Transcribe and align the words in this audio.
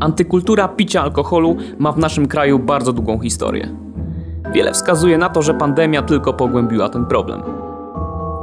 Antykultura 0.00 0.68
picia 0.68 1.02
alkoholu 1.02 1.56
ma 1.78 1.92
w 1.92 1.98
naszym 1.98 2.28
kraju 2.28 2.58
bardzo 2.58 2.92
długą 2.92 3.18
historię. 3.18 3.68
Wiele 4.52 4.72
wskazuje 4.72 5.18
na 5.18 5.28
to, 5.28 5.42
że 5.42 5.54
pandemia 5.54 6.02
tylko 6.02 6.32
pogłębiła 6.32 6.88
ten 6.88 7.06
problem. 7.06 7.42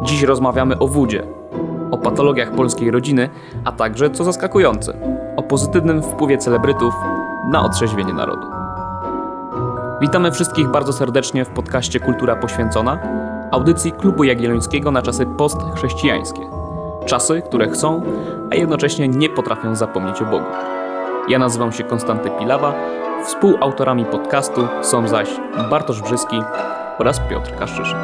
Dziś 0.04 0.23
rozmawiamy 0.23 0.79
o 0.79 0.88
wódzie, 0.88 1.23
o 1.91 1.97
patologiach 1.97 2.52
polskiej 2.52 2.91
rodziny, 2.91 3.29
a 3.66 3.71
także, 3.71 4.09
co 4.09 4.23
zaskakujące, 4.23 4.93
o 5.38 5.43
pozytywnym 5.43 6.02
wpływie 6.02 6.38
celebrytów 6.38 6.93
na 7.52 7.65
otrzeźwienie 7.65 8.13
narodu. 8.13 8.47
Witamy 10.01 10.31
wszystkich 10.31 10.67
bardzo 10.67 10.93
serdecznie 10.93 11.45
w 11.45 11.49
podcaście 11.49 11.99
Kultura 11.99 12.35
Poświęcona, 12.35 12.97
audycji 13.51 13.91
Klubu 13.91 14.23
Jagiellońskiego 14.23 14.91
na 14.91 15.01
czasy 15.01 15.25
postchrześcijańskie. 15.25 16.41
Czasy, 17.05 17.41
które 17.41 17.70
chcą, 17.70 18.01
a 18.51 18.55
jednocześnie 18.55 19.07
nie 19.07 19.29
potrafią 19.29 19.75
zapomnieć 19.75 20.21
o 20.21 20.25
Bogu. 20.25 20.46
Ja 21.27 21.39
nazywam 21.39 21.73
się 21.73 21.83
Konstanty 21.83 22.29
Pilawa, 22.39 22.73
współautorami 23.25 24.05
podcastu 24.05 24.68
są 24.81 25.07
zaś 25.07 25.29
Bartosz 25.69 26.01
Brzyski 26.01 26.41
oraz 27.00 27.19
Piotr 27.29 27.55
Kaszczyszyn. 27.59 27.97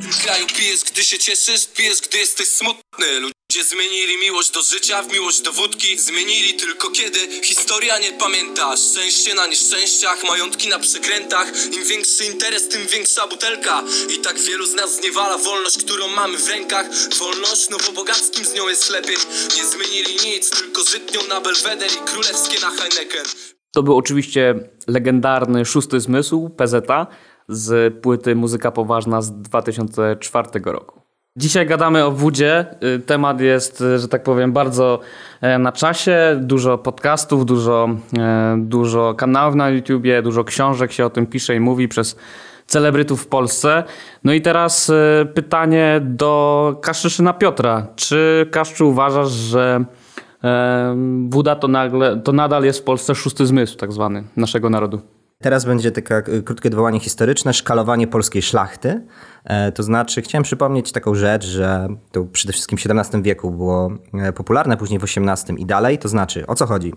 W 0.00 0.22
kraju 0.24 0.46
gdy 0.92 1.04
się 1.04 1.18
cieszysz, 1.18 1.68
gdy 2.08 2.18
jesteś 2.18 2.48
smutny. 2.48 2.87
Ludzie 2.98 3.64
zmienili 3.64 4.16
miłość 4.20 4.50
do 4.50 4.62
życia 4.62 5.02
w 5.02 5.12
miłość 5.12 5.40
do 5.40 5.52
wódki. 5.52 5.98
Zmienili 5.98 6.54
tylko 6.54 6.90
kiedy 6.90 7.18
historia 7.42 7.98
nie 7.98 8.12
pamięta. 8.12 8.76
Szczęście 8.76 9.34
na 9.34 9.46
nieszczęściach, 9.46 10.24
majątki 10.28 10.68
na 10.68 10.78
przekrętach. 10.78 11.46
Im 11.76 11.84
większy 11.84 12.24
interes, 12.24 12.68
tym 12.68 12.86
większa 12.86 13.26
butelka. 13.26 13.82
I 14.14 14.18
tak 14.18 14.38
wielu 14.38 14.66
z 14.66 14.74
nas 14.74 14.96
zniewala 14.96 15.38
wolność, 15.38 15.78
którą 15.84 16.08
mamy 16.08 16.38
w 16.38 16.48
rękach. 16.48 16.86
Wolność, 17.18 17.70
no 17.70 17.76
bo 17.86 17.92
bogackim 17.92 18.44
z 18.44 18.54
nią 18.54 18.68
jest 18.68 18.90
lepiej. 18.90 19.16
Nie 19.56 19.64
zmienili 19.66 20.14
nic, 20.30 20.50
tylko 20.50 20.82
żytnią 20.84 21.20
na 21.28 21.40
Belweder 21.40 21.90
i 21.92 22.10
królewskie 22.10 22.60
na 22.60 22.70
Heineken. 22.70 23.26
To 23.72 23.82
był 23.82 23.96
oczywiście 23.96 24.54
legendarny 24.86 25.64
szósty 25.64 26.00
zmysł 26.00 26.50
PZ 26.50 26.74
z 27.48 27.94
płyty 28.02 28.34
Muzyka 28.34 28.70
Poważna 28.70 29.22
z 29.22 29.32
2004 29.32 30.48
roku. 30.64 30.97
Dzisiaj 31.38 31.66
gadamy 31.66 32.04
o 32.04 32.10
wódzie. 32.10 32.66
Y, 32.96 32.98
Temat 32.98 33.40
jest, 33.40 33.80
y, 33.80 33.98
że 33.98 34.08
tak 34.08 34.22
powiem, 34.22 34.52
bardzo 34.52 35.00
e, 35.40 35.58
na 35.58 35.72
czasie. 35.72 36.38
Dużo 36.40 36.78
podcastów, 36.78 37.46
dużo, 37.46 37.88
e, 38.18 38.56
dużo 38.58 39.14
kanałów 39.14 39.54
na 39.54 39.70
YouTubie, 39.70 40.22
dużo 40.22 40.44
książek 40.44 40.92
się 40.92 41.06
o 41.06 41.10
tym 41.10 41.26
pisze 41.26 41.56
i 41.56 41.60
mówi 41.60 41.88
przez 41.88 42.16
celebrytów 42.66 43.22
w 43.22 43.26
Polsce. 43.26 43.84
No 44.24 44.32
i 44.32 44.40
teraz 44.40 44.90
e, 44.90 45.26
pytanie 45.34 46.00
do 46.04 46.76
Kaszczyszyna 46.82 47.32
Piotra. 47.32 47.86
Czy 47.96 48.46
Kaszczu 48.50 48.88
uważasz, 48.88 49.30
że 49.30 49.84
woda 51.28 51.56
to, 51.56 51.68
nagle, 51.68 52.20
to 52.20 52.32
nadal 52.32 52.64
jest 52.64 52.78
w 52.78 52.82
Polsce 52.82 53.14
szósty 53.14 53.46
zmysł 53.46 53.76
tak 53.76 53.92
zwany 53.92 54.24
naszego 54.36 54.70
narodu? 54.70 55.17
Teraz 55.42 55.64
będzie 55.64 55.92
takie 55.92 56.22
krótkie 56.44 56.68
odwołanie 56.68 57.00
historyczne, 57.00 57.54
szkalowanie 57.54 58.06
polskiej 58.06 58.42
szlachty. 58.42 59.06
E, 59.44 59.72
To 59.72 59.82
znaczy, 59.82 60.22
chciałem 60.22 60.42
przypomnieć 60.42 60.92
taką 60.92 61.14
rzecz, 61.14 61.46
że 61.46 61.88
to 62.12 62.24
przede 62.24 62.52
wszystkim 62.52 62.78
w 62.78 62.86
XVII 62.86 63.22
wieku 63.22 63.50
było 63.50 63.90
e, 64.14 64.32
popularne, 64.32 64.76
później 64.76 65.00
w 65.00 65.04
XVIII 65.04 65.62
i 65.62 65.66
dalej. 65.66 65.98
To 65.98 66.08
znaczy, 66.08 66.46
o 66.46 66.54
co 66.54 66.66
chodzi? 66.66 66.94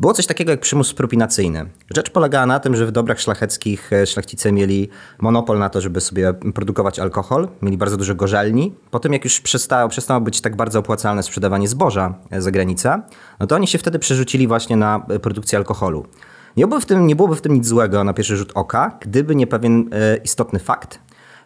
Było 0.00 0.12
coś 0.12 0.26
takiego 0.26 0.50
jak 0.50 0.60
przymus 0.60 0.94
propinacyjny. 0.94 1.66
Rzecz 1.94 2.10
polegała 2.10 2.46
na 2.46 2.60
tym, 2.60 2.76
że 2.76 2.86
w 2.86 2.92
dobrach 2.92 3.20
szlacheckich 3.20 3.92
e, 3.92 4.06
szlachcice 4.06 4.52
mieli 4.52 4.88
monopol 5.18 5.58
na 5.58 5.68
to, 5.68 5.80
żeby 5.80 6.00
sobie 6.00 6.34
produkować 6.34 6.98
alkohol. 6.98 7.48
Mieli 7.62 7.76
bardzo 7.76 7.96
dużo 7.96 8.14
gorzelni. 8.14 8.74
Potem 8.90 9.12
jak 9.12 9.24
już 9.24 9.40
przestało, 9.40 9.88
przestało 9.88 10.20
być 10.20 10.40
tak 10.40 10.56
bardzo 10.56 10.78
opłacalne 10.78 11.22
sprzedawanie 11.22 11.68
zboża 11.68 12.14
za 12.38 12.50
granicę, 12.50 13.02
no 13.40 13.46
to 13.46 13.54
oni 13.54 13.66
się 13.66 13.78
wtedy 13.78 13.98
przerzucili 13.98 14.46
właśnie 14.46 14.76
na 14.76 15.06
produkcję 15.22 15.58
alkoholu. 15.58 16.06
Nie 16.56 16.66
byłoby, 16.66 16.82
w 16.82 16.86
tym, 16.86 17.06
nie 17.06 17.16
byłoby 17.16 17.36
w 17.36 17.40
tym 17.40 17.54
nic 17.54 17.66
złego 17.66 18.04
na 18.04 18.14
pierwszy 18.14 18.36
rzut 18.36 18.52
oka, 18.54 18.98
gdyby 19.00 19.36
nie 19.36 19.46
pewien 19.46 19.90
e, 19.92 20.16
istotny 20.16 20.58
fakt. 20.58 21.00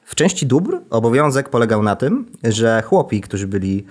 W 0.04 0.15
części 0.15 0.47
dóbr 0.47 0.81
obowiązek 0.91 1.48
polegał 1.48 1.82
na 1.82 1.97
tym, 1.97 2.26
że 2.44 2.82
chłopi, 2.82 3.21
którzy 3.21 3.47
byli 3.47 3.84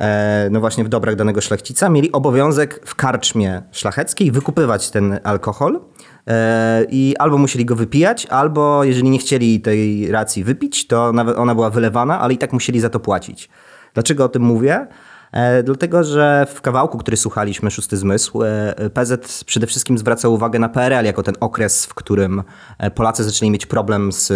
e, 0.00 0.48
no 0.50 0.60
właśnie 0.60 0.84
w 0.84 0.88
dobrach 0.88 1.16
danego 1.16 1.40
szlachcica, 1.40 1.88
mieli 1.88 2.12
obowiązek 2.12 2.80
w 2.84 2.94
karczmie 2.94 3.62
szlacheckiej 3.72 4.30
wykupywać 4.32 4.90
ten 4.90 5.20
alkohol 5.24 5.80
e, 6.26 6.84
i 6.90 7.14
albo 7.18 7.38
musieli 7.38 7.64
go 7.64 7.76
wypijać, 7.76 8.26
albo 8.26 8.84
jeżeli 8.84 9.10
nie 9.10 9.18
chcieli 9.18 9.60
tej 9.60 10.12
racji 10.12 10.44
wypić, 10.44 10.86
to 10.86 11.12
ona 11.36 11.54
była 11.54 11.70
wylewana, 11.70 12.20
ale 12.20 12.34
i 12.34 12.38
tak 12.38 12.52
musieli 12.52 12.80
za 12.80 12.90
to 12.90 13.00
płacić. 13.00 13.48
Dlaczego 13.94 14.24
o 14.24 14.28
tym 14.28 14.42
mówię? 14.42 14.86
E, 15.34 15.62
Dlatego, 15.62 16.04
że 16.04 16.46
w 16.54 16.60
kawałku, 16.60 16.98
który 16.98 17.16
słuchaliśmy, 17.16 17.70
Szósty 17.70 17.96
Zmysł, 17.96 18.42
e, 18.42 18.74
PZ 18.94 19.44
przede 19.44 19.66
wszystkim 19.66 19.98
zwracał 19.98 20.34
uwagę 20.34 20.58
na 20.58 20.68
PRL 20.68 21.04
jako 21.04 21.22
ten 21.22 21.34
okres, 21.40 21.86
w 21.86 21.94
którym 21.94 22.42
e, 22.78 22.90
Polacy 22.90 23.24
zaczęli 23.24 23.50
mieć 23.50 23.66
problem 23.66 24.12
z 24.12 24.32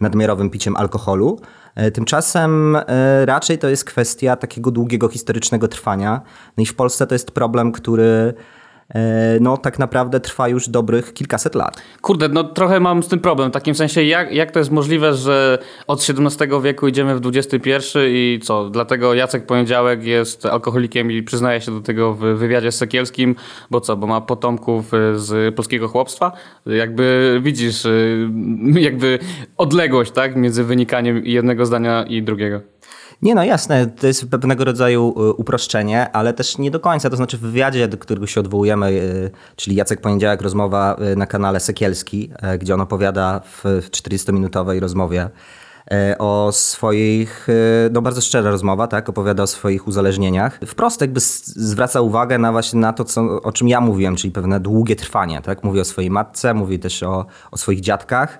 nadmiarowym 0.00 0.50
piciem 0.50 0.76
alkoholu. 0.76 1.40
Tymczasem 1.94 2.76
raczej 3.24 3.58
to 3.58 3.68
jest 3.68 3.84
kwestia 3.84 4.36
takiego 4.36 4.70
długiego 4.70 5.08
historycznego 5.08 5.68
trwania. 5.68 6.20
No 6.56 6.62
i 6.62 6.66
w 6.66 6.74
Polsce 6.74 7.06
to 7.06 7.14
jest 7.14 7.30
problem, 7.30 7.72
który 7.72 8.34
no, 9.40 9.56
tak 9.56 9.78
naprawdę 9.78 10.20
trwa 10.20 10.48
już 10.48 10.68
dobrych 10.68 11.12
kilkaset 11.12 11.54
lat. 11.54 11.82
Kurde, 12.00 12.28
no 12.28 12.44
trochę 12.44 12.80
mam 12.80 13.02
z 13.02 13.08
tym 13.08 13.18
problem. 13.18 13.50
W 13.50 13.52
takim 13.52 13.74
sensie, 13.74 14.02
jak, 14.02 14.32
jak 14.32 14.50
to 14.50 14.58
jest 14.58 14.70
możliwe, 14.70 15.14
że 15.14 15.58
od 15.86 16.06
XVII 16.10 16.48
wieku 16.62 16.88
idziemy 16.88 17.20
w 17.20 17.26
XXI 17.26 17.70
i 17.98 18.40
co? 18.42 18.70
Dlatego 18.70 19.14
Jacek 19.14 19.46
Poniedziałek 19.46 20.04
jest 20.04 20.46
alkoholikiem 20.46 21.12
i 21.12 21.22
przyznaje 21.22 21.60
się 21.60 21.72
do 21.72 21.80
tego 21.80 22.14
w 22.14 22.18
wywiadzie 22.18 22.72
z 22.72 22.76
Sekielskim, 22.76 23.36
bo 23.70 23.80
co? 23.80 23.96
Bo 23.96 24.06
ma 24.06 24.20
potomków 24.20 24.94
y, 24.94 25.18
z 25.18 25.54
polskiego 25.54 25.88
chłopstwa? 25.88 26.32
Jakby 26.66 27.38
widzisz, 27.42 27.84
y, 27.84 28.28
jakby 28.74 29.18
odległość, 29.56 30.12
tak? 30.12 30.36
Między 30.36 30.64
wynikaniem 30.64 31.26
jednego 31.26 31.66
zdania 31.66 32.04
i 32.08 32.22
drugiego. 32.22 32.60
Nie 33.22 33.34
no, 33.34 33.44
jasne, 33.44 33.86
to 33.86 34.06
jest 34.06 34.30
pewnego 34.30 34.64
rodzaju 34.64 35.14
y, 35.30 35.32
uproszczenie, 35.32 36.12
ale 36.12 36.32
też 36.32 36.58
nie 36.58 36.70
do 36.70 36.80
końca. 36.80 37.10
To 37.10 37.16
znaczy 37.16 37.36
w 37.36 37.40
wywiadzie, 37.40 37.88
do 37.88 37.98
którego 37.98 38.26
się 38.26 38.40
odwołujemy, 38.40 38.90
y, 38.90 39.30
czyli 39.56 39.76
Jacek 39.76 40.00
Poniedziałek, 40.00 40.42
rozmowa 40.42 40.96
y, 41.12 41.16
na 41.16 41.26
kanale 41.26 41.60
Sekielski, 41.60 42.30
gdzie 42.58 42.74
on 42.74 42.80
opowiada 42.80 43.40
w 43.40 43.62
w 43.64 43.90
40-minutowej 43.90 44.80
rozmowie 44.80 45.30
o 46.18 46.48
swoich, 46.52 47.46
no 47.90 48.02
bardzo 48.02 48.20
szczera 48.20 48.50
rozmowa, 48.50 48.86
tak, 48.86 49.08
opowiada 49.08 49.42
o 49.42 49.46
swoich 49.46 49.88
uzależnieniach. 49.88 50.58
Wprost 50.66 51.00
jakby 51.00 51.20
zwraca 51.20 52.00
uwagę 52.00 52.38
na 52.38 52.52
właśnie 52.52 52.80
na 52.80 52.92
to, 52.92 53.04
co, 53.04 53.42
o 53.42 53.52
czym 53.52 53.68
ja 53.68 53.80
mówiłem, 53.80 54.16
czyli 54.16 54.30
pewne 54.30 54.60
długie 54.60 54.96
trwanie, 54.96 55.42
tak. 55.42 55.64
Mówi 55.64 55.80
o 55.80 55.84
swojej 55.84 56.10
matce, 56.10 56.54
mówi 56.54 56.78
też 56.78 57.02
o, 57.02 57.26
o 57.50 57.56
swoich 57.56 57.80
dziadkach. 57.80 58.38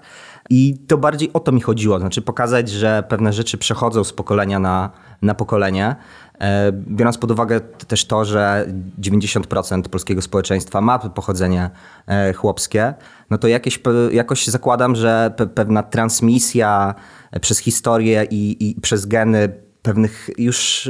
I 0.50 0.78
to 0.86 0.98
bardziej 0.98 1.32
o 1.32 1.40
to 1.40 1.52
mi 1.52 1.60
chodziło, 1.60 1.98
znaczy 1.98 2.22
pokazać, 2.22 2.68
że 2.68 3.04
pewne 3.08 3.32
rzeczy 3.32 3.58
przechodzą 3.58 4.04
z 4.04 4.12
pokolenia 4.12 4.58
na, 4.58 4.90
na 5.22 5.34
pokolenie. 5.34 5.96
E, 6.40 6.72
Biorąc 6.72 7.18
pod 7.18 7.30
uwagę 7.30 7.60
też 7.60 8.04
to, 8.04 8.24
że 8.24 8.66
90% 9.00 9.82
polskiego 9.82 10.22
społeczeństwa 10.22 10.80
ma 10.80 10.98
pochodzenie 10.98 11.70
e, 12.06 12.32
chłopskie, 12.32 12.94
no 13.30 13.38
to 13.38 13.48
jakieś, 13.48 13.80
jakoś 14.12 14.46
zakładam, 14.46 14.96
że 14.96 15.34
pe- 15.36 15.48
pewna 15.48 15.82
transmisja 15.82 16.94
e, 17.32 17.40
przez 17.40 17.58
historię 17.58 18.26
i, 18.30 18.70
i 18.70 18.80
przez 18.80 19.06
geny 19.06 19.48
pewnych 19.82 20.30
już 20.38 20.88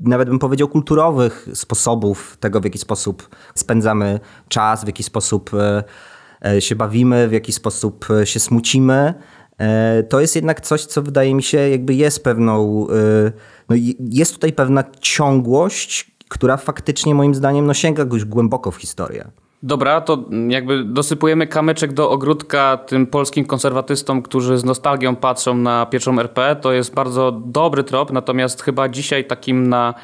nawet 0.00 0.28
bym 0.28 0.38
powiedział 0.38 0.68
kulturowych 0.68 1.48
sposobów 1.54 2.36
tego, 2.40 2.60
w 2.60 2.64
jaki 2.64 2.78
sposób 2.78 3.36
spędzamy 3.54 4.20
czas, 4.48 4.84
w 4.84 4.86
jaki 4.86 5.02
sposób 5.02 5.50
się 6.60 6.76
bawimy, 6.76 7.28
w 7.28 7.32
jaki 7.32 7.52
sposób 7.52 8.06
e, 8.10 8.26
się 8.26 8.40
smucimy. 8.40 9.14
E, 9.58 10.02
To 10.02 10.20
jest 10.20 10.36
jednak 10.36 10.60
coś, 10.60 10.84
co 10.84 11.02
wydaje 11.02 11.34
mi 11.34 11.42
się 11.42 11.58
jakby 11.58 11.94
jest 11.94 12.24
pewną, 12.24 12.86
e, 12.88 13.32
no 13.68 13.76
jest 14.10 14.34
tutaj 14.34 14.52
pewna 14.52 14.84
ciągłość, 15.00 16.12
która 16.28 16.56
faktycznie 16.56 17.14
moim 17.14 17.34
zdaniem 17.34 17.66
no 17.66 17.74
sięga 17.74 18.04
już 18.12 18.24
głęboko 18.24 18.70
w 18.70 18.76
historię. 18.76 19.24
Dobra, 19.64 20.00
to 20.00 20.24
jakby 20.48 20.84
dosypujemy 20.84 21.46
kamyczek 21.46 21.92
do 21.92 22.10
ogródka 22.10 22.76
tym 22.76 23.06
polskim 23.06 23.44
konserwatystom, 23.44 24.22
którzy 24.22 24.58
z 24.58 24.64
nostalgią 24.64 25.16
patrzą 25.16 25.54
na 25.54 25.86
pierwszą 25.86 26.20
RP. 26.20 26.56
To 26.56 26.72
jest 26.72 26.94
bardzo 26.94 27.32
dobry 27.32 27.84
trop, 27.84 28.12
natomiast 28.12 28.62
chyba 28.62 28.88
dzisiaj 28.88 29.24
takim 29.24 29.68
na, 29.68 29.94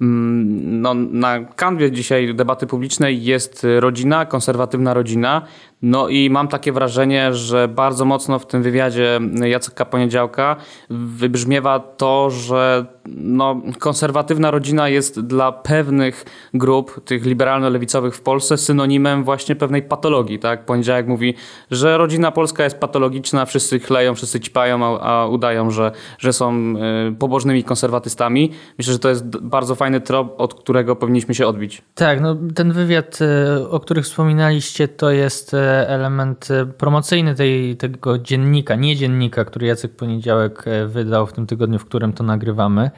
no, 0.00 0.94
na 0.94 1.44
kanwie 1.44 1.92
dzisiaj 1.92 2.34
debaty 2.34 2.66
publicznej 2.66 3.24
jest 3.24 3.66
rodzina, 3.78 4.26
konserwatywna 4.26 4.94
rodzina. 4.94 5.42
No 5.82 6.08
i 6.08 6.30
mam 6.30 6.48
takie 6.48 6.72
wrażenie, 6.72 7.34
że 7.34 7.68
bardzo 7.68 8.04
mocno 8.04 8.38
w 8.38 8.46
tym 8.46 8.62
wywiadzie 8.62 9.20
Jaceka 9.44 9.84
Poniedziałka 9.84 10.56
wybrzmiewa 10.90 11.80
to, 11.80 12.30
że 12.30 12.86
no, 13.16 13.60
konserwatywna 13.78 14.50
rodzina 14.50 14.88
jest 14.88 15.20
dla 15.20 15.52
pewnych 15.52 16.24
grup, 16.54 17.04
tych 17.04 17.24
liberalno-lewicowych 17.24 18.14
w 18.14 18.20
Polsce, 18.20 18.56
synonimem 18.56 19.24
właśnie 19.24 19.56
pewnej 19.56 19.82
patologii. 19.82 20.38
Tak? 20.38 20.64
Poniedziałek 20.64 21.06
mówi, 21.06 21.34
że 21.70 21.98
rodzina 21.98 22.30
polska 22.30 22.64
jest 22.64 22.78
patologiczna, 22.78 23.46
wszyscy 23.46 23.78
chleją, 23.78 24.14
wszyscy 24.14 24.40
ćpają, 24.40 24.84
a, 24.84 25.00
a 25.00 25.26
udają, 25.26 25.70
że, 25.70 25.92
że 26.18 26.32
są 26.32 26.74
y, 27.08 27.14
pobożnymi 27.18 27.64
konserwatystami. 27.64 28.52
Myślę, 28.78 28.92
że 28.92 28.98
to 28.98 29.08
jest 29.08 29.38
bardzo 29.38 29.74
fajny 29.74 30.00
trop, 30.00 30.34
od 30.40 30.54
którego 30.54 30.96
powinniśmy 30.96 31.34
się 31.34 31.46
odbić. 31.46 31.82
Tak, 31.94 32.20
no, 32.20 32.36
ten 32.54 32.72
wywiad, 32.72 33.18
e, 33.20 33.68
o 33.68 33.80
których 33.80 34.04
wspominaliście, 34.04 34.88
to 34.88 35.10
jest 35.10 35.54
e, 35.54 35.88
element 35.88 36.48
promocyjny 36.78 37.34
tej, 37.34 37.76
tego 37.76 38.18
dziennika, 38.18 38.74
nie 38.74 38.96
dziennika, 38.96 39.44
który 39.44 39.66
Jacek 39.66 39.96
Poniedziałek 39.96 40.64
wydał 40.86 41.26
w 41.26 41.32
tym 41.32 41.46
tygodniu, 41.46 41.78
w 41.78 41.84
którym 41.84 42.12
to 42.12 42.24
nagrywamy. 42.24 42.90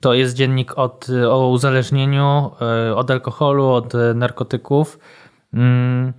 To 0.00 0.14
jest 0.14 0.34
dziennik 0.34 0.78
od, 0.78 1.06
o 1.30 1.48
uzależnieniu, 1.48 2.50
od 2.94 3.10
alkoholu, 3.10 3.68
od 3.68 3.92
narkotyków. 4.14 4.98
Mm, 5.54 6.12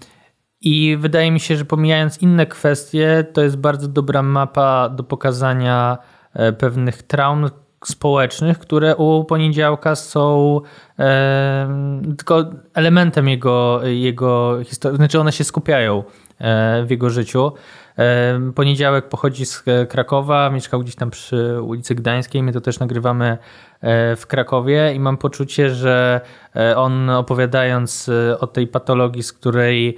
I 0.62 0.98
wydaje 1.00 1.32
mi 1.32 1.40
się, 1.40 1.58
że 1.58 1.66
pomijając 1.66 2.22
inne 2.22 2.46
kwestie, 2.46 3.26
to 3.34 3.42
jest 3.42 3.58
bardzo 3.58 3.88
dobra 3.88 4.24
mapa 4.24 4.90
do 4.90 5.04
pokazania 5.04 5.98
pewnych 6.58 7.04
traum, 7.04 7.50
społecznych, 7.86 8.60
które 8.60 8.96
u 8.96 9.24
poniedziałka 9.24 9.96
są 9.96 10.62
e, 11.00 12.06
tylko 12.18 12.46
elementem 12.74 13.28
jego, 13.28 13.80
jego 13.84 14.58
historii, 14.64 14.98
znaczy 14.98 15.20
one 15.20 15.32
się 15.32 15.44
skupiają 15.44 16.04
e, 16.40 16.84
w 16.86 16.90
jego 16.90 17.10
życiu. 17.10 17.52
E, 18.00 18.52
poniedziałek 18.56 19.10
pochodzi 19.10 19.46
z 19.46 19.64
Krakowa, 19.90 20.50
mieszkał 20.50 20.80
gdzieś 20.80 20.96
tam 20.96 21.10
przy 21.10 21.62
ulicy 21.62 21.96
Gdańskiej, 21.96 22.44
my 22.44 22.54
to 22.54 22.62
też 22.62 22.80
nagrywamy 22.80 23.38
e, 23.82 24.16
w 24.16 24.28
Krakowie 24.28 24.94
i 24.96 25.00
mam 25.00 25.18
poczucie, 25.18 25.70
że 25.70 26.22
e, 26.56 26.78
on 26.78 27.10
opowiadając 27.10 28.10
e, 28.10 28.40
o 28.40 28.48
tej 28.48 28.68
patologii, 28.68 29.24
z 29.24 29.34
której 29.34 29.98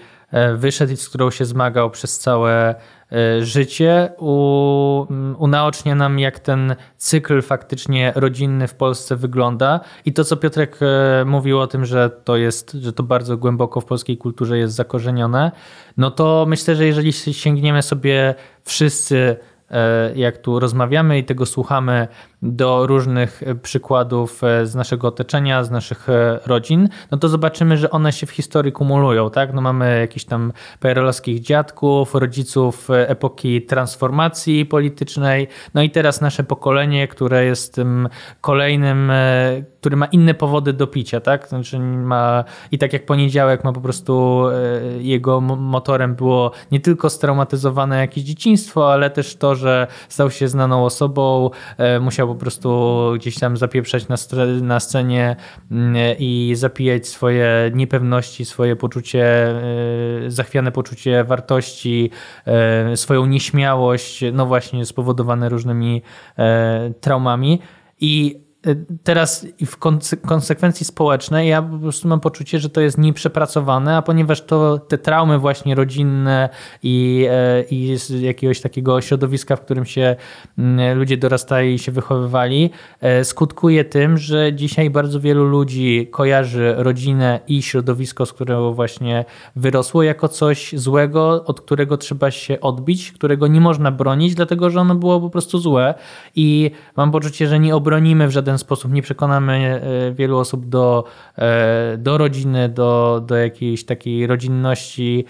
wyszedł 0.55 0.93
i 0.93 0.97
z 0.97 1.09
którą 1.09 1.31
się 1.31 1.45
zmagał 1.45 1.89
przez 1.91 2.19
całe 2.19 2.75
E, 2.75 2.96
życie, 3.41 4.09
u, 4.17 5.05
mm, 5.09 5.35
unaocznia 5.39 5.95
nam, 5.95 6.19
jak 6.19 6.39
ten 6.39 6.75
cykl 6.97 7.41
faktycznie 7.41 8.13
rodzinny 8.15 8.67
w 8.67 8.73
Polsce 8.73 9.15
wygląda. 9.15 9.79
I 10.05 10.13
to, 10.13 10.23
co 10.23 10.37
Piotrek 10.37 10.79
e, 10.81 11.25
mówił 11.25 11.59
o 11.59 11.67
tym, 11.67 11.85
że 11.85 12.09
to 12.09 12.37
jest, 12.37 12.71
że 12.71 12.93
to 12.93 13.03
bardzo 13.03 13.37
głęboko 13.37 13.81
w 13.81 13.85
polskiej 13.85 14.17
kulturze 14.17 14.57
jest 14.57 14.75
zakorzenione, 14.75 15.51
no 15.97 16.11
to 16.11 16.45
myślę, 16.47 16.75
że 16.75 16.85
jeżeli 16.85 17.13
sięgniemy 17.13 17.81
sobie 17.81 18.35
wszyscy 18.63 19.37
E, 19.71 20.11
jak 20.15 20.37
tu 20.37 20.59
rozmawiamy 20.59 21.19
i 21.19 21.23
tego 21.23 21.45
słuchamy 21.45 22.07
do 22.41 22.87
różnych 22.87 23.43
przykładów 23.61 24.43
e, 24.43 24.65
z 24.65 24.75
naszego 24.75 25.07
otoczenia, 25.07 25.63
z 25.63 25.71
naszych 25.71 26.09
e, 26.09 26.39
rodzin, 26.45 26.89
no 27.11 27.17
to 27.17 27.29
zobaczymy, 27.29 27.77
że 27.77 27.89
one 27.89 28.11
się 28.11 28.27
w 28.27 28.31
historii 28.31 28.71
kumulują, 28.71 29.29
tak? 29.29 29.53
No 29.53 29.61
mamy 29.61 29.99
jakiś 29.99 30.25
tam 30.25 30.53
perelowskich 30.79 31.39
dziadków, 31.39 32.15
rodziców 32.15 32.87
epoki 32.91 33.61
transformacji 33.61 34.65
politycznej, 34.65 35.47
no 35.73 35.81
i 35.81 35.89
teraz 35.89 36.21
nasze 36.21 36.43
pokolenie, 36.43 37.07
które 37.07 37.45
jest 37.45 37.75
tym 37.75 38.09
kolejnym, 38.41 39.11
który 39.79 39.95
ma 39.95 40.05
inne 40.05 40.33
powody 40.33 40.73
do 40.73 40.87
picia, 40.87 41.21
tak? 41.21 41.47
Znaczy 41.47 41.79
ma, 41.79 42.43
i 42.71 42.77
tak 42.77 42.93
jak 42.93 43.05
poniedziałek 43.05 43.63
ma 43.63 43.73
po 43.73 43.81
prostu 43.81 44.43
jego 44.99 45.41
motorem 45.41 46.15
było 46.15 46.51
nie 46.71 46.79
tylko 46.79 47.09
straumatyzowane 47.09 47.97
jakieś 47.97 48.23
dzieciństwo, 48.23 48.93
ale 48.93 49.09
też 49.09 49.35
to, 49.35 49.55
że 49.55 49.87
stał 50.09 50.31
się 50.31 50.47
znaną 50.47 50.85
osobą, 50.85 51.49
e, 51.77 51.99
po 52.27 52.35
prostu 52.35 53.11
gdzieś 53.15 53.39
tam 53.39 53.57
zapieprzać 53.57 54.07
na, 54.07 54.15
na 54.61 54.79
scenie 54.79 55.35
mm, 55.71 55.95
i 56.19 56.53
zapijać 56.55 57.07
swoje 57.07 57.71
niepewności, 57.73 58.45
swoje 58.45 58.75
poczucie, 58.75 59.25
e, 59.25 59.61
zachwiane 60.27 60.71
poczucie 60.71 61.23
wartości, 61.23 62.11
e, 62.45 62.97
swoją 62.97 63.25
nieśmiałość, 63.25 64.23
no 64.33 64.45
właśnie 64.45 64.85
spowodowane 64.85 65.49
różnymi 65.49 66.01
traumami. 67.01 67.61
I 67.99 68.46
teraz 69.03 69.47
w 69.65 69.77
konsekwencji 70.27 70.85
społecznej 70.85 71.49
ja 71.49 71.61
po 71.61 71.77
prostu 71.77 72.07
mam 72.07 72.19
poczucie, 72.19 72.59
że 72.59 72.69
to 72.69 72.81
jest 72.81 72.97
nieprzepracowane, 72.97 73.97
a 73.97 74.01
ponieważ 74.01 74.41
to 74.41 74.77
te 74.77 74.97
traumy 74.97 75.39
właśnie 75.39 75.75
rodzinne 75.75 76.49
i, 76.83 77.25
e, 77.29 77.61
i 77.61 77.97
z 77.97 78.21
jakiegoś 78.21 78.61
takiego 78.61 79.01
środowiska, 79.01 79.55
w 79.55 79.61
którym 79.61 79.85
się 79.85 80.15
mm, 80.57 80.97
ludzie 80.97 81.17
dorastali 81.17 81.73
i 81.73 81.79
się 81.79 81.91
wychowywali, 81.91 82.69
e, 83.01 83.23
skutkuje 83.23 83.85
tym, 83.85 84.17
że 84.17 84.53
dzisiaj 84.53 84.89
bardzo 84.89 85.19
wielu 85.19 85.45
ludzi 85.45 86.07
kojarzy 86.11 86.73
rodzinę 86.77 87.39
i 87.47 87.61
środowisko, 87.61 88.25
z 88.25 88.33
którego 88.33 88.73
właśnie 88.73 89.25
wyrosło, 89.55 90.03
jako 90.03 90.27
coś 90.27 90.73
złego, 90.75 91.43
od 91.45 91.61
którego 91.61 91.97
trzeba 91.97 92.31
się 92.31 92.61
odbić, 92.61 93.11
którego 93.11 93.47
nie 93.47 93.61
można 93.61 93.91
bronić, 93.91 94.35
dlatego 94.35 94.69
że 94.69 94.79
ono 94.79 94.95
było 94.95 95.21
po 95.21 95.29
prostu 95.29 95.59
złe. 95.59 95.93
I 96.35 96.71
mam 96.95 97.11
poczucie, 97.11 97.47
że 97.47 97.59
nie 97.59 97.75
obronimy 97.75 98.27
w 98.27 98.31
żaden 98.31 98.46
żaden 98.47 98.57
sposób 98.57 98.91
nie 98.91 99.01
przekonamy 99.01 99.81
e, 99.83 100.11
wielu 100.11 100.37
osób 100.37 100.65
do, 100.65 101.03
e, 101.37 101.97
do 101.97 102.17
rodziny, 102.17 102.69
do, 102.69 103.23
do 103.27 103.35
jakiejś 103.35 103.85
takiej 103.85 104.27
rodzinności, 104.27 105.25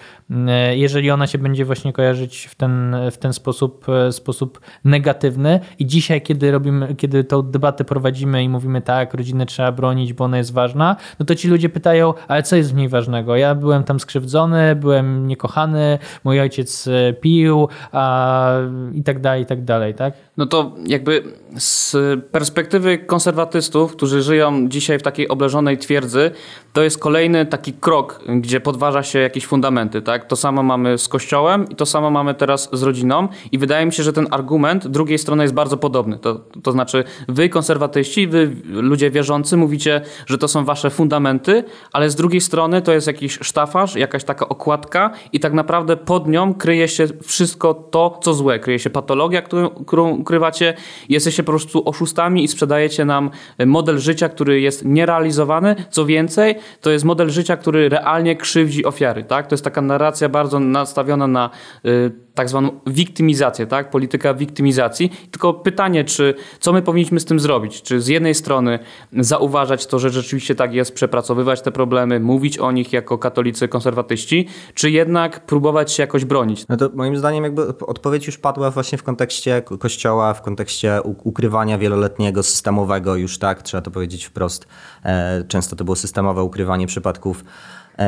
e, 0.47 0.77
jeżeli 0.77 1.11
ona 1.11 1.27
się 1.27 1.37
będzie 1.37 1.65
właśnie 1.65 1.93
kojarzyć 1.93 2.45
w 2.45 2.55
ten, 2.55 2.95
w 3.11 3.17
ten 3.17 3.33
sposób, 3.33 3.85
sposób 4.11 4.59
negatywny. 4.83 5.59
I 5.79 5.85
dzisiaj, 5.85 6.21
kiedy 6.21 6.51
robimy, 6.51 6.95
kiedy 6.95 7.23
tą 7.23 7.41
debatę 7.41 7.83
prowadzimy 7.83 8.43
i 8.43 8.49
mówimy 8.49 8.81
tak, 8.81 9.13
rodzinę 9.13 9.45
trzeba 9.45 9.71
bronić, 9.71 10.13
bo 10.13 10.25
ona 10.25 10.37
jest 10.37 10.53
ważna, 10.53 10.95
no 11.19 11.25
to 11.25 11.35
ci 11.35 11.47
ludzie 11.47 11.69
pytają, 11.69 12.13
ale 12.27 12.43
co 12.43 12.55
jest 12.55 12.71
w 12.71 12.75
niej 12.75 12.89
ważnego? 12.89 13.35
Ja 13.35 13.55
byłem 13.55 13.83
tam 13.83 13.99
skrzywdzony, 13.99 14.75
byłem 14.75 15.27
niekochany, 15.27 15.99
mój 16.23 16.39
ojciec 16.39 16.89
pił, 17.21 17.67
a 17.91 18.51
i 18.93 19.03
tak 19.03 19.19
dalej, 19.19 19.43
i 19.43 19.45
tak 19.45 19.63
dalej, 19.63 19.93
tak? 19.93 20.13
No 20.38 20.45
to 20.45 20.72
jakby 20.86 21.24
z 21.57 21.95
perspektywy 22.31 22.98
konserwatystów, 22.98 23.92
którzy 23.92 24.22
żyją 24.22 24.69
dzisiaj 24.69 25.00
w 25.00 25.04
takiej 25.04 25.28
obleżonej 25.28 25.78
twierdzy, 25.78 26.31
to 26.74 26.84
jest 26.84 26.98
kolejny 26.98 27.45
taki 27.45 27.74
krok, 27.74 28.24
gdzie 28.28 28.60
podważa 28.60 29.04
się 29.04 29.19
jakieś 29.19 29.45
fundamenty. 29.45 30.01
Tak? 30.01 30.28
To 30.28 30.36
samo 30.36 30.63
mamy 30.63 30.98
z 30.98 31.07
Kościołem 31.07 31.69
i 31.69 31.75
to 31.75 31.86
samo 31.86 32.12
mamy 32.12 32.34
teraz 32.34 32.69
z 32.74 32.84
rodziną 32.84 33.28
i 33.51 33.57
wydaje 33.57 33.86
mi 33.86 33.94
się, 33.94 34.04
że 34.04 34.13
ten 34.13 34.28
argument 34.31 34.88
drugiej 34.88 35.18
strony 35.18 35.44
jest 35.44 35.54
bardzo 35.54 35.78
podobny. 35.78 36.19
To, 36.19 36.42
to 36.63 36.72
znaczy 36.72 37.04
wy 37.28 37.50
konserwatyści, 37.50 38.28
wy 38.28 38.51
ludzie 38.66 39.12
wierzący 39.12 39.57
mówicie, 39.57 40.01
że 40.25 40.38
to 40.38 40.48
są 40.48 40.66
wasze 40.66 40.89
fundamenty, 40.89 41.63
ale 41.94 42.10
z 42.10 42.16
drugiej 42.16 42.42
strony 42.42 42.81
to 42.81 42.94
jest 42.94 43.07
jakiś 43.07 43.39
sztafaż, 43.42 43.95
jakaś 43.95 44.24
taka 44.24 44.50
okładka 44.50 45.12
i 45.34 45.39
tak 45.39 45.54
naprawdę 45.54 45.98
pod 45.98 46.28
nią 46.28 46.54
kryje 46.54 46.88
się 46.88 47.07
wszystko 47.24 47.74
to, 47.74 48.19
co 48.24 48.34
złe. 48.34 48.60
Kryje 48.60 48.80
się 48.80 48.89
patologia, 48.89 49.42
którą, 49.42 49.69
którą 49.69 50.24
ukrywacie, 50.27 50.74
jesteście 51.09 51.44
po 51.44 51.51
prostu 51.51 51.89
oszustami 51.89 52.43
i 52.43 52.48
sprzedajecie 52.48 53.05
nam 53.05 53.29
model 53.65 54.00
życia, 54.00 54.29
który 54.29 54.62
jest 54.62 54.86
nierealizowany. 54.86 55.75
Co 55.89 56.05
więcej, 56.05 56.55
to 56.81 56.91
jest 56.91 57.05
model 57.05 57.29
życia, 57.29 57.57
który 57.57 57.89
realnie 57.89 58.36
krzywdzi 58.36 58.86
ofiary. 58.86 59.24
Tak? 59.24 59.48
To 59.48 59.53
jest 59.53 59.63
taka 59.63 59.81
narracja 59.81 60.29
bardzo 60.29 60.60
nastawiona 60.60 61.27
na 61.27 61.50
y, 61.86 62.12
tak 62.38 62.50
zwaną 62.50 62.79
wiktymizację, 62.88 63.67
tak? 63.67 63.89
polityka 63.89 64.34
wiktymizacji. 64.34 65.12
Tylko 65.32 65.53
pytanie, 65.53 66.03
czy 66.03 66.34
co 66.60 66.74
my 66.74 66.82
powinniśmy 66.82 67.20
z 67.20 67.25
tym 67.25 67.39
zrobić? 67.39 67.82
Czy 67.82 68.01
z 68.01 68.08
jednej 68.08 68.36
strony 68.36 68.79
zauważać 69.13 69.88
to, 69.88 70.00
że 70.00 70.10
rzeczywiście 70.10 70.56
tak 70.56 70.74
jest, 70.74 70.94
przepracowywać 70.94 71.62
te 71.62 71.72
problemy, 71.72 72.20
mówić 72.20 72.58
o 72.58 72.72
nich 72.72 72.94
jako 72.94 73.17
katolicy 73.17 73.67
konserwatyści, 73.67 74.48
czy 74.74 74.91
jednak 74.91 75.46
próbować 75.46 75.91
się 75.91 76.03
jakoś 76.03 76.25
bronić? 76.25 76.65
No 76.70 76.77
to 76.77 76.89
moim 76.94 77.17
zdaniem 77.17 77.44
jakby 77.44 77.67
odpowiedź 77.67 78.27
już 78.27 78.38
padła 78.38 78.72
właśnie 78.72 78.98
w 78.98 79.03
kontekście 79.03 79.62
kościoła, 79.79 80.34
w 80.34 80.41
kontekście 80.41 81.01
ukrywania 81.03 81.77
wieloletniego, 81.77 82.44
systemowego 82.44 83.15
już 83.15 83.38
tak, 83.38 83.62
trzeba 83.62 83.82
to 83.82 83.91
powiedzieć 83.91 84.25
wprost. 84.25 84.67
E, 85.03 85.44
często 85.48 85.75
to 85.75 85.84
było 85.84 85.96
systemowe 85.96 86.44
ukrywanie 86.44 86.88
przypadków 86.88 87.44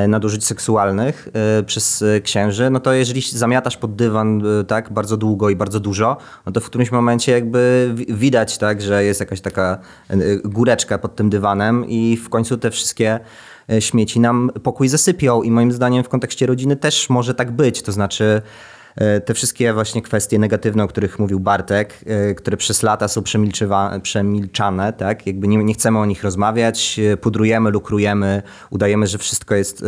nadużyć 0.07 0.45
seksualnych 0.45 1.29
e, 1.59 1.63
przez 1.63 2.01
e, 2.01 2.21
księży, 2.21 2.69
no 2.69 2.79
to 2.79 2.93
jeżeli 2.93 3.21
zamiatasz 3.21 3.77
pod 3.77 3.95
dywan 3.95 4.43
tak 4.67 4.93
bardzo 4.93 5.17
długo 5.17 5.49
i 5.49 5.55
bardzo 5.55 5.79
dużo, 5.79 6.17
no 6.45 6.51
to 6.51 6.61
w 6.61 6.65
którymś 6.65 6.91
momencie 6.91 7.31
jakby 7.31 7.93
widać 8.09 8.57
tak, 8.57 8.81
że 8.81 9.03
jest 9.03 9.19
jakaś 9.19 9.41
taka 9.41 9.77
góreczka 10.43 10.97
pod 10.97 11.15
tym 11.15 11.29
dywanem 11.29 11.85
i 11.87 12.17
w 12.17 12.29
końcu 12.29 12.57
te 12.57 12.71
wszystkie 12.71 13.19
śmieci 13.79 14.19
nam 14.19 14.51
pokój 14.63 14.87
zasypią 14.87 15.41
i 15.41 15.51
moim 15.51 15.71
zdaniem 15.71 16.03
w 16.03 16.09
kontekście 16.09 16.45
rodziny 16.45 16.75
też 16.75 17.09
może 17.09 17.33
tak 17.33 17.51
być, 17.51 17.81
to 17.81 17.91
znaczy 17.91 18.41
E, 18.41 18.41
te 19.25 19.33
wszystkie 19.33 19.73
właśnie 19.73 20.01
kwestie 20.01 20.39
negatywne, 20.39 20.83
o 20.83 20.87
których 20.87 21.19
mówił 21.19 21.39
Bartek, 21.39 21.93
e, 22.05 22.35
które 22.35 22.57
przez 22.57 22.83
lata 22.83 23.07
są 23.07 23.21
przemilczane, 24.03 24.93
tak? 24.93 25.27
Jakby 25.27 25.47
nie, 25.47 25.57
nie 25.57 25.73
chcemy 25.73 25.99
o 25.99 26.05
nich 26.05 26.23
rozmawiać, 26.23 26.99
e, 26.99 27.17
pudrujemy, 27.17 27.69
lukrujemy, 27.69 28.41
udajemy, 28.69 29.07
że 29.07 29.17
wszystko 29.17 29.55
jest 29.55 29.83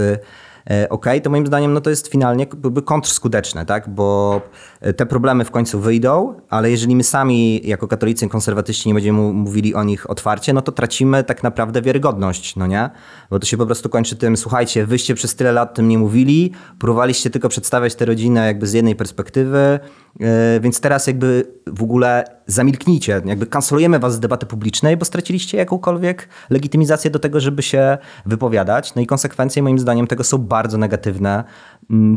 e, 0.69 0.89
ok, 0.89 1.05
to 1.23 1.29
moim 1.29 1.47
zdaniem 1.47 1.73
no 1.73 1.81
to 1.81 1.89
jest 1.89 2.07
finalnie 2.07 2.47
kontrskuteczne, 2.85 3.65
tak? 3.65 3.89
bo 3.89 4.41
e, 4.41 4.70
te 4.97 5.05
problemy 5.05 5.45
w 5.45 5.51
końcu 5.51 5.79
wyjdą, 5.79 6.35
ale 6.50 6.71
jeżeli 6.71 6.95
my 6.95 7.03
sami 7.03 7.67
jako 7.67 7.88
katolicy 7.88 8.27
konserwatyści 8.29 8.89
nie 8.89 8.93
będziemy 8.93 9.19
mówili 9.19 9.75
o 9.75 9.83
nich 9.83 10.09
otwarcie, 10.09 10.53
no 10.53 10.61
to 10.61 10.71
tracimy 10.71 11.23
tak 11.23 11.43
naprawdę 11.43 11.81
wiarygodność, 11.81 12.55
no 12.55 12.67
nie? 12.67 12.89
Bo 13.29 13.39
to 13.39 13.45
się 13.45 13.57
po 13.57 13.65
prostu 13.65 13.89
kończy 13.89 14.15
tym, 14.15 14.38
słuchajcie, 14.38 14.85
wyście 14.85 15.15
przez 15.15 15.35
tyle 15.35 15.51
lat 15.51 15.73
tym 15.73 15.88
nie 15.88 15.97
mówili, 15.97 16.51
próbowaliście 16.79 17.29
tylko 17.29 17.50
przedstawiać 17.50 17.95
tę 17.95 18.05
rodzinę 18.05 18.45
jakby 18.47 18.67
z 18.67 18.73
jednej 18.73 18.95
perspektywy, 18.95 19.79
E, 20.19 20.59
więc 20.59 20.81
teraz 20.81 21.07
jakby 21.07 21.53
w 21.67 21.83
ogóle 21.83 22.23
zamilknijcie, 22.47 23.21
jakby 23.25 23.47
kancelujemy 23.47 24.00
was 24.00 24.13
z 24.13 24.19
debaty 24.19 24.45
publicznej, 24.45 24.97
bo 24.97 25.05
straciliście 25.05 25.57
jakąkolwiek 25.57 26.29
legitymizację 26.50 27.11
do 27.11 27.19
tego, 27.19 27.39
żeby 27.39 27.63
się 27.63 27.97
wypowiadać. 28.25 28.95
No 28.95 29.01
i 29.01 29.05
konsekwencje 29.05 29.63
moim 29.63 29.79
zdaniem 29.79 30.07
tego 30.07 30.23
są 30.23 30.38
bardzo 30.38 30.77
negatywne 30.77 31.43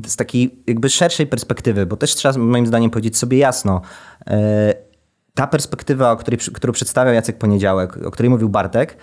z 0.07 0.16
takiej 0.16 0.62
jakby 0.66 0.90
szerszej 0.90 1.26
perspektywy, 1.26 1.87
bo 1.87 1.97
też 1.97 2.14
trzeba 2.14 2.38
moim 2.38 2.66
zdaniem 2.66 2.90
powiedzieć 2.90 3.19
sobie 3.19 3.38
jasno, 3.38 3.81
e, 4.26 4.75
ta 5.35 5.47
perspektywa, 5.47 6.12
o 6.12 6.16
której, 6.16 6.38
którą 6.54 6.73
przedstawiał 6.73 7.14
Jacek 7.14 7.38
Poniedziałek, 7.38 8.07
o 8.07 8.11
której 8.11 8.31
mówił 8.31 8.49
Bartek, 8.49 8.97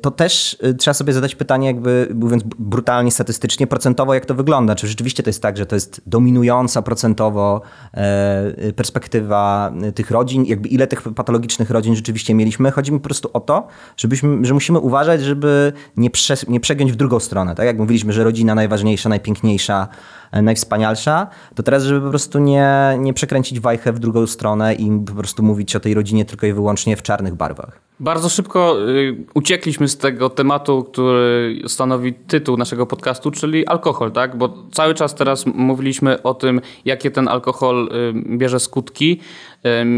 to 0.00 0.10
też 0.10 0.56
e, 0.62 0.74
trzeba 0.74 0.94
sobie 0.94 1.12
zadać 1.12 1.34
pytanie, 1.34 1.66
jakby 1.66 2.08
mówiąc 2.14 2.42
brutalnie 2.58 3.10
statystycznie, 3.10 3.66
procentowo 3.66 4.14
jak 4.14 4.26
to 4.26 4.34
wygląda. 4.34 4.74
Czy 4.74 4.88
rzeczywiście 4.88 5.22
to 5.22 5.30
jest 5.30 5.42
tak, 5.42 5.56
że 5.56 5.66
to 5.66 5.76
jest 5.76 6.02
dominująca 6.06 6.82
procentowo 6.82 7.60
e, 7.94 8.72
perspektywa 8.72 9.72
tych 9.94 10.10
rodzin, 10.10 10.44
jakby 10.44 10.68
ile 10.68 10.86
tych 10.86 11.02
patologicznych 11.02 11.70
rodzin 11.70 11.96
rzeczywiście 11.96 12.34
mieliśmy. 12.34 12.70
Chodzi 12.70 12.92
mi 12.92 13.00
po 13.00 13.04
prostu 13.04 13.30
o 13.32 13.40
to, 13.40 13.66
żebyśmy, 13.96 14.44
że 14.44 14.54
musimy 14.54 14.78
uważać, 14.78 15.22
żeby 15.22 15.72
nie, 15.96 16.10
prze, 16.10 16.34
nie 16.48 16.60
przegiąć 16.60 16.92
w 16.92 16.96
drugą 16.96 17.20
stronę. 17.20 17.54
Tak 17.54 17.66
jak 17.66 17.78
mówiliśmy, 17.78 18.12
że 18.12 18.24
rodzina 18.24 18.54
najważniejsza, 18.54 19.08
najpiękniejsza, 19.08 19.88
najwspanialsza, 20.32 21.26
to 21.54 21.62
teraz, 21.62 21.82
żeby 21.82 22.00
po 22.00 22.10
prostu 22.10 22.38
nie, 22.38 22.96
nie 22.98 23.14
przekręcić 23.14 23.60
wajchę 23.60 23.92
w 23.92 23.98
drugą 23.98 24.26
stronę 24.26 24.74
i 24.74 25.04
po 25.06 25.12
prostu 25.12 25.42
mówić 25.42 25.76
o 25.76 25.80
tej 25.80 25.94
rodzinie 25.94 26.24
tylko 26.24 26.46
i 26.46 26.52
wyłącznie 26.52 26.96
w 26.96 27.02
czarnych 27.02 27.34
barwach. 27.34 27.91
Bardzo 28.00 28.28
szybko 28.28 28.88
y, 28.88 29.16
uciekliśmy 29.34 29.88
z 29.88 29.98
tego 29.98 30.30
tematu, 30.30 30.84
który 30.84 31.62
stanowi 31.66 32.12
tytuł 32.14 32.56
naszego 32.56 32.86
podcastu, 32.86 33.30
czyli 33.30 33.66
alkohol, 33.66 34.12
tak? 34.12 34.36
Bo 34.36 34.54
cały 34.72 34.94
czas 34.94 35.14
teraz 35.14 35.46
mówiliśmy 35.46 36.22
o 36.22 36.34
tym, 36.34 36.60
jakie 36.84 37.10
ten 37.10 37.28
alkohol 37.28 37.88
y, 38.32 38.36
bierze 38.38 38.60
skutki, 38.60 39.20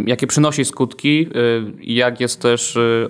jakie 0.06 0.26
przynosi 0.26 0.64
skutki, 0.64 1.28
y, 1.36 1.72
jak 1.82 2.20
jest 2.20 2.42
też, 2.42 2.76
y, 2.76 3.08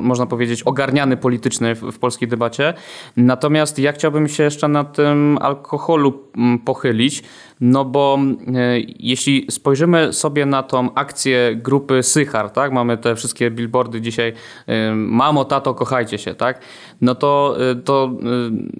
można 0.00 0.26
powiedzieć, 0.26 0.62
ogarniany 0.62 1.16
politycznie 1.16 1.74
w, 1.74 1.98
polskiej 1.98 2.28
debacie. 2.28 2.74
Natomiast 3.16 3.78
ja 3.78 3.92
chciałbym 3.92 4.28
się 4.28 4.42
jeszcze 4.42 4.68
na 4.68 4.84
tym 4.84 5.38
alkoholu 5.40 6.24
pochylić, 6.64 7.22
no 7.60 7.84
bo 7.84 8.18
y, 8.18 8.86
jeśli 8.98 9.46
spojrzymy 9.50 10.12
sobie 10.12 10.46
na 10.46 10.62
tą 10.62 10.94
akcję 10.94 11.56
grupy 11.56 12.02
Sychar, 12.02 12.50
tak, 12.50 12.72
mamy 12.72 12.98
te 12.98 13.16
wszystkie 13.16 13.50
billboardy 13.50 14.00
dzisiaj, 14.00 14.32
mamo, 14.94 15.44
tato, 15.44 15.74
kochajcie 15.74 16.18
się, 16.18 16.34
tak, 16.34 16.60
no 17.00 17.14
to, 17.14 17.56
to 17.84 18.10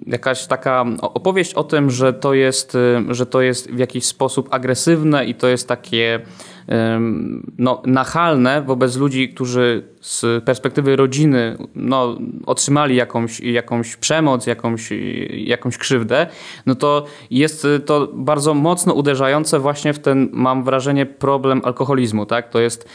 jakaś 0.07 0.47
taka 0.47 0.85
opowieść 1.01 1.53
o 1.53 1.63
tym, 1.63 1.91
że 1.91 2.13
to 2.13 2.33
jest, 2.33 2.77
że 3.09 3.25
to 3.25 3.41
jest 3.41 3.71
w 3.71 3.79
jakiś 3.79 4.05
sposób 4.05 4.47
agresywne 4.51 5.25
i 5.25 5.35
to 5.35 5.47
jest 5.47 5.67
takie 5.67 6.21
no, 7.57 7.81
nachalne 7.85 8.61
wobec 8.61 8.97
ludzi, 8.97 9.29
którzy 9.29 9.83
z 10.01 10.43
perspektywy 10.43 10.95
rodziny 10.95 11.57
no, 11.75 12.17
otrzymali 12.45 12.95
jakąś, 12.95 13.39
jakąś 13.39 13.95
przemoc, 13.95 14.47
jakąś, 14.47 14.89
jakąś 15.29 15.77
krzywdę, 15.77 16.27
no 16.65 16.75
to 16.75 17.05
jest 17.31 17.67
to 17.85 18.07
bardzo 18.13 18.53
mocno 18.53 18.93
uderzające 18.93 19.59
właśnie 19.59 19.93
w 19.93 19.99
ten, 19.99 20.29
mam 20.31 20.63
wrażenie, 20.63 21.05
problem 21.05 21.61
alkoholizmu. 21.63 22.25
Tak? 22.25 22.49
To 22.49 22.59
jest 22.59 22.89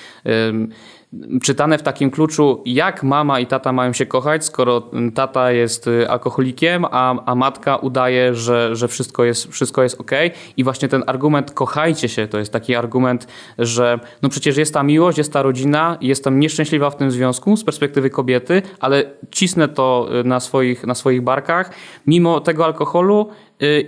czytane 1.43 1.79
w 1.79 1.83
takim 1.83 2.11
kluczu, 2.11 2.62
jak 2.67 3.02
mama 3.02 3.40
i 3.40 3.47
tata 3.47 3.73
mają 3.73 3.93
się 3.93 4.07
kochać, 4.07 4.45
skoro 4.45 4.90
tata 5.14 5.52
jest 5.52 5.87
y, 5.87 6.11
alkoholikiem, 6.11 6.85
a, 6.90 7.25
a 7.25 7.35
matka 7.35 7.76
udaje, 7.76 8.35
że, 8.35 8.76
że 8.76 8.88
wszystko, 8.88 9.25
jest, 9.25 9.52
wszystko 9.52 9.83
jest 9.83 10.00
ok. 10.00 10.11
I 10.57 10.64
właśnie 10.64 10.88
ten 10.88 11.02
argument 11.07 11.50
kochajcie 11.50 12.09
się, 12.09 12.29
to 12.29 12.38
jest 12.38 12.52
taki 12.52 12.75
argument, 12.75 13.26
że 13.59 14.00
no 14.23 14.29
przecież 14.29 14.57
jest 14.57 14.75
ta 14.75 14.83
miłość, 14.83 15.19
jest 15.19 15.33
ta 15.33 15.43
rodzina, 15.43 15.99
jestem 16.00 16.40
nieszczęśliwa 16.40 16.90
w 16.90 16.97
tym 16.97 17.11
związku 17.11 17.57
z 17.57 17.64
perspektywy 17.64 18.11
kobiety, 18.11 18.62
ale 18.81 19.05
cisnę 19.31 19.69
to 19.69 20.09
y, 20.21 20.25
na 20.25 20.40
swoich, 20.40 20.87
na 20.87 20.95
swoich 20.95 21.23
barkach, 21.23 21.71
mimo 22.07 22.40
tego 22.40 22.64
alkoholu 22.64 23.31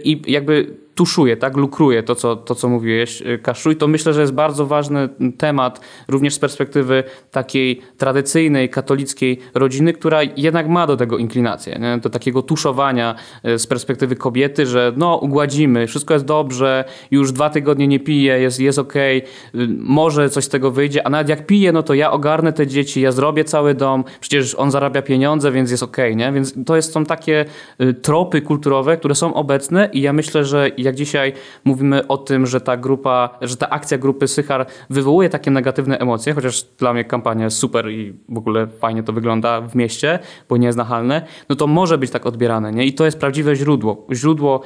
i 0.04 0.32
jakby 0.32 0.82
tuszuje, 0.94 1.36
tak, 1.36 1.56
lukruje 1.56 2.02
to 2.02 2.14
co, 2.14 2.36
to, 2.36 2.54
co 2.54 2.68
mówiłeś, 2.68 3.22
y, 3.22 3.38
Kaszuj, 3.42 3.76
to 3.76 3.88
myślę, 3.88 4.12
że 4.12 4.20
jest 4.20 4.32
bardzo 4.32 4.66
ważny 4.66 5.08
temat 5.38 5.80
również 6.08 6.34
z 6.34 6.38
perspektywy 6.38 7.04
takiej 7.30 7.80
tradycyjnej, 7.98 8.68
katolickiej 8.68 9.38
rodziny, 9.54 9.92
która 9.92 10.22
jednak 10.36 10.68
ma 10.68 10.86
do 10.86 10.96
tego 10.96 11.18
inklinację, 11.18 11.78
nie? 11.78 11.98
do 11.98 12.10
takiego 12.10 12.42
tuszowania 12.42 13.14
y, 13.48 13.58
z 13.58 13.66
perspektywy 13.66 14.16
kobiety, 14.16 14.66
że 14.66 14.92
no 14.96 15.16
ugładzimy, 15.16 15.86
wszystko 15.86 16.14
jest 16.14 16.26
dobrze, 16.26 16.84
już 17.10 17.32
dwa 17.32 17.50
tygodnie 17.50 17.88
nie 17.88 18.00
pije, 18.00 18.40
jest, 18.40 18.60
jest 18.60 18.78
okej, 18.78 19.22
okay, 19.54 19.68
może 19.78 20.30
coś 20.30 20.44
z 20.44 20.48
tego 20.48 20.70
wyjdzie, 20.70 21.06
a 21.06 21.10
nawet 21.10 21.28
jak 21.28 21.46
pije, 21.46 21.72
no 21.72 21.82
to 21.82 21.94
ja 21.94 22.10
ogarnę 22.10 22.52
te 22.52 22.66
dzieci, 22.66 23.00
ja 23.00 23.12
zrobię 23.12 23.44
cały 23.44 23.74
dom, 23.74 24.04
przecież 24.20 24.54
on 24.54 24.70
zarabia 24.70 25.02
pieniądze, 25.02 25.52
więc 25.52 25.70
jest 25.70 25.82
okej, 25.82 26.12
okay, 26.12 26.16
nie? 26.16 26.32
Więc 26.32 26.54
to 26.66 26.76
jest, 26.76 26.92
są 26.92 27.04
takie 27.04 27.44
y, 27.80 27.94
tropy 27.94 28.40
kulturowe, 28.40 28.96
które 28.96 29.14
są 29.14 29.34
obecne 29.34 29.61
i 29.92 30.00
ja 30.00 30.12
myślę, 30.12 30.44
że 30.44 30.70
jak 30.76 30.94
dzisiaj 30.94 31.32
mówimy 31.64 32.06
o 32.08 32.18
tym, 32.18 32.46
że 32.46 32.60
ta 32.60 32.76
grupa, 32.76 33.38
że 33.42 33.56
ta 33.56 33.70
akcja 33.70 33.98
grupy 33.98 34.28
Sychar 34.28 34.66
wywołuje 34.90 35.28
takie 35.28 35.50
negatywne 35.50 35.98
emocje, 35.98 36.34
chociaż 36.34 36.62
dla 36.78 36.92
mnie 36.92 37.04
kampania 37.04 37.44
jest 37.44 37.58
super 37.58 37.90
i 37.90 38.14
w 38.28 38.38
ogóle 38.38 38.66
fajnie 38.66 39.02
to 39.02 39.12
wygląda 39.12 39.60
w 39.60 39.74
mieście, 39.74 40.18
bo 40.48 40.56
nie 40.56 40.66
jest 40.66 40.78
nachalne, 40.78 41.22
no 41.48 41.56
to 41.56 41.66
może 41.66 41.98
być 41.98 42.10
tak 42.10 42.26
odbierane, 42.26 42.72
nie? 42.72 42.86
I 42.86 42.92
to 42.92 43.04
jest 43.04 43.18
prawdziwe 43.18 43.56
źródło. 43.56 44.06
Źródło 44.12 44.62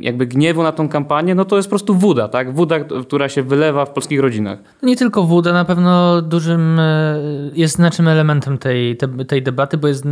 jakby 0.00 0.26
gniewu 0.26 0.62
na 0.62 0.72
tą 0.72 0.88
kampanię, 0.88 1.34
no 1.34 1.44
to 1.44 1.56
jest 1.56 1.68
po 1.68 1.70
prostu 1.70 1.94
woda, 1.94 2.28
tak? 2.28 2.54
Woda, 2.54 2.80
która 2.80 3.28
się 3.28 3.42
wylewa 3.42 3.84
w 3.84 3.90
polskich 3.90 4.20
rodzinach. 4.20 4.58
Nie 4.82 4.96
tylko 4.96 5.24
woda, 5.24 5.52
na 5.52 5.64
pewno 5.64 6.22
dużym 6.22 6.78
e, 6.78 7.20
jest 7.54 7.74
znacznym 7.74 8.08
elementem 8.08 8.58
tej, 8.58 8.96
tej 9.28 9.42
debaty, 9.42 9.78
bo 9.78 9.88
jest 9.88 10.04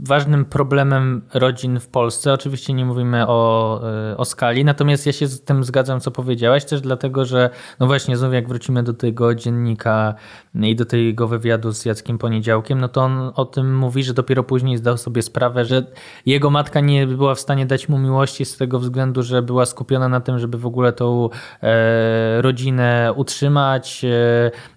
ważnym 0.00 0.44
problemem 0.44 1.22
rodzin 1.34 1.80
w 1.80 1.88
Polsce. 1.88 2.32
Oczywiście 2.32 2.72
nie 2.72 2.84
mówimy 2.84 3.26
o, 3.26 3.67
e, 4.12 4.16
o 4.16 4.24
skali, 4.24 4.64
natomiast 4.64 5.06
ja 5.06 5.12
się 5.12 5.26
z 5.26 5.44
tym 5.44 5.64
zgadzam, 5.64 6.00
co 6.00 6.10
powiedziałaś, 6.10 6.64
też 6.64 6.80
dlatego, 6.80 7.24
że 7.24 7.50
no 7.80 7.86
właśnie, 7.86 8.16
znowu 8.16 8.34
jak 8.34 8.48
wrócimy 8.48 8.82
do 8.82 8.94
tego 8.94 9.34
dziennika 9.34 10.14
i 10.54 10.76
do 10.76 10.84
tego 10.84 11.28
wywiadu 11.28 11.72
z 11.72 11.84
Jackiem 11.84 12.18
Poniedziałkiem, 12.18 12.80
no 12.80 12.88
to 12.88 13.00
on 13.00 13.32
o 13.34 13.44
tym 13.44 13.76
mówi, 13.76 14.02
że 14.02 14.14
dopiero 14.14 14.42
później 14.42 14.76
zdał 14.76 14.96
sobie 14.96 15.22
sprawę, 15.22 15.64
że 15.64 15.86
jego 16.26 16.50
matka 16.50 16.80
nie 16.80 17.06
była 17.06 17.34
w 17.34 17.40
stanie 17.40 17.66
dać 17.66 17.88
mu 17.88 17.98
miłości 17.98 18.44
z 18.44 18.56
tego 18.56 18.78
względu, 18.78 19.22
że 19.22 19.42
była 19.42 19.66
skupiona 19.66 20.08
na 20.08 20.20
tym, 20.20 20.38
żeby 20.38 20.58
w 20.58 20.66
ogóle 20.66 20.92
tą 20.92 21.28
e, 21.62 22.42
rodzinę 22.42 23.12
utrzymać, 23.16 24.04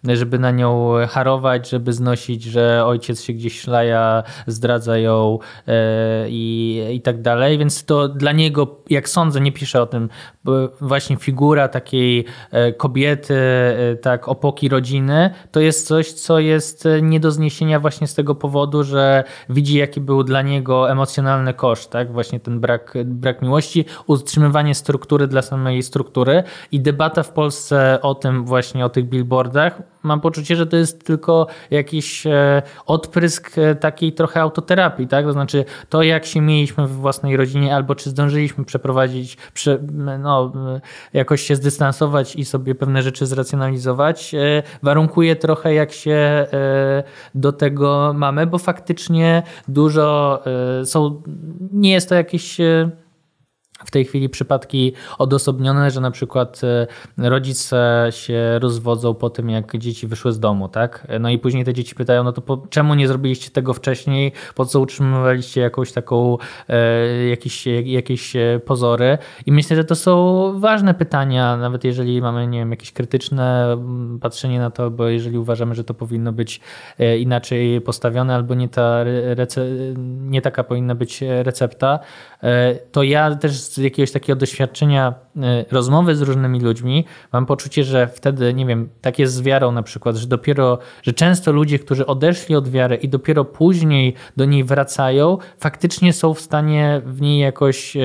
e, 0.08 0.16
żeby 0.16 0.40
na 0.40 0.52
nią 0.52 0.94
harować, 1.10 1.70
żeby 1.70 1.94
znosić, 1.94 2.44
że 2.44 2.86
ojciec 2.86 3.22
się 3.22 3.34
gdzieś 3.34 3.62
szlaja, 3.62 4.24
zdradza 4.48 4.98
ją 4.98 5.40
e, 5.68 6.30
i, 6.30 6.82
i 6.94 7.02
tak 7.02 7.22
dalej. 7.22 7.58
Więc 7.58 7.86
to 7.86 8.08
dla 8.08 8.32
niego, 8.32 8.81
jak 8.90 9.10
sądzę, 9.10 9.42
nie 9.42 9.52
pisze 9.52 9.82
o 9.82 9.86
tym 9.86 10.10
właśnie 10.82 11.16
figura 11.16 11.68
takiej 11.68 12.26
e, 12.52 12.74
kobiety, 12.74 13.36
e, 13.36 13.96
tak 13.96 14.28
opoki 14.28 14.70
rodziny, 14.70 15.34
to 15.52 15.60
jest 15.60 15.88
coś, 15.88 16.12
co 16.12 16.40
jest 16.40 16.86
e, 16.86 17.02
nie 17.02 17.20
do 17.20 17.32
zniesienia 17.32 17.80
właśnie 17.80 18.08
z 18.08 18.16
tego 18.16 18.36
powodu, 18.36 18.84
że 18.84 19.24
widzi 19.50 19.78
jaki 19.78 20.02
był 20.02 20.24
dla 20.24 20.42
niego 20.42 20.92
emocjonalny 20.92 21.54
koszt, 21.54 21.92
tak? 21.92 22.12
Właśnie 22.12 22.40
ten 22.40 22.60
brak, 22.60 22.94
brak 23.06 23.42
miłości, 23.42 23.86
utrzymywanie 24.08 24.76
struktury 24.76 25.28
dla 25.28 25.42
samej 25.42 25.84
struktury 25.84 26.44
i 26.72 26.80
debata 26.80 27.24
w 27.24 27.32
Polsce 27.32 28.00
o 28.02 28.16
tym 28.16 28.46
właśnie, 28.46 28.86
o 28.86 28.90
tych 28.90 29.10
billboardach 29.10 29.91
mam 30.04 30.22
poczucie, 30.22 30.56
że 30.56 30.68
to 30.68 30.78
jest 30.78 31.06
tylko 31.06 31.48
jakiś 31.72 32.28
e, 32.28 32.62
odprysk 32.86 33.58
e, 33.58 33.76
takiej 33.76 34.14
trochę 34.14 34.42
autoterapii, 34.42 35.08
tak? 35.08 35.26
To 35.26 35.34
znaczy 35.34 35.66
to, 35.90 36.04
jak 36.04 36.26
się 36.26 36.42
mieliśmy 36.42 36.88
w 36.88 36.92
własnej 36.92 37.38
rodzinie, 37.38 37.76
albo 37.76 37.96
czy 37.96 38.10
zdążyliśmy 38.10 38.66
przeprowadzić, 38.66 39.38
prze, 39.54 39.80
no, 40.20 40.52
jakoś 41.14 41.42
się 41.42 41.56
zdystansować 41.56 42.36
i 42.36 42.46
sobie 42.46 42.76
pewne 42.76 43.02
rzeczy 43.02 43.26
zracjonalizować, 43.26 44.36
e, 44.36 44.64
warunkuje 44.84 45.36
trochę, 45.36 45.74
jak 45.74 45.92
się 45.92 46.48
do 47.36 47.52
tego 47.52 48.14
mamy, 48.16 48.48
bo 48.48 48.58
faktycznie 48.58 49.44
dużo 49.68 50.44
są, 50.86 51.22
nie 51.72 51.92
jest 51.92 52.10
to 52.10 52.16
jakieś 52.16 52.58
w 53.86 53.92
tej 53.92 54.06
chwili 54.06 54.30
przypadki 54.30 54.94
odosobnione, 55.18 55.92
że 55.92 56.02
na 56.02 56.12
przykład 56.12 56.62
e, 56.64 57.30
rodzice 57.30 58.08
się 58.10 58.60
rozwodzą 58.60 59.14
po 59.14 59.30
tym, 59.30 59.50
jak 59.50 59.78
dzieci 59.78 60.08
wyszły 60.08 60.32
z 60.32 60.40
domu, 60.40 60.68
tak? 60.70 61.08
No 61.20 61.30
i 61.30 61.40
później 61.40 61.66
te 61.66 61.74
dzieci 61.74 61.96
pytają, 61.96 62.24
no 62.24 62.32
to 62.32 62.42
po, 62.42 62.58
czemu 62.70 62.96
nie 62.96 63.08
zrobiliście 63.08 63.52
tego 63.52 63.74
wcześniej? 63.74 64.32
Po 64.56 64.66
co 64.66 64.80
utrzymywaliście 64.80 65.62
jakąś 65.62 65.92
taką, 65.92 66.38
e, 66.70 67.28
jakieś, 67.28 67.68
jakieś 67.86 68.36
e, 68.36 68.60
pozory? 68.66 69.18
I 69.46 69.52
myślę, 69.52 69.76
że 69.76 69.84
to 69.84 69.96
są 69.96 70.14
ważne 70.60 70.94
pytania, 70.94 71.58
nawet 71.58 71.84
jeżeli 71.84 72.22
mamy, 72.22 72.48
nie 72.48 72.60
wiem, 72.60 72.72
jakieś 72.72 72.92
krytyczne 72.92 73.74
mm, 73.74 74.20
patrzenie 74.20 74.60
na 74.60 74.70
to, 74.70 74.92
bo 74.92 75.08
jeżeli 75.08 75.38
uważamy, 75.38 75.76
że 75.76 75.84
to 75.84 75.94
powinno 75.94 76.34
być 76.34 76.62
e, 77.00 77.18
inaczej 77.18 77.82
postawione, 77.82 78.36
albo 78.36 78.56
nie, 78.56 78.70
ta 78.70 79.04
rece- 79.36 79.96
nie 80.22 80.42
taka 80.42 80.64
powinna 80.64 80.96
być 80.96 81.24
recepta, 81.44 82.00
to 82.92 83.04
ja 83.04 83.36
też 83.36 83.52
z 83.74 83.78
jakiegoś 83.78 84.12
takiego 84.12 84.40
doświadczenia 84.40 85.14
y, 85.36 85.42
rozmowy 85.72 86.16
z 86.16 86.22
różnymi 86.22 86.60
ludźmi, 86.60 87.06
mam 87.34 87.46
poczucie, 87.46 87.84
że 87.84 88.08
wtedy, 88.08 88.54
nie 88.54 88.66
wiem, 88.66 88.90
tak 89.02 89.20
jest 89.20 89.34
z 89.34 89.42
wiarą 89.42 89.72
na 89.72 89.84
przykład, 89.84 90.16
że 90.16 90.28
dopiero, 90.28 90.80
że 91.04 91.14
często 91.14 91.52
ludzie, 91.52 91.80
którzy 91.80 92.06
odeszli 92.06 92.56
od 92.56 92.70
wiary 92.70 92.96
i 92.96 93.10
dopiero 93.10 93.46
później 93.46 94.14
do 94.38 94.46
niej 94.46 94.64
wracają, 94.64 95.38
faktycznie 95.60 96.14
są 96.14 96.34
w 96.34 96.42
stanie 96.42 97.02
w 97.06 97.22
niej 97.22 97.40
jakoś 97.40 97.98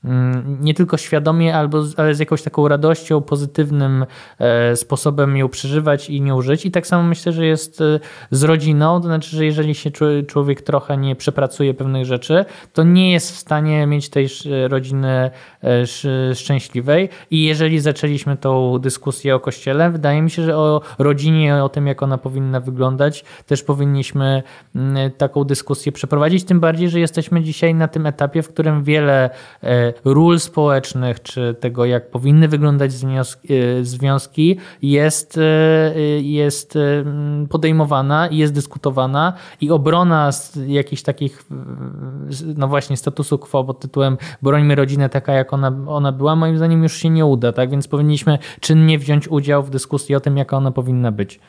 nie 0.61 0.73
tylko 0.73 0.97
świadomie, 0.97 1.55
albo, 1.55 1.83
ale 1.97 2.15
z 2.15 2.19
jakąś 2.19 2.41
taką 2.41 2.67
radością, 2.67 3.21
pozytywnym 3.21 4.05
e, 4.39 4.75
sposobem 4.75 5.37
ją 5.37 5.49
przeżywać 5.49 6.09
i 6.09 6.21
nią 6.21 6.41
żyć. 6.41 6.65
I 6.65 6.71
tak 6.71 6.87
samo 6.87 7.03
myślę, 7.03 7.31
że 7.31 7.45
jest 7.45 7.81
e, 7.81 7.99
z 8.31 8.43
rodziną, 8.43 9.01
to 9.01 9.07
znaczy, 9.07 9.35
że 9.35 9.45
jeżeli 9.45 9.75
się 9.75 9.91
człowiek 10.27 10.61
trochę 10.61 10.97
nie 10.97 11.15
przepracuje 11.15 11.73
pewnych 11.73 12.05
rzeczy, 12.05 12.45
to 12.73 12.83
nie 12.83 13.11
jest 13.11 13.31
w 13.31 13.37
stanie 13.37 13.87
mieć 13.87 14.09
tej 14.09 14.27
rodziny 14.67 15.09
e, 15.09 15.31
szczęśliwej. 16.35 17.09
I 17.31 17.43
jeżeli 17.43 17.79
zaczęliśmy 17.79 18.37
tą 18.37 18.79
dyskusję 18.79 19.35
o 19.35 19.39
kościele, 19.39 19.91
wydaje 19.91 20.21
mi 20.21 20.29
się, 20.29 20.43
że 20.43 20.57
o 20.57 20.81
rodzinie, 20.99 21.63
o 21.63 21.69
tym, 21.69 21.87
jak 21.87 22.03
ona 22.03 22.17
powinna 22.17 22.59
wyglądać, 22.59 23.23
też 23.45 23.63
powinniśmy 23.63 24.43
mm, 24.75 25.11
taką 25.11 25.43
dyskusję 25.43 25.91
przeprowadzić. 25.91 26.43
Tym 26.43 26.59
bardziej, 26.59 26.89
że 26.89 26.99
jesteśmy 26.99 27.43
dzisiaj 27.43 27.75
na 27.75 27.87
tym 27.87 28.05
etapie, 28.05 28.41
w 28.41 28.47
którym 28.47 28.83
wiele 28.83 29.29
ról 30.05 30.39
społecznych, 30.39 31.21
czy 31.21 31.55
tego, 31.59 31.85
jak 31.85 32.11
powinny 32.11 32.47
wyglądać 32.47 32.91
e, 32.91 33.85
związki, 33.85 34.57
jest, 34.81 35.37
e, 35.37 35.41
jest 36.21 36.75
e, 36.75 37.03
podejmowana 37.49 38.27
i 38.27 38.37
jest 38.37 38.53
dyskutowana 38.53 39.33
i 39.61 39.71
obrona 39.71 40.31
z 40.31 40.55
jakichś 40.67 41.01
takich, 41.01 41.45
no 42.55 42.67
właśnie, 42.67 42.97
statusu 42.97 43.37
quo 43.37 43.63
pod 43.63 43.79
tytułem 43.79 44.17
brońmy 44.41 44.75
rodzinę 44.75 45.09
taka, 45.09 45.33
jak 45.33 45.50
ona, 45.53 45.75
ona 45.87 46.11
była, 46.11 46.35
moim 46.35 46.57
zdaniem 46.57 46.83
już 46.83 46.93
się 46.93 47.09
nie 47.09 47.25
uda, 47.25 47.53
tak? 47.53 47.69
Więc 47.69 47.87
powinniśmy 47.87 48.37
czynnie 48.59 48.99
wziąć 48.99 49.27
udział 49.27 49.63
w 49.63 49.69
dyskusji 49.69 50.15
o 50.15 50.19
tym, 50.19 50.37
jaka 50.37 50.57
ona 50.57 50.71
powinna 50.71 51.11
być. 51.11 51.39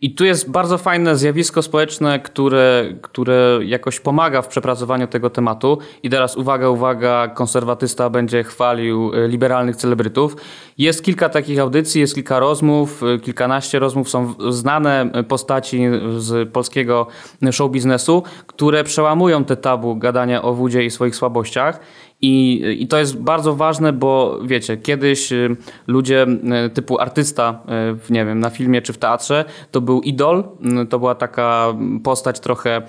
I 0.00 0.14
tu 0.14 0.24
jest 0.24 0.50
bardzo 0.50 0.78
fajne 0.78 1.16
zjawisko 1.16 1.62
społeczne, 1.62 2.20
które, 2.20 2.84
które 3.02 3.58
jakoś 3.62 4.00
pomaga 4.00 4.42
w 4.42 4.48
przepracowaniu 4.48 5.06
tego 5.06 5.30
tematu. 5.30 5.78
I 6.02 6.10
teraz 6.10 6.36
uwaga, 6.36 6.68
uwaga, 6.68 7.28
konserwatysta 7.28 8.10
będzie 8.10 8.44
chwalił 8.44 9.12
e, 9.14 9.28
liberalnych 9.28 9.76
celebrytów. 9.76 10.36
Jest 10.78 11.04
kilka 11.04 11.28
takich 11.28 11.58
audycji, 11.58 12.00
jest 12.00 12.14
kilka 12.14 12.38
rozmów, 12.38 13.02
e, 13.02 13.18
kilkanaście 13.18 13.78
rozmów, 13.78 14.10
są 14.10 14.34
znane 14.50 15.10
postaci 15.28 15.82
z 16.18 16.52
polskiego 16.52 17.06
show 17.52 17.70
biznesu, 17.70 18.22
które 18.46 18.84
przełamują 18.84 19.44
te 19.44 19.56
tabu 19.56 19.96
gadania 19.96 20.42
o 20.42 20.54
wódzie 20.54 20.84
i 20.84 20.90
swoich 20.90 21.16
słabościach. 21.16 21.80
I, 22.24 22.62
I 22.82 22.86
to 22.86 22.98
jest 22.98 23.18
bardzo 23.18 23.54
ważne, 23.54 23.92
bo 23.92 24.38
wiecie, 24.44 24.76
kiedyś 24.76 25.32
y, 25.32 25.56
ludzie 25.86 26.26
y, 26.66 26.70
typu 26.70 27.00
artysta, 27.00 27.60
y, 27.64 27.94
w, 27.94 28.10
nie 28.10 28.24
wiem, 28.24 28.40
na 28.40 28.50
filmie 28.50 28.82
czy 28.82 28.92
w 28.92 28.98
teatrze, 28.98 29.44
to 29.70 29.80
był 29.80 30.00
idol, 30.00 30.44
to 30.90 30.98
była 30.98 31.14
taka 31.14 31.74
postać 32.04 32.40
trochę 32.40 32.82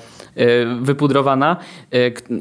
wypudrowana, 0.81 1.57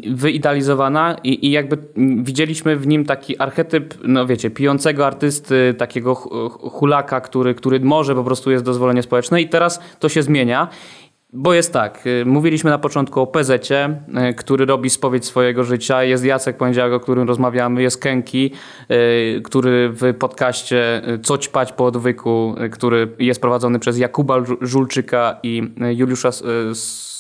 wyidealizowana 0.06 1.16
i, 1.24 1.46
i 1.46 1.50
jakby 1.50 1.78
widzieliśmy 2.22 2.76
w 2.76 2.86
nim 2.86 3.04
taki 3.04 3.38
archetyp, 3.38 3.94
no 4.04 4.26
wiecie, 4.26 4.50
pijącego 4.50 5.06
artysty, 5.06 5.74
takiego 5.78 6.14
hulaka, 6.14 7.20
który, 7.20 7.54
który 7.54 7.80
może 7.80 8.14
po 8.14 8.24
prostu 8.24 8.50
jest 8.50 8.64
dozwolenie 8.64 9.02
społeczne. 9.02 9.42
I 9.42 9.48
teraz 9.48 9.80
to 9.98 10.08
się 10.08 10.22
zmienia 10.22 10.68
bo 11.34 11.54
jest 11.54 11.72
tak, 11.72 12.06
y, 12.06 12.24
mówiliśmy 12.26 12.70
na 12.70 12.78
początku 12.78 13.20
o 13.20 13.26
PZ, 13.26 13.50
y, 13.50 14.34
który 14.36 14.66
robi 14.66 14.90
spowiedź 14.90 15.24
swojego 15.24 15.64
życia. 15.64 16.04
Jest 16.04 16.24
Jacek 16.24 16.56
Poniedziałek, 16.56 16.92
o 16.92 17.00
którym 17.00 17.28
rozmawiamy. 17.28 17.82
Jest 17.82 17.98
Kenki, 18.00 18.50
y, 18.90 19.40
który 19.44 19.90
w 19.92 20.14
podcaście 20.18 21.02
Co 21.22 21.38
ćpać 21.38 21.72
po 21.72 21.86
odwyku, 21.86 22.54
który 22.72 23.08
jest 23.18 23.40
prowadzony 23.40 23.78
przez 23.78 23.98
Jakuba 23.98 24.34
Żulczyka 24.60 25.38
i 25.42 25.62
Juliusza 25.96 26.30
Trachotę, 26.32 27.13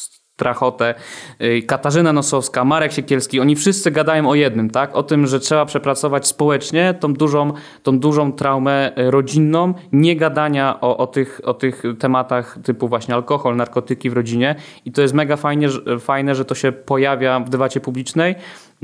y, 1.40 1.62
Katarzyna 1.62 2.12
Nosowska, 2.12 2.64
Marek 2.64 2.92
Siekielski, 2.92 3.40
oni 3.40 3.56
wszyscy 3.56 3.90
gadają 3.90 4.28
o 4.28 4.34
jednym, 4.34 4.70
tak? 4.70 4.96
O 4.96 5.02
tym, 5.02 5.26
że 5.26 5.40
trzeba 5.40 5.66
przepracować 5.66 6.26
społecznie 6.26 6.94
tą 7.00 7.14
dużą, 7.14 7.52
tą 7.82 7.98
dużą 7.98 8.32
traumę 8.32 8.98
y, 8.98 9.10
rodzinną, 9.10 9.74
nie 9.92 10.16
gadania 10.16 10.80
o, 10.80 10.96
o, 10.96 11.06
tych, 11.06 11.40
o 11.44 11.54
tych 11.54 11.82
tematach 11.98 12.58
typu 12.64 12.88
właśnie 12.88 13.14
alkohol, 13.14 13.56
narkotyki 13.56 14.10
w 14.10 14.12
rodzinie 14.12 14.54
i 14.84 14.92
to 14.92 15.02
jest 15.02 15.14
mega 15.14 15.36
fajnie, 15.36 15.68
fajne, 16.00 16.34
że 16.34 16.44
to 16.44 16.54
się 16.54 16.72
pojawia 16.72 17.40
w 17.40 17.48
debacie 17.48 17.80
publicznej. 17.80 18.34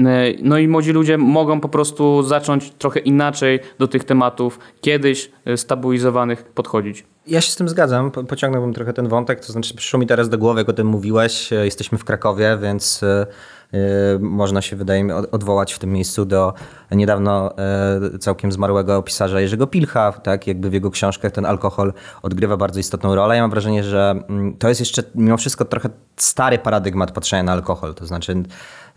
Y, 0.00 0.38
no 0.42 0.58
i 0.58 0.68
młodzi 0.68 0.92
ludzie 0.92 1.18
mogą 1.18 1.60
po 1.60 1.68
prostu 1.68 2.22
zacząć 2.22 2.70
trochę 2.70 3.00
inaczej 3.00 3.60
do 3.78 3.88
tych 3.88 4.04
tematów 4.04 4.58
kiedyś 4.80 5.30
stabilizowanych 5.56 6.44
podchodzić. 6.44 7.04
Ja 7.26 7.40
się 7.40 7.52
z 7.52 7.56
tym 7.56 7.68
zgadzam. 7.68 8.10
Pociągnąłbym 8.10 8.74
trochę 8.74 8.92
ten 8.92 9.08
wątek. 9.08 9.46
To 9.46 9.52
znaczy, 9.52 9.74
przyszło 9.74 10.00
mi 10.00 10.06
teraz 10.06 10.28
do 10.28 10.38
głowy, 10.38 10.60
jak 10.60 10.68
o 10.68 10.72
tym 10.72 10.86
mówiłeś. 10.86 11.52
E, 11.52 11.64
jesteśmy 11.64 11.98
w 11.98 12.04
Krakowie, 12.04 12.58
więc 12.62 13.02
e, 13.02 13.06
e, 13.08 13.26
można 14.20 14.62
się, 14.62 14.76
wydaje 14.76 15.04
mi, 15.04 15.12
odwołać 15.12 15.72
w 15.72 15.78
tym 15.78 15.92
miejscu 15.92 16.24
do 16.24 16.54
niedawno 16.90 17.54
całkiem 18.20 18.52
zmarłego 18.52 19.02
pisarza 19.02 19.40
Jerzego 19.40 19.66
Pilcha. 19.66 20.12
Tak? 20.12 20.46
Jakby 20.46 20.70
w 20.70 20.72
jego 20.72 20.90
książkach 20.90 21.32
ten 21.32 21.46
alkohol 21.46 21.92
odgrywa 22.22 22.56
bardzo 22.56 22.80
istotną 22.80 23.14
rolę. 23.14 23.36
Ja 23.36 23.42
mam 23.42 23.50
wrażenie, 23.50 23.84
że 23.84 24.24
mm, 24.28 24.56
to 24.56 24.68
jest 24.68 24.80
jeszcze 24.80 25.02
mimo 25.14 25.36
wszystko 25.36 25.64
trochę 25.64 25.88
stary 26.16 26.58
paradygmat 26.58 27.12
patrzenia 27.12 27.42
na 27.42 27.52
alkohol. 27.52 27.94
To 27.94 28.06
znaczy, 28.06 28.42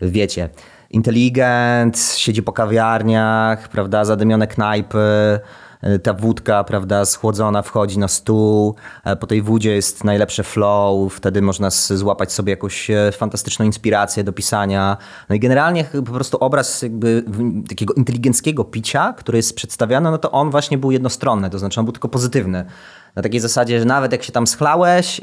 wiecie, 0.00 0.48
inteligent, 0.90 1.98
siedzi 2.16 2.42
po 2.42 2.52
kawiarniach, 2.52 3.68
prawda, 3.68 4.04
zadymione 4.04 4.46
knajpy, 4.46 5.40
ta 6.02 6.14
wódka, 6.14 6.64
prawda, 6.64 7.04
schłodzona 7.04 7.62
wchodzi 7.62 7.98
na 7.98 8.08
stół, 8.08 8.74
e, 9.04 9.16
po 9.16 9.26
tej 9.26 9.42
wódzie 9.42 9.74
jest 9.74 10.04
najlepsze 10.04 10.42
flow, 10.42 11.14
wtedy 11.14 11.42
można 11.42 11.70
złapać 11.70 12.32
sobie 12.32 12.50
jakąś 12.50 12.90
e, 12.90 13.12
fantastyczną 13.12 13.64
inspirację 13.64 14.24
do 14.24 14.32
pisania. 14.32 14.96
No 15.28 15.34
i 15.34 15.40
generalnie 15.40 15.84
po 15.84 16.12
prostu 16.12 16.38
obraz 16.40 16.82
jakby 16.82 17.24
takiego 17.68 17.94
inteligenckiego 17.94 18.64
picia, 18.64 19.12
który 19.12 19.38
jest 19.38 19.56
przedstawiany, 19.56 20.10
no 20.10 20.18
to 20.18 20.30
on 20.30 20.50
właśnie 20.50 20.78
był 20.78 20.90
jednostronny, 20.90 21.50
to 21.50 21.58
znaczy 21.58 21.80
on 21.80 21.86
był 21.86 21.92
tylko 21.92 22.08
pozytywny 22.08 22.64
na 23.16 23.22
takiej 23.22 23.40
zasadzie, 23.40 23.78
że 23.78 23.84
nawet 23.84 24.12
jak 24.12 24.22
się 24.22 24.32
tam 24.32 24.46
schlałeś, 24.46 25.20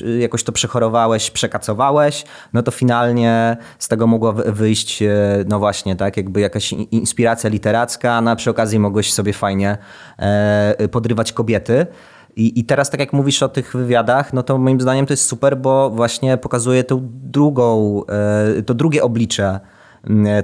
y, 0.00 0.18
jakoś 0.18 0.44
to 0.44 0.52
przechorowałeś, 0.52 1.30
przekacowałeś, 1.30 2.24
no 2.52 2.62
to 2.62 2.70
finalnie 2.70 3.56
z 3.78 3.88
tego 3.88 4.06
mogła 4.06 4.32
wyjść, 4.32 5.02
y, 5.02 5.08
no 5.48 5.58
właśnie, 5.58 5.96
tak, 5.96 6.16
jakby 6.16 6.40
jakaś 6.40 6.72
inspiracja 6.72 7.50
literacka, 7.50 8.20
no 8.20 8.30
a 8.30 8.36
przy 8.36 8.50
okazji 8.50 8.78
mogłeś 8.78 9.12
sobie 9.12 9.32
fajnie 9.32 9.78
e, 10.18 10.88
podrywać 10.88 11.32
kobiety. 11.32 11.86
I, 12.36 12.60
I 12.60 12.64
teraz, 12.64 12.90
tak 12.90 13.00
jak 13.00 13.12
mówisz 13.12 13.42
o 13.42 13.48
tych 13.48 13.76
wywiadach, 13.76 14.32
no 14.32 14.42
to 14.42 14.58
moim 14.58 14.80
zdaniem 14.80 15.06
to 15.06 15.12
jest 15.12 15.24
super, 15.24 15.56
bo 15.56 15.90
właśnie 15.90 16.36
pokazuje 16.36 16.84
tą 16.84 17.08
drugą, 17.12 18.00
e, 18.58 18.62
to 18.62 18.74
drugie 18.74 19.02
oblicze 19.02 19.60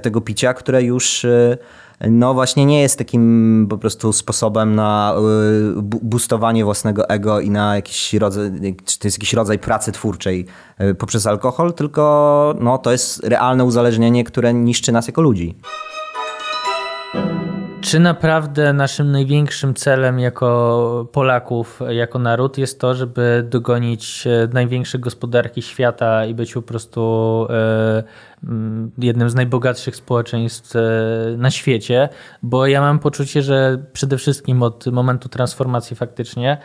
tego 0.01 0.21
picia, 0.21 0.53
które 0.53 0.83
już 0.83 1.25
no 2.09 2.33
właśnie 2.33 2.65
nie 2.65 2.81
jest 2.81 2.97
takim 2.97 3.67
po 3.69 3.77
prostu 3.77 4.13
sposobem 4.13 4.75
na 4.75 5.15
y, 5.77 5.81
boostowanie 5.81 6.65
własnego 6.65 7.09
ego 7.09 7.39
i 7.39 7.49
na 7.49 7.75
jakiś 7.75 8.13
rodzaj, 8.13 8.51
czy 8.85 8.99
to 8.99 9.07
jest 9.07 9.17
jakiś 9.17 9.33
rodzaj 9.33 9.59
pracy 9.59 9.91
twórczej 9.91 10.45
y, 10.81 10.95
poprzez 10.95 11.27
alkohol, 11.27 11.73
tylko 11.73 12.55
no, 12.59 12.77
to 12.77 12.91
jest 12.91 13.23
realne 13.23 13.65
uzależnienie, 13.65 14.23
które 14.23 14.53
niszczy 14.53 14.91
nas 14.91 15.07
jako 15.07 15.21
ludzi. 15.21 15.55
Czy 17.81 17.99
naprawdę 17.99 18.73
naszym 18.73 19.11
największym 19.11 19.73
celem 19.73 20.19
jako 20.19 21.07
Polaków, 21.11 21.79
jako 21.89 22.19
naród 22.19 22.57
jest 22.57 22.79
to, 22.79 22.93
żeby 22.93 23.47
dogonić 23.49 24.27
e, 24.27 24.47
największe 24.53 24.99
gospodarki 24.99 25.61
świata 25.61 26.25
i 26.25 26.33
być 26.33 26.53
po 26.53 26.61
prostu 26.61 27.47
e, 27.49 28.03
jednym 28.97 29.29
z 29.29 29.35
najbogatszych 29.35 29.95
społeczeństw 29.95 30.75
e, 30.75 30.79
na 31.37 31.51
świecie? 31.51 32.09
Bo 32.43 32.67
ja 32.67 32.81
mam 32.81 32.99
poczucie, 32.99 33.41
że 33.41 33.85
przede 33.93 34.17
wszystkim 34.17 34.63
od 34.63 34.85
momentu 34.85 35.29
transformacji 35.29 35.95
faktycznie 35.95 36.57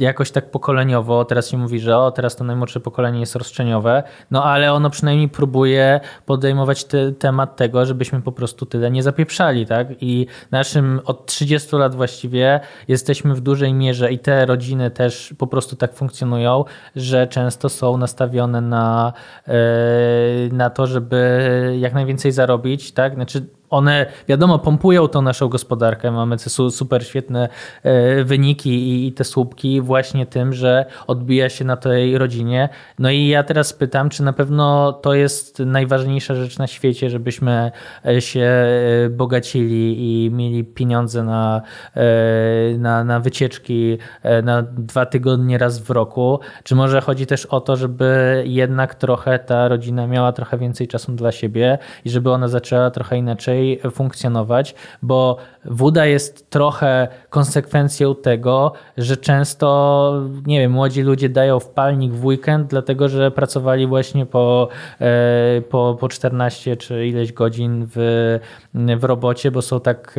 jakoś 0.00 0.30
tak 0.30 0.50
pokoleniowo, 0.50 1.24
teraz 1.24 1.48
się 1.48 1.56
mówi, 1.56 1.80
że 1.80 1.98
o, 1.98 2.10
teraz 2.10 2.36
to 2.36 2.44
najmłodsze 2.44 2.80
pokolenie 2.80 3.20
jest 3.20 3.36
roszczeniowe, 3.36 4.02
no 4.30 4.44
ale 4.44 4.72
ono 4.72 4.90
przynajmniej 4.90 5.28
próbuje 5.28 6.00
podejmować 6.26 6.84
te, 6.84 7.12
temat 7.12 7.56
tego, 7.56 7.86
żebyśmy 7.86 8.22
po 8.22 8.32
prostu 8.32 8.66
tyle 8.66 8.90
nie 8.90 9.02
zapieprzali, 9.02 9.66
tak? 9.66 9.88
I 10.00 10.26
naszym 10.50 11.00
od 11.04 11.26
30 11.26 11.76
lat 11.76 11.94
właściwie 11.94 12.60
jesteśmy 12.88 13.34
w 13.34 13.40
dużej 13.40 13.74
mierze 13.74 14.12
i 14.12 14.18
te 14.18 14.46
rodziny 14.46 14.90
też 14.90 15.34
po 15.38 15.46
prostu 15.46 15.76
tak 15.76 15.94
funkcjonują, 15.94 16.64
że 16.96 17.26
często 17.26 17.68
są 17.68 17.96
nastawione 17.96 18.60
na, 18.60 19.12
e, 19.48 19.52
na 20.52 20.70
to, 20.70 20.86
żeby 20.86 21.76
jak 21.80 21.94
najwięcej 21.94 22.32
zarobić, 22.32 22.92
tak? 22.92 23.14
Znaczy 23.14 23.46
one, 23.70 24.06
wiadomo, 24.28 24.58
pompują 24.58 25.08
tą 25.08 25.22
naszą 25.22 25.48
gospodarkę. 25.48 26.10
Mamy 26.10 26.36
super 26.70 27.06
świetne 27.06 27.48
e, 27.82 28.24
wyniki 28.24 29.06
i 29.06 29.12
te 29.12 29.24
słupki 29.24 29.80
właśnie 29.90 30.26
tym, 30.26 30.52
że 30.52 30.84
odbija 31.06 31.48
się 31.48 31.64
na 31.64 31.76
tej 31.76 32.18
rodzinie. 32.18 32.68
No 32.98 33.10
i 33.10 33.26
ja 33.26 33.42
teraz 33.42 33.72
pytam, 33.72 34.08
czy 34.08 34.22
na 34.22 34.32
pewno 34.32 34.92
to 34.92 35.14
jest 35.14 35.58
najważniejsza 35.58 36.34
rzecz 36.34 36.58
na 36.58 36.66
świecie, 36.66 37.10
żebyśmy 37.10 37.70
e, 38.06 38.20
się 38.20 38.40
e, 38.40 39.08
bogacili 39.10 39.96
i 39.98 40.30
mieli 40.30 40.64
pieniądze 40.64 41.22
na, 41.24 41.62
na, 42.78 43.04
na 43.04 43.20
wycieczki 43.20 43.98
na 44.42 44.62
dwa 44.62 45.06
tygodnie 45.06 45.58
raz 45.58 45.78
w 45.78 45.90
roku. 45.90 46.40
Czy 46.64 46.74
może 46.74 47.00
chodzi 47.00 47.26
też 47.26 47.46
o 47.46 47.60
to, 47.60 47.76
żeby 47.76 48.42
jednak 48.46 48.94
trochę 48.94 49.38
ta 49.38 49.68
rodzina 49.68 50.06
miała 50.06 50.32
trochę 50.32 50.58
więcej 50.58 50.88
czasu 50.88 51.12
dla 51.12 51.32
siebie 51.32 51.78
i 52.04 52.10
żeby 52.10 52.30
ona 52.30 52.48
zaczęła 52.48 52.90
trochę 52.90 53.16
inaczej 53.16 53.80
funkcjonować, 53.90 54.74
bo 55.02 55.36
woda 55.64 56.06
jest 56.06 56.50
trochę 56.50 57.08
konsekwencją 57.30 58.14
tego, 58.14 58.72
że 58.96 59.16
często, 59.16 59.68
nie 60.46 60.60
wiem, 60.60 60.72
młodzi 60.72 61.02
ludzie 61.02 61.28
dają 61.28 61.60
wpalnik 61.60 62.12
w 62.12 62.24
weekend, 62.24 62.66
dlatego 62.66 63.08
że 63.08 63.30
pracowali 63.30 63.86
właśnie 63.86 64.26
po, 64.26 64.68
e, 65.00 65.62
po, 65.70 65.96
po 66.00 66.08
14 66.08 66.76
czy 66.76 67.06
ileś 67.06 67.32
godzin 67.32 67.86
w, 67.94 68.38
w 68.74 69.04
robocie, 69.04 69.50
bo 69.50 69.62
są 69.62 69.80
tak, 69.80 70.14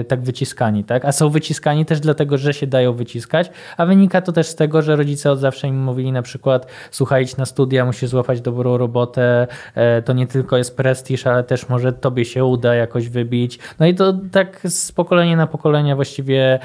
e, 0.00 0.04
tak 0.04 0.22
wyciskani, 0.22 0.84
tak? 0.84 1.04
A 1.04 1.12
są 1.12 1.28
wyciskani 1.28 1.84
też 1.84 2.00
dlatego, 2.00 2.38
że 2.38 2.54
się 2.54 2.66
dają 2.66 2.92
wyciskać, 2.92 3.50
a 3.76 3.86
wynika 3.86 4.20
to 4.20 4.32
też 4.32 4.46
z 4.46 4.54
tego, 4.54 4.82
że 4.82 4.96
rodzice 4.96 5.32
od 5.32 5.38
zawsze 5.38 5.68
im 5.68 5.82
mówili 5.82 6.12
na 6.12 6.22
przykład 6.22 6.66
słuchaj, 6.90 7.22
idź 7.22 7.36
na 7.36 7.46
studia, 7.46 7.84
musisz 7.84 8.10
złapać 8.10 8.40
dobrą 8.40 8.78
robotę, 8.78 9.46
e, 9.74 10.02
to 10.02 10.12
nie 10.12 10.26
tylko 10.26 10.56
jest 10.56 10.76
prestiż, 10.76 11.26
ale 11.26 11.44
też 11.44 11.68
może 11.68 11.92
tobie 11.92 12.24
się 12.24 12.44
uda 12.44 12.74
jakoś 12.74 13.08
wybić. 13.08 13.58
No 13.80 13.86
i 13.86 13.94
to 13.94 14.14
tak 14.32 14.60
z 14.64 14.92
pokolenia 14.92 15.36
na 15.36 15.46
pokolenie 15.46 15.94
właściwie 15.96 16.58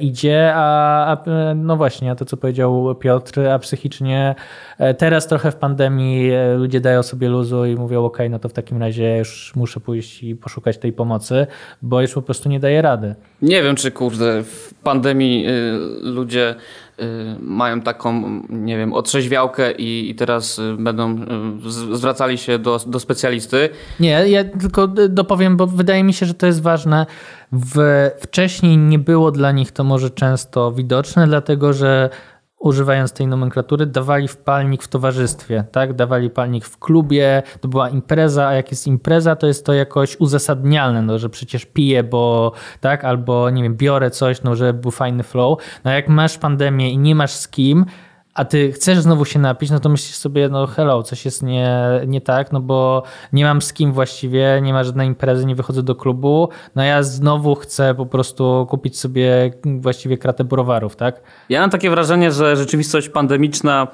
idzie, 0.00 0.52
a, 0.54 1.06
a, 1.12 1.16
no 1.54 1.76
właśnie, 1.76 2.10
a 2.10 2.14
to 2.14 2.24
co 2.24 2.36
powiedział 2.36 2.94
Piotr, 2.94 3.40
a 3.40 3.58
psychicznie 3.58 4.34
e, 4.78 4.94
teraz 4.94 5.26
trochę 5.26 5.50
w 5.50 5.56
pandemii 5.56 6.30
e, 6.30 6.54
ludzie 6.54 6.80
dają 6.80 7.02
sobie 7.02 7.28
luzu 7.28 7.64
i 7.64 7.74
mówią, 7.74 8.04
ok, 8.04 8.18
no 8.30 8.38
to 8.38 8.48
w 8.48 8.52
takim 8.52 8.80
razie 8.80 9.18
już 9.18 9.52
muszę 9.56 9.80
pójść 9.80 10.22
i 10.22 10.36
poszukać 10.36 10.78
tej 10.78 10.92
pomocy, 10.92 11.46
bo 11.82 12.00
już 12.00 12.12
po 12.12 12.22
prostu 12.22 12.48
nie 12.48 12.60
daje 12.60 12.82
rady. 12.82 13.14
Nie 13.42 13.62
wiem, 13.62 13.76
czy 13.76 13.90
kurde, 13.90 14.42
w 14.42 14.74
pandemii 14.82 15.46
y, 15.46 15.50
ludzie 16.02 16.54
mają 17.40 17.80
taką, 17.80 18.42
nie 18.48 18.76
wiem, 18.76 18.92
otrzeźwiałkę 18.92 19.72
i, 19.72 20.10
i 20.10 20.14
teraz 20.14 20.58
y, 20.58 20.76
będą 20.78 21.16
zwracali 21.92 22.38
się 22.38 22.58
do, 22.58 22.80
do 22.86 23.00
specjalisty. 23.00 23.68
Nie, 24.00 24.28
ja 24.28 24.44
tylko 24.44 24.88
dopowiem, 24.88 25.56
bo 25.56 25.66
wydaje 25.66 26.04
mi 26.04 26.12
się, 26.12 26.26
że 26.26 26.34
to 26.34 26.46
jest 26.46 26.62
ważne. 26.62 27.06
W, 27.52 28.10
wcześniej 28.20 28.76
nie 28.76 28.98
było 28.98 29.30
dla 29.30 29.52
nich 29.52 29.72
to 29.72 29.84
może 29.84 30.10
często 30.10 30.72
widoczne, 30.72 31.26
dlatego 31.26 31.72
że 31.72 32.10
używając 32.64 33.12
tej 33.12 33.26
nomenklatury, 33.26 33.86
dawali 33.86 34.28
wpalnik 34.28 34.82
w 34.82 34.88
towarzystwie, 34.88 35.64
tak? 35.72 35.92
Dawali 35.92 36.30
palnik 36.30 36.64
w 36.64 36.78
klubie, 36.78 37.42
to 37.60 37.68
była 37.68 37.88
impreza, 37.88 38.46
a 38.46 38.54
jak 38.54 38.70
jest 38.70 38.86
impreza, 38.86 39.36
to 39.36 39.46
jest 39.46 39.66
to 39.66 39.72
jakoś 39.72 40.16
uzasadnialne, 40.20 41.02
no, 41.02 41.18
że 41.18 41.30
przecież 41.30 41.66
piję, 41.66 42.02
bo 42.02 42.52
tak, 42.80 43.04
albo 43.04 43.50
nie 43.50 43.62
wiem, 43.62 43.76
biorę 43.76 44.10
coś, 44.10 44.42
no, 44.42 44.56
żeby 44.56 44.80
był 44.80 44.90
fajny 44.90 45.22
flow. 45.22 45.58
No 45.84 45.90
jak 45.90 46.08
masz 46.08 46.38
pandemię 46.38 46.90
i 46.90 46.98
nie 46.98 47.14
masz 47.14 47.32
z 47.32 47.48
kim, 47.48 47.86
a 48.34 48.44
ty 48.44 48.72
chcesz 48.72 48.98
znowu 48.98 49.24
się 49.24 49.38
napić, 49.38 49.70
no 49.70 49.80
to 49.80 49.88
myślisz 49.88 50.16
sobie, 50.16 50.48
no 50.48 50.66
hello, 50.66 51.02
coś 51.02 51.24
jest 51.24 51.42
nie, 51.42 51.80
nie 52.06 52.20
tak, 52.20 52.52
no 52.52 52.60
bo 52.60 53.02
nie 53.32 53.44
mam 53.44 53.62
z 53.62 53.72
kim 53.72 53.92
właściwie, 53.92 54.60
nie 54.62 54.72
ma 54.72 54.84
żadnej 54.84 55.08
imprezy, 55.08 55.46
nie 55.46 55.54
wychodzę 55.54 55.82
do 55.82 55.94
klubu, 55.94 56.48
no 56.74 56.82
ja 56.82 57.02
znowu 57.02 57.54
chcę 57.54 57.94
po 57.94 58.06
prostu 58.06 58.66
kupić 58.70 58.98
sobie 58.98 59.50
właściwie 59.64 60.18
kratę 60.18 60.44
browarów, 60.44 60.96
tak? 60.96 61.20
Ja 61.48 61.60
mam 61.60 61.70
takie 61.70 61.90
wrażenie, 61.90 62.32
że 62.32 62.56
rzeczywistość 62.56 63.08
pandemiczna 63.08 63.88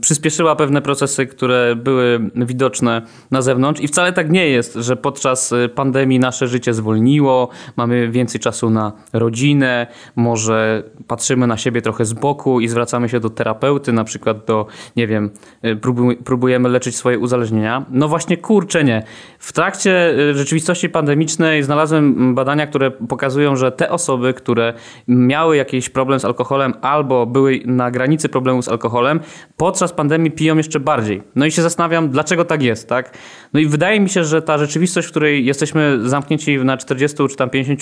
przyspieszyła 0.00 0.56
pewne 0.56 0.82
procesy, 0.82 1.26
które 1.26 1.76
były 1.76 2.30
widoczne 2.34 3.02
na 3.30 3.42
zewnątrz 3.42 3.80
i 3.80 3.88
wcale 3.88 4.12
tak 4.12 4.30
nie 4.30 4.48
jest, 4.48 4.74
że 4.74 4.96
podczas 4.96 5.52
y, 5.52 5.68
pandemii 5.74 6.18
nasze 6.18 6.48
życie 6.48 6.74
zwolniło, 6.74 7.48
mamy 7.76 8.08
więcej 8.08 8.40
czasu 8.40 8.70
na 8.70 8.92
rodzinę, 9.12 9.86
może 10.16 10.82
patrzymy 11.06 11.46
na 11.46 11.56
siebie 11.56 11.82
trochę 11.82 12.04
z 12.04 12.12
boku 12.12 12.60
i 12.60 12.68
zwracamy 12.68 13.08
się 13.08 13.20
do 13.20 13.30
terapeuty, 13.30 13.92
na 13.92 14.04
przykład 14.04 14.44
do, 14.44 14.66
nie 14.96 15.06
wiem, 15.06 15.30
y, 15.64 15.76
próbujemy 16.24 16.68
leczyć 16.68 16.96
swoje 16.96 17.18
uzależnienia. 17.18 17.84
No 17.90 18.08
właśnie 18.08 18.36
kurczę 18.36 18.84
nie. 18.84 19.02
W 19.38 19.52
trakcie 19.52 20.18
y, 20.30 20.34
rzeczywistości 20.34 20.88
pandemicznej 20.88 21.62
znalazłem 21.62 22.34
badania, 22.34 22.66
które 22.66 22.90
pokazują, 22.90 23.56
że 23.56 23.72
te 23.72 23.90
osoby, 23.90 24.34
które 24.34 24.74
miały 25.08 25.56
jakiś 25.56 25.88
problem 25.88 26.20
z 26.20 26.24
alkoholem 26.24 26.74
albo 26.82 27.26
były 27.26 27.60
na 27.66 27.90
granicy 27.90 28.28
problemu 28.28 28.62
z 28.62 28.68
alkoholem, 28.68 29.20
podczas 29.56 29.92
pandemii 29.92 30.30
piją 30.30 30.56
jeszcze 30.56 30.80
bardziej. 30.80 31.22
No 31.34 31.46
i 31.46 31.50
się 31.50 31.62
zastanawiam, 31.62 32.10
dlaczego 32.10 32.44
tak 32.44 32.62
jest, 32.62 32.88
tak? 32.88 33.18
No 33.52 33.60
i 33.60 33.66
wydaje 33.66 34.00
mi 34.00 34.08
się, 34.08 34.24
że 34.24 34.42
ta 34.42 34.58
rzeczywistość, 34.58 35.08
w 35.08 35.10
której 35.10 35.44
jesteśmy 35.44 35.98
zamknięci 36.08 36.58
na 36.58 36.76
40 36.76 37.16
czy 37.30 37.36
tam 37.36 37.50
50 37.50 37.80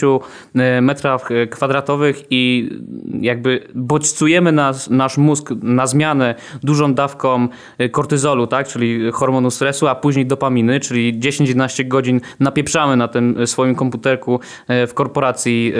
e, 0.54 0.80
metrach 0.80 1.30
e, 1.30 1.46
kwadratowych 1.46 2.22
i 2.30 2.70
jakby 3.20 3.68
bodźcujemy 3.74 4.52
nas, 4.52 4.90
nasz 4.90 5.18
mózg 5.18 5.50
na 5.62 5.86
zmianę 5.86 6.34
dużą 6.62 6.94
dawką 6.94 7.48
e, 7.78 7.88
kortyzolu, 7.88 8.46
tak? 8.46 8.68
Czyli 8.68 9.12
hormonu 9.12 9.50
stresu, 9.50 9.88
a 9.88 9.94
później 9.94 10.26
dopaminy, 10.26 10.80
czyli 10.80 11.18
10-11 11.20 11.88
godzin 11.88 12.20
napieprzamy 12.40 12.96
na 12.96 13.08
tym 13.08 13.46
swoim 13.46 13.74
komputerku 13.74 14.40
w 14.68 14.90
korporacji, 14.94 15.72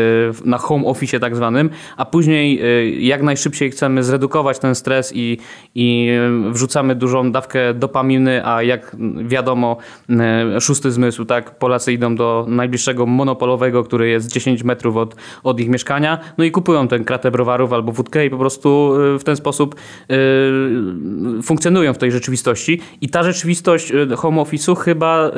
na 0.45 0.59
home 0.59 0.85
office 0.87 1.21
tak 1.21 1.37
zwanym, 1.37 1.71
a 1.97 2.05
później 2.05 2.61
jak 3.07 3.23
najszybciej 3.23 3.71
chcemy 3.71 4.03
zredukować 4.05 4.59
ten 4.59 4.75
stres 4.75 5.13
i, 5.15 5.39
i 5.75 6.11
wrzucamy 6.51 6.95
dużą 6.95 7.33
dawkę 7.33 7.75
dopaminy, 7.75 8.47
a 8.47 8.63
jak 8.63 8.97
wiadomo, 9.25 9.77
e, 10.11 10.61
szósty 10.61 10.91
zmysł, 10.91 11.25
tak, 11.25 11.59
Polacy 11.59 11.93
idą 11.93 12.17
do 12.17 12.47
najbliższego 12.49 13.07
monopolowego, 13.07 13.85
który 13.85 14.09
jest 14.09 14.33
10 14.33 14.65
metrów 14.65 14.97
od, 14.97 15.17
od 15.43 15.61
ich 15.61 15.69
mieszkania, 15.69 16.19
no 16.39 16.45
i 16.45 16.51
kupują 16.51 16.89
tę 16.89 16.99
kratę 16.99 17.31
browarów 17.31 17.73
albo 17.73 17.93
wódkę 17.93 18.27
i 18.27 18.31
po 18.31 18.39
prostu 18.39 18.95
e, 19.15 19.19
w 19.19 19.25
ten 19.25 19.37
sposób 19.37 19.75
y, 20.11 21.43
funkcjonują 21.43 21.95
w 21.95 21.99
tej 21.99 22.13
rzeczywistości. 22.13 22.81
I 23.01 23.09
ta 23.09 23.23
rzeczywistość 23.23 23.93
home 24.17 24.43
office'u 24.43 24.77
chyba... 24.77 25.31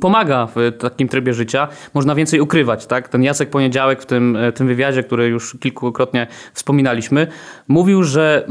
Pomaga 0.00 0.48
w 0.56 0.72
takim 0.78 1.08
trybie 1.08 1.34
życia, 1.34 1.68
można 1.94 2.14
więcej 2.14 2.40
ukrywać. 2.40 2.86
Tak? 2.86 3.08
Ten 3.08 3.22
Jacek 3.22 3.50
Poniedziałek 3.50 4.02
w 4.02 4.06
tym, 4.06 4.36
e, 4.36 4.52
tym 4.52 4.66
wywiadzie, 4.66 5.02
który 5.02 5.28
już 5.28 5.56
kilkukrotnie 5.60 6.26
wspominaliśmy, 6.52 7.26
mówił, 7.68 8.02
że 8.02 8.46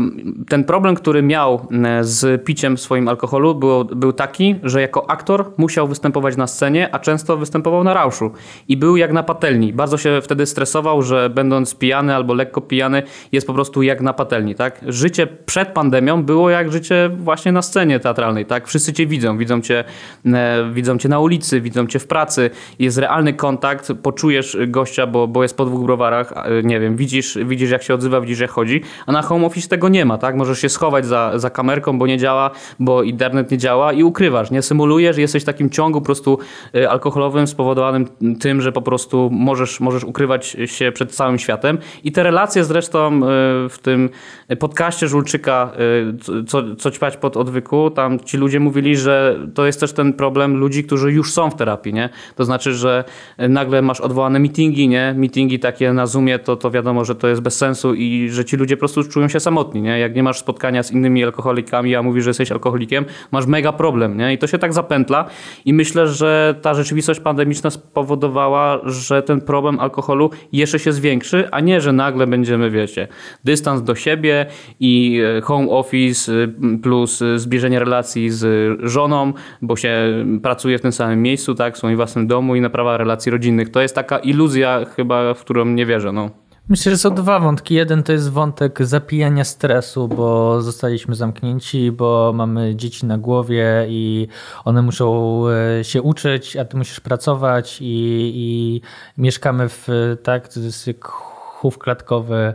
ten 0.50 0.64
problem, 0.64 0.96
który 0.96 1.24
miał 1.24 1.68
e, 1.84 2.04
z 2.04 2.46
piciem 2.46 2.78
swoim 2.78 3.08
alkoholu 3.08 3.56
był, 3.56 3.86
był 3.86 4.14
taki, 4.14 4.56
że 4.64 4.82
jako 4.82 5.10
aktor 5.10 5.52
musiał 5.58 5.88
występować 5.88 6.38
na 6.38 6.48
scenie, 6.48 6.96
a 6.96 7.00
często 7.00 7.38
występował 7.38 7.84
na 7.84 7.94
rauszu 7.94 8.32
i 8.68 8.78
był 8.78 8.98
jak 8.98 9.14
na 9.14 9.24
patelni. 9.24 9.74
Bardzo 9.74 9.98
się 9.98 10.22
wtedy 10.22 10.46
stresował, 10.46 11.02
że 11.02 11.30
będąc 11.30 11.76
pijany 11.76 12.16
albo 12.16 12.34
lekko 12.34 12.62
pijany 12.62 13.04
jest 13.32 13.48
po 13.48 13.54
prostu 13.54 13.82
jak 13.84 14.02
na 14.02 14.14
patelni. 14.14 14.56
Tak? 14.56 14.82
Życie 14.88 15.28
przed 15.28 15.70
pandemią 15.70 16.24
było 16.24 16.50
jak 16.50 16.72
życie 16.72 17.10
właśnie 17.18 17.52
na 17.52 17.62
scenie 17.62 18.00
teatralnej. 18.00 18.46
Tak? 18.46 18.68
Wszyscy 18.68 18.94
cię 18.94 19.08
widzą, 19.08 19.38
widzą 19.38 19.62
cię, 19.62 19.84
e, 20.26 20.70
widzą 20.74 20.98
cię 20.98 21.10
na 21.10 21.17
na 21.18 21.22
ulicy, 21.22 21.62
widzą 21.62 21.88
cię 21.88 22.00
w 22.00 22.08
pracy, 22.08 22.50
jest 22.80 22.98
realny 22.98 23.34
kontakt, 23.34 23.92
poczujesz 24.04 24.58
gościa, 24.68 25.08
bo, 25.08 25.28
bo 25.28 25.44
jest 25.44 25.58
po 25.58 25.66
dwóch 25.66 25.86
browarach, 25.86 26.34
nie 26.64 26.80
wiem, 26.80 26.96
widzisz, 26.96 27.38
widzisz 27.46 27.72
jak 27.72 27.84
się 27.84 27.94
odzywa, 27.94 28.22
widzisz 28.22 28.40
jak 28.40 28.52
chodzi, 28.52 28.82
a 29.06 29.12
na 29.12 29.22
home 29.22 29.46
office 29.46 29.68
tego 29.68 29.90
nie 29.90 30.06
ma, 30.06 30.18
tak? 30.18 30.36
Możesz 30.36 30.60
się 30.60 30.70
schować 30.70 31.06
za, 31.06 31.40
za 31.40 31.50
kamerką, 31.50 32.00
bo 32.00 32.08
nie 32.08 32.18
działa, 32.18 32.52
bo 32.80 33.04
internet 33.04 33.52
nie 33.52 33.58
działa 33.58 33.94
i 33.94 34.04
ukrywasz, 34.04 34.52
nie? 34.52 34.62
Symulujesz, 34.62 35.18
jesteś 35.18 35.44
w 35.44 35.46
takim 35.46 35.70
ciągu 35.70 36.02
po 36.02 36.06
prostu 36.06 36.40
y, 36.76 36.90
alkoholowym 36.90 37.48
spowodowanym 37.48 38.08
tym, 38.40 38.62
że 38.62 38.72
po 38.72 38.82
prostu 38.82 39.30
możesz, 39.32 39.80
możesz 39.80 40.04
ukrywać 40.04 40.58
się 40.66 40.92
przed 40.92 41.16
całym 41.16 41.40
światem 41.40 41.78
i 42.04 42.12
te 42.12 42.24
relacje 42.24 42.64
zresztą 42.64 43.18
y, 43.18 43.20
w 43.70 43.78
tym 43.82 44.10
podcaście 44.60 45.08
Żulczyka 45.08 45.72
y, 46.30 46.46
co, 46.46 46.76
co 46.76 46.92
ćpać 46.92 47.18
pod 47.18 47.38
odwyku, 47.38 47.90
tam 47.90 48.20
ci 48.20 48.38
ludzie 48.38 48.60
mówili, 48.60 48.98
że 48.98 49.40
to 49.54 49.66
jest 49.66 49.80
też 49.80 49.94
ten 49.94 50.14
problem 50.14 50.58
ludzi, 50.58 50.84
którzy 50.84 51.07
którzy 51.08 51.18
już 51.18 51.34
są 51.34 51.50
w 51.50 51.56
terapii, 51.56 51.94
nie? 51.94 52.10
To 52.36 52.46
znaczy, 52.46 52.74
że 52.74 53.04
nagle 53.38 53.82
masz 53.82 54.02
odwołane 54.02 54.40
meetingi, 54.40 54.88
nie? 54.88 55.14
Meetingi 55.18 55.60
takie 55.60 55.94
na 55.94 56.06
Zoomie, 56.06 56.40
to, 56.40 56.56
to 56.56 56.72
wiadomo, 56.72 57.06
że 57.06 57.16
to 57.16 57.28
jest 57.28 57.42
bez 57.42 57.58
sensu 57.58 57.94
i 57.94 58.30
że 58.30 58.46
ci 58.46 58.58
ludzie 58.58 58.78
po 58.78 58.80
prostu 58.80 59.04
czują 59.04 59.28
się 59.28 59.40
samotni, 59.40 59.82
nie? 59.82 60.00
Jak 60.00 60.16
nie 60.16 60.24
masz 60.24 60.40
spotkania 60.40 60.84
z 60.84 60.92
innymi 60.92 61.24
alkoholikami, 61.24 61.96
a 61.96 62.04
mówisz, 62.04 62.24
że 62.24 62.30
jesteś 62.30 62.52
alkoholikiem, 62.52 63.06
masz 63.32 63.46
mega 63.46 63.72
problem, 63.72 64.18
nie? 64.18 64.34
I 64.34 64.38
to 64.38 64.48
się 64.48 64.58
tak 64.58 64.74
zapętla 64.74 65.26
i 65.66 65.74
myślę, 65.74 66.08
że 66.08 66.56
ta 66.62 66.74
rzeczywistość 66.74 67.20
pandemiczna 67.20 67.70
spowodowała, 67.70 68.80
że 68.84 69.24
ten 69.24 69.42
problem 69.42 69.80
alkoholu 69.80 70.30
jeszcze 70.52 70.80
się 70.80 70.92
zwiększy, 70.92 71.48
a 71.52 71.60
nie, 71.60 71.82
że 71.82 71.94
nagle 71.94 72.28
będziemy, 72.28 72.70
wiecie, 72.70 73.08
dystans 73.44 73.82
do 73.84 73.96
siebie 73.96 74.46
i 74.80 75.22
e, 75.38 75.42
home 75.42 75.70
office 75.70 76.32
y, 76.32 76.78
plus 76.84 77.22
y, 77.22 77.40
zbliżenie 77.40 77.80
relacji 77.80 78.30
z 78.30 78.46
żoną, 78.84 79.34
bo 79.62 79.76
się 79.76 79.92
pracuje 80.44 80.78
w 80.78 80.82
tym 80.88 80.92
samym 80.92 81.22
miejscu, 81.22 81.56
tak, 81.56 81.76
w 81.76 81.78
swoim 81.78 81.96
własnym 81.96 82.28
domu 82.28 82.56
i 82.56 82.62
naprawa 82.62 82.98
relacji 82.98 83.32
rodzinnych. 83.32 83.72
To 83.72 83.82
jest 83.82 83.96
taka 83.96 84.18
iluzja 84.18 84.86
chyba, 84.96 85.34
w 85.34 85.40
którą 85.40 85.66
nie 85.66 85.86
wierzę, 85.86 86.12
no. 86.12 86.30
Myślę, 86.70 86.92
że 86.92 86.98
są 86.98 87.16
dwa 87.16 87.40
wątki. 87.40 87.76
Jeden 87.76 88.04
to 88.04 88.12
jest 88.12 88.32
wątek 88.32 88.86
zapijania 88.86 89.44
stresu, 89.44 90.08
bo 90.08 90.62
zostaliśmy 90.62 91.16
zamknięci, 91.16 91.92
bo 91.92 92.32
mamy 92.36 92.76
dzieci 92.76 93.06
na 93.06 93.18
głowie 93.18 93.86
i 93.90 94.28
one 94.66 94.82
muszą 94.82 95.44
e, 95.80 95.84
się 95.84 96.02
uczyć, 96.02 96.58
a 96.58 96.66
ty 96.66 96.78
musisz 96.78 97.00
pracować 97.00 97.78
i, 97.82 98.32
i 98.36 98.82
mieszkamy 99.18 99.70
w 99.70 99.88
tak, 100.24 100.48
to 100.48 100.60
jest 100.60 100.88
chów 101.58 101.78
klatkowy 101.78 102.36
e, 102.36 102.54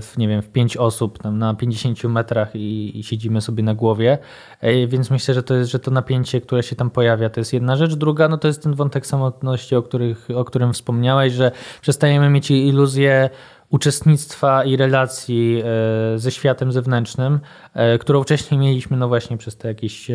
w, 0.00 0.14
nie 0.18 0.28
wiem, 0.28 0.42
w 0.42 0.48
pięć 0.48 0.76
osób 0.76 1.18
tam 1.18 1.38
na 1.38 1.54
50 1.54 2.04
metrach 2.04 2.56
i, 2.56 2.98
i 2.98 3.02
siedzimy 3.02 3.40
sobie 3.40 3.62
na 3.62 3.74
głowie. 3.74 4.18
E, 4.60 4.86
więc 4.86 5.10
myślę, 5.10 5.34
że 5.34 5.42
to 5.42 5.54
jest, 5.54 5.70
że 5.70 5.78
to 5.78 5.90
napięcie, 5.90 6.40
które 6.40 6.62
się 6.62 6.76
tam 6.76 6.90
pojawia, 6.90 7.30
to 7.30 7.40
jest 7.40 7.52
jedna 7.52 7.76
rzecz. 7.76 7.94
Druga, 7.94 8.28
no 8.28 8.38
to 8.38 8.48
jest 8.48 8.62
ten 8.62 8.74
wątek 8.74 9.06
samotności, 9.06 9.76
o, 9.76 9.82
których, 9.82 10.28
o 10.36 10.44
którym 10.44 10.72
wspomniałeś, 10.72 11.32
że 11.32 11.50
przestajemy 11.80 12.30
mieć 12.30 12.50
iluzję 12.50 13.30
uczestnictwa 13.70 14.64
i 14.64 14.76
relacji 14.76 15.62
e, 15.64 16.18
ze 16.18 16.30
światem 16.30 16.72
zewnętrznym, 16.72 17.40
e, 17.74 17.98
którą 17.98 18.22
wcześniej 18.22 18.60
mieliśmy 18.60 18.96
no 18.96 19.08
właśnie 19.08 19.36
przez 19.36 19.56
te 19.56 19.68
jakieś 19.68 20.10
e, 20.10 20.14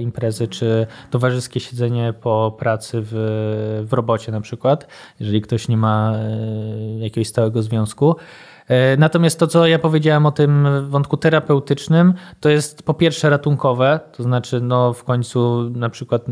imprezy, 0.00 0.48
czy 0.48 0.86
towarzyskie 1.10 1.60
siedzenie 1.60 2.14
po 2.20 2.56
pracy 2.58 2.98
w, 3.02 3.12
w 3.88 3.92
robocie 3.92 4.32
na 4.32 4.40
przykład, 4.40 4.86
jeżeli 5.20 5.40
ktoś 5.40 5.68
nie 5.68 5.76
ma 5.76 6.14
jakiegoś 6.98 7.28
stałego 7.28 7.62
związku. 7.62 8.16
E, 8.70 8.96
natomiast 8.96 9.38
to, 9.38 9.46
co 9.46 9.66
ja 9.66 9.78
powiedziałem 9.78 10.26
o 10.26 10.32
tym 10.32 10.68
wątku 10.90 11.16
terapeutycznym, 11.16 12.14
to 12.40 12.48
jest 12.48 12.82
po 12.82 12.94
pierwsze 12.94 13.30
ratunkowe, 13.30 14.00
to 14.12 14.22
znaczy 14.22 14.60
no 14.60 14.92
w 14.92 15.04
końcu 15.04 15.70
na 15.70 15.88
przykład 15.88 16.22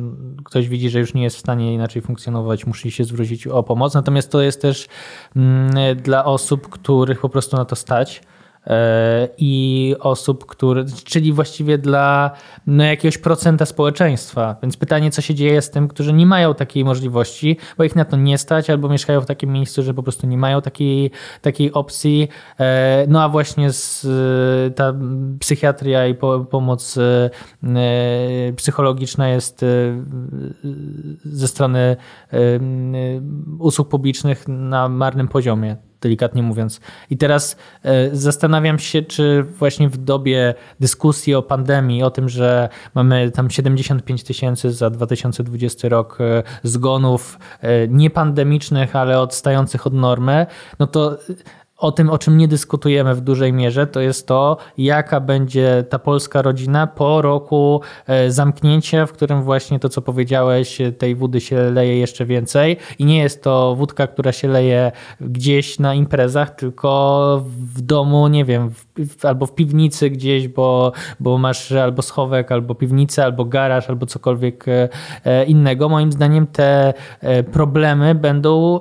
ktoś 0.45 0.69
widzi, 0.69 0.91
że 0.91 1.01
już 1.01 1.15
nie 1.15 1.23
jest 1.23 1.37
w 1.37 1.41
stanie 1.41 1.75
inaczej 1.75 2.03
funkcjonować, 2.03 2.67
musi 2.67 2.91
się 2.91 3.05
zwrócić 3.05 3.47
o 3.47 3.63
pomoc. 3.63 3.95
Natomiast 3.95 4.33
to 4.33 4.41
jest 4.41 4.63
też 4.63 4.89
mm, 5.37 5.97
dla 5.97 6.25
osób, 6.25 6.69
których 6.69 7.21
po 7.21 7.29
prostu 7.29 7.57
na 7.57 7.65
to 7.65 7.77
stać 7.77 8.23
i 9.39 9.95
osób, 10.01 10.47
które, 10.47 10.85
czyli 11.05 11.33
właściwie 11.33 11.79
dla 11.79 12.31
no, 12.67 12.85
jakiegoś 12.85 13.19
procenta 13.19 13.67
społeczeństwa. 13.67 14.57
Więc 14.63 14.77
pytanie, 14.77 15.11
co 15.11 15.23
się 15.23 15.35
dzieje 15.35 15.63
z 15.63 15.71
tym, 15.71 15.89
którzy 15.89 16.13
nie 16.13 16.27
mają 16.27 16.55
takiej 16.55 16.85
możliwości, 16.85 17.57
bo 17.79 17.85
ich 17.85 17.97
na 17.97 18.05
to 18.05 18.17
nie 18.17 18.39
stać, 18.39 18.71
albo 18.71 18.89
mieszkają 18.89 19.21
w 19.21 19.27
takim 19.27 19.53
miejscu, 19.53 19.83
że 19.83 19.95
po 19.95 20.03
prostu 20.03 20.27
nie 20.27 20.39
mają 20.39 20.63
takiej, 20.63 21.11
takiej 21.43 21.73
opcji. 21.73 22.29
E, 22.61 23.07
no 23.09 23.23
a 23.23 23.29
właśnie 23.29 23.73
z, 23.73 24.07
ta 24.77 24.95
psychiatria 25.41 26.07
i 26.07 26.15
po, 26.15 26.41
pomoc 26.41 26.99
e, 26.99 27.31
psychologiczna 28.57 29.29
jest 29.29 29.65
ze 31.25 31.49
strony 31.49 31.97
usług 33.59 33.89
publicznych 33.89 34.49
na 34.49 34.89
marnym 34.89 35.29
poziomie 35.29 35.88
delikatnie 36.01 36.43
mówiąc. 36.43 36.81
I 37.11 37.17
teraz 37.17 37.57
e, 37.83 38.17
zastanawiam 38.17 38.79
się, 38.79 39.03
czy 39.03 39.43
właśnie 39.43 39.89
w 39.89 39.97
dobie 39.97 40.55
dyskusji 40.81 41.35
o 41.35 41.43
pandemii, 41.43 42.03
o 42.03 42.11
tym, 42.11 42.29
że 42.29 42.69
mamy 42.95 43.31
tam 43.31 43.51
75 43.51 44.25
tysięcy 44.25 44.73
za 44.73 44.91
2020 44.91 45.89
rok 45.89 46.19
e, 46.21 46.43
zgonów 46.63 47.39
e, 47.61 47.89
niepandemicznych, 47.89 48.97
ale 48.97 49.21
odstających 49.21 49.87
od 49.87 49.95
normy, 49.95 50.47
no 50.79 50.87
to 50.87 51.19
o 51.79 51.93
tym, 51.93 52.11
o 52.11 52.19
czym 52.19 52.39
nie 52.39 52.49
dyskutujemy 52.49 53.15
w 53.15 53.21
dużej 53.21 53.53
mierze, 53.53 53.87
to 53.87 54.01
jest 54.01 54.27
to, 54.27 54.57
jaka 54.79 55.21
będzie 55.21 55.85
ta 55.89 55.99
polska 55.99 56.43
rodzina 56.43 56.87
po 56.87 57.23
roku 57.23 57.81
e, 58.07 58.31
zamknięcia, 58.31 59.07
w 59.07 59.13
którym 59.13 59.43
właśnie 59.43 59.79
to, 59.79 59.89
co 59.89 60.03
powiedziałeś, 60.03 60.79
tej 60.99 61.15
wody 61.15 61.41
się 61.41 61.71
leje 61.71 61.99
jeszcze 61.99 62.27
więcej. 62.27 62.77
I 62.99 63.05
nie 63.05 63.19
jest 63.19 63.43
to 63.43 63.75
wódka, 63.75 64.07
która 64.07 64.33
się 64.33 64.49
leje 64.49 64.93
gdzieś 65.21 65.79
na 65.79 65.95
imprezach, 65.95 66.51
tylko 66.51 67.43
w 67.75 67.81
domu, 67.81 68.29
nie 68.29 68.45
wiem, 68.45 68.71
w, 68.71 68.87
albo 69.23 69.47
w 69.47 69.55
piwnicy 69.55 70.11
gdzieś, 70.11 70.49
bo, 70.49 70.93
bo 71.21 71.39
masz 71.39 71.73
albo 71.73 72.03
schowek, 72.03 72.53
albo 72.53 72.75
piwnicę, 72.75 73.25
albo 73.25 73.45
garaż, 73.45 73.89
albo 73.89 74.07
cokolwiek 74.07 74.69
e, 74.69 74.89
e, 75.25 75.45
innego. 75.45 75.89
Moim 75.89 76.13
zdaniem 76.13 76.47
te 76.47 76.95
problemy 77.53 78.15
będą 78.15 78.81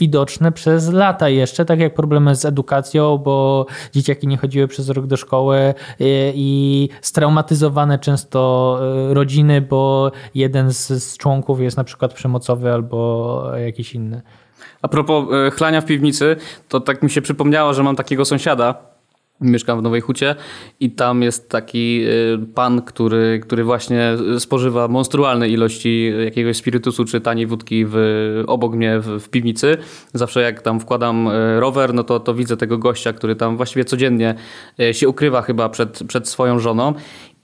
widoczne 0.00 0.52
przez 0.52 0.92
lata 0.92 1.28
jeszcze, 1.28 1.64
tak 1.64 1.80
jak 1.80 1.94
problemy 1.94 2.34
z 2.34 2.44
edukacją, 2.44 3.18
bo 3.18 3.66
dzieciaki 3.92 4.26
nie 4.26 4.36
chodziły 4.36 4.68
przez 4.68 4.88
rok 4.88 5.06
do 5.06 5.16
szkoły 5.16 5.74
i 6.34 6.88
straumatyzowane 7.00 7.98
często 7.98 8.78
rodziny, 9.10 9.60
bo 9.60 10.12
jeden 10.34 10.72
z, 10.72 10.88
z 11.04 11.16
członków 11.16 11.60
jest 11.60 11.76
na 11.76 11.84
przykład 11.84 12.14
przemocowy 12.14 12.72
albo 12.72 13.42
jakiś 13.56 13.94
inny. 13.94 14.22
A 14.82 14.88
propos 14.88 15.24
chlania 15.52 15.80
w 15.80 15.84
piwnicy, 15.84 16.36
to 16.68 16.80
tak 16.80 17.02
mi 17.02 17.10
się 17.10 17.22
przypomniało, 17.22 17.74
że 17.74 17.82
mam 17.82 17.96
takiego 17.96 18.24
sąsiada, 18.24 18.74
Mieszkam 19.40 19.78
w 19.78 19.82
Nowej 19.82 20.00
Hucie 20.00 20.34
i 20.80 20.90
tam 20.90 21.22
jest 21.22 21.48
taki 21.48 22.02
y, 22.04 22.46
pan, 22.54 22.82
który, 22.82 23.40
który 23.42 23.64
właśnie 23.64 24.16
spożywa 24.38 24.88
monstrualne 24.88 25.48
ilości 25.48 26.12
jakiegoś 26.24 26.56
spirytusu 26.56 27.04
czy 27.04 27.20
taniej 27.20 27.46
wódki 27.46 27.84
w, 27.88 27.96
obok 28.46 28.74
mnie 28.74 29.00
w, 29.00 29.20
w, 29.20 29.28
piwnicy. 29.28 29.76
Zawsze 30.14 30.42
jak 30.42 30.62
tam 30.62 30.80
wkładam 30.80 31.28
y, 31.28 31.60
rower, 31.60 31.94
no 31.94 32.04
to, 32.04 32.20
to 32.20 32.34
widzę 32.34 32.56
tego 32.56 32.78
gościa, 32.78 33.12
który 33.12 33.36
tam 33.36 33.56
właściwie 33.56 33.84
codziennie 33.84 34.34
y, 34.80 34.94
się 34.94 35.08
ukrywa 35.08 35.42
chyba 35.42 35.68
przed, 35.68 36.02
przed 36.08 36.28
swoją 36.28 36.58
żoną 36.58 36.94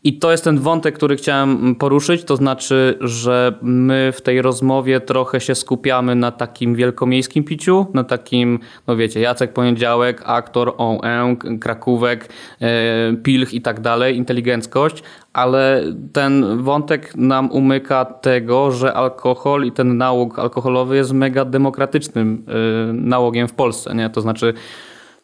i 0.07 0.19
to 0.19 0.31
jest 0.31 0.45
ten 0.45 0.59
wątek, 0.59 0.95
który 0.95 1.17
chciałem 1.17 1.75
poruszyć, 1.75 2.25
to 2.25 2.37
znaczy, 2.37 2.99
że 3.01 3.59
my 3.63 4.13
w 4.15 4.21
tej 4.21 4.43
rozmowie 4.43 5.01
trochę 5.01 5.41
się 5.41 5.55
skupiamy 5.55 6.15
na 6.15 6.31
takim 6.31 6.75
wielkomiejskim 6.75 7.45
piciu, 7.45 7.87
na 7.95 8.05
takim, 8.05 8.59
no 8.87 8.97
wiecie, 8.97 9.21
Jacek 9.21 9.53
Poniedziałek, 9.53 10.23
aktor, 10.25 10.75
OE, 10.79 11.37
Krakówek, 11.61 12.29
e, 12.61 13.17
Pilch 13.23 13.55
i 13.55 13.61
tak 13.61 13.81
dalej, 13.81 14.17
inteligenckość, 14.17 15.03
ale 15.33 15.83
ten 16.13 16.63
wątek 16.63 17.17
nam 17.17 17.51
umyka 17.51 18.05
tego, 18.05 18.71
że 18.71 18.95
alkohol 18.95 19.65
i 19.65 19.73
ten 19.73 19.97
nałóg 19.97 20.39
alkoholowy 20.39 20.97
jest 20.97 21.13
mega 21.13 21.45
demokratycznym 21.45 22.45
e, 22.49 22.93
nałogiem 22.93 23.49
w 23.49 23.55
Polsce, 23.55 23.95
nie? 23.95 24.11
To 24.11 24.21
znaczy 24.21 24.55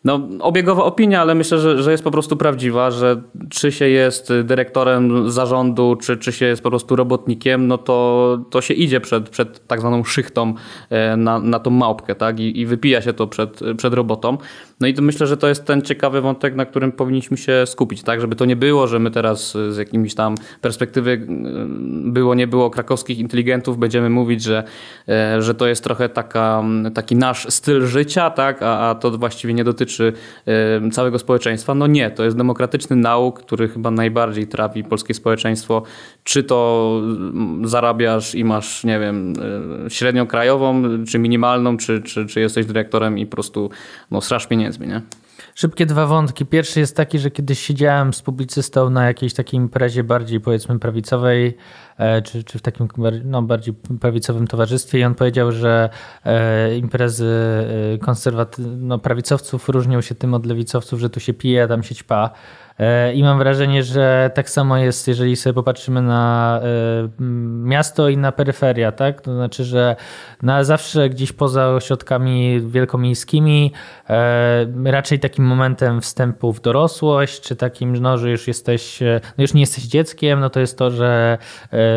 no, 0.04 0.20
obiegowa 0.40 0.84
opinia, 0.84 1.20
ale 1.20 1.34
myślę, 1.34 1.58
że, 1.58 1.82
że 1.82 1.92
jest 1.92 2.04
po 2.04 2.10
prostu 2.10 2.36
prawdziwa, 2.36 2.90
że 2.90 3.22
czy 3.50 3.72
się 3.72 3.88
jest 3.88 4.32
dyrektorem 4.44 5.30
zarządu, 5.30 5.96
czy, 5.96 6.16
czy 6.16 6.32
się 6.32 6.46
jest 6.46 6.62
po 6.62 6.70
prostu 6.70 6.96
robotnikiem, 6.96 7.66
no 7.66 7.78
to, 7.78 8.38
to 8.50 8.60
się 8.60 8.74
idzie 8.74 9.00
przed, 9.00 9.28
przed 9.28 9.66
tak 9.66 9.80
zwaną 9.80 10.04
szychtą 10.04 10.54
e, 10.90 11.16
na, 11.16 11.38
na 11.38 11.58
tą 11.58 11.70
małpkę, 11.70 12.14
tak? 12.14 12.40
I, 12.40 12.60
I 12.60 12.66
wypija 12.66 13.02
się 13.02 13.12
to 13.12 13.26
przed, 13.26 13.60
przed 13.76 13.94
robotą. 13.94 14.38
No 14.80 14.88
i 14.88 14.94
myślę, 15.00 15.26
że 15.26 15.36
to 15.36 15.48
jest 15.48 15.64
ten 15.64 15.82
ciekawy 15.82 16.20
wątek, 16.20 16.54
na 16.54 16.66
którym 16.66 16.92
powinniśmy 16.92 17.36
się 17.36 17.66
skupić, 17.66 18.02
tak? 18.02 18.20
Żeby 18.20 18.36
to 18.36 18.44
nie 18.44 18.56
było, 18.56 18.86
że 18.86 18.98
my 18.98 19.10
teraz 19.10 19.52
z 19.52 19.76
jakimiś 19.76 20.14
tam 20.14 20.34
perspektywy 20.60 21.26
było, 22.04 22.34
nie 22.34 22.46
było 22.46 22.70
krakowskich 22.70 23.18
inteligentów, 23.18 23.78
będziemy 23.78 24.10
mówić, 24.10 24.42
że, 24.42 24.64
e, 25.08 25.42
że 25.42 25.54
to 25.54 25.66
jest 25.66 25.84
trochę 25.84 26.08
taka, 26.08 26.64
taki 26.94 27.16
nasz 27.16 27.46
styl 27.50 27.86
życia, 27.86 28.30
tak? 28.30 28.62
A, 28.62 28.90
a 28.90 28.94
to 28.94 29.10
właściwie 29.10 29.54
nie 29.54 29.64
dotyczy 29.64 29.91
dotyczy 29.98 30.12
całego 30.92 31.18
społeczeństwa. 31.18 31.74
No 31.74 31.86
nie, 31.86 32.10
to 32.10 32.24
jest 32.24 32.36
demokratyczny 32.36 32.96
nauk, 32.96 33.40
który 33.40 33.68
chyba 33.68 33.90
najbardziej 33.90 34.46
trafi 34.46 34.84
polskie 34.84 35.14
społeczeństwo. 35.14 35.82
Czy 36.24 36.44
to 36.44 37.00
mm, 37.02 37.68
zarabiasz 37.68 38.34
i 38.34 38.44
masz, 38.44 38.84
nie 38.84 39.00
wiem, 39.00 39.34
e, 39.86 39.90
średnią 39.90 40.26
krajową, 40.26 40.82
czy 41.08 41.18
minimalną, 41.18 41.76
czy, 41.76 42.02
czy, 42.02 42.26
czy 42.26 42.40
jesteś 42.40 42.66
dyrektorem 42.66 43.18
i 43.18 43.26
po 43.26 43.32
prostu 43.32 43.70
no, 44.10 44.20
strasz 44.20 44.46
pieniędzmi, 44.46 44.86
nie? 44.86 45.02
Szybkie 45.54 45.86
dwa 45.86 46.06
wątki. 46.06 46.46
Pierwszy 46.46 46.80
jest 46.80 46.96
taki, 46.96 47.18
że 47.18 47.30
kiedyś 47.30 47.58
siedziałem 47.58 48.14
z 48.14 48.22
publicystą 48.22 48.90
na 48.90 49.06
jakiejś 49.06 49.34
takiej 49.34 49.60
imprezie 49.60 50.04
bardziej 50.04 50.40
powiedzmy 50.40 50.78
prawicowej, 50.78 51.56
e, 51.98 52.22
czy, 52.22 52.44
czy 52.44 52.58
w 52.58 52.62
takim 52.62 52.88
no, 53.24 53.42
bardziej 53.42 53.74
prawicowym 54.00 54.46
towarzystwie 54.46 54.98
i 54.98 55.04
on 55.04 55.14
powiedział, 55.14 55.52
że 55.52 55.90
e, 56.24 56.76
imprezy 56.76 57.26
e, 57.94 57.98
konserwaty- 57.98 58.76
no, 58.78 58.98
prawicowców 58.98 59.68
różnią 59.68 60.00
się 60.00 60.14
tym 60.14 60.34
od 60.34 60.46
lewicowców, 60.46 61.00
że 61.00 61.10
tu 61.10 61.20
się 61.20 61.34
pije, 61.34 61.62
a 61.62 61.68
tam 61.68 61.82
się 61.82 61.94
ćpa. 61.94 62.30
E, 62.82 63.14
I 63.14 63.22
mam 63.22 63.38
wrażenie, 63.38 63.82
że 63.82 64.30
tak 64.34 64.50
samo 64.50 64.76
jest, 64.76 65.08
jeżeli 65.08 65.36
sobie 65.36 65.54
popatrzymy 65.54 66.02
na 66.02 66.60
e, 66.62 67.22
miasto 67.64 68.08
i 68.08 68.16
na 68.16 68.32
peryferia, 68.32 68.92
tak? 68.92 69.20
To 69.20 69.34
znaczy, 69.34 69.64
że 69.64 69.96
na 70.42 70.64
zawsze 70.64 71.08
gdzieś 71.08 71.32
poza 71.32 71.68
ośrodkami 71.68 72.60
wielkomiejskimi 72.60 73.72
e, 74.10 74.66
raczej 74.84 75.20
takim 75.20 75.44
momentem 75.44 76.00
wstępu 76.00 76.52
w 76.52 76.60
dorosłość, 76.60 77.40
czy 77.40 77.56
takim, 77.56 77.96
no, 77.96 78.18
że 78.18 78.30
już 78.30 78.48
jesteś, 78.48 79.00
no 79.38 79.42
już 79.42 79.54
nie 79.54 79.60
jesteś 79.60 79.84
dzieckiem, 79.84 80.40
no 80.40 80.50
to 80.50 80.60
jest 80.60 80.78
to, 80.78 80.90
że 80.90 81.38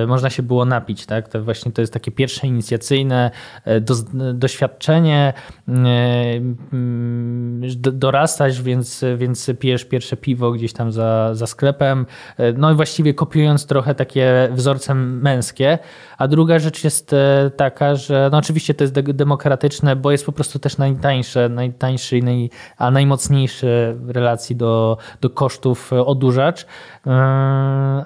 można 0.07 0.29
się 0.29 0.43
było 0.43 0.65
napić, 0.65 1.05
tak? 1.05 1.27
To 1.27 1.43
właśnie 1.43 1.71
to 1.71 1.81
jest 1.81 1.93
takie 1.93 2.11
pierwsze 2.11 2.47
inicjacyjne 2.47 3.31
do, 3.81 3.95
doświadczenie, 4.33 5.33
dorastać, 7.73 8.61
więc, 8.61 9.05
więc 9.17 9.51
pijesz 9.59 9.85
pierwsze 9.85 10.17
piwo 10.17 10.51
gdzieś 10.51 10.73
tam 10.73 10.91
za, 10.91 11.35
za 11.35 11.47
sklepem, 11.47 12.05
no 12.57 12.71
i 12.71 12.75
właściwie 12.75 13.13
kopiując 13.13 13.65
trochę 13.65 13.95
takie 13.95 14.49
wzorce 14.51 14.95
męskie, 14.95 15.79
a 16.17 16.27
druga 16.27 16.59
rzecz 16.59 16.83
jest 16.83 17.13
e, 17.13 17.51
taka, 17.57 17.95
że 17.95 18.29
no 18.31 18.37
oczywiście 18.37 18.73
to 18.73 18.83
jest 18.83 18.93
demokratyczne, 18.93 19.95
bo 19.95 20.11
jest 20.11 20.25
po 20.25 20.31
prostu 20.31 20.59
też 20.59 20.77
najtańsze, 20.77 21.49
najtańszy, 21.49 22.21
naj, 22.21 22.49
a 22.77 22.91
najmocniejszy 22.91 23.95
w 23.99 24.09
relacji 24.09 24.55
do, 24.55 24.97
do 25.21 25.29
kosztów 25.29 25.93
odurzacz, 25.93 26.65
e, 27.07 27.09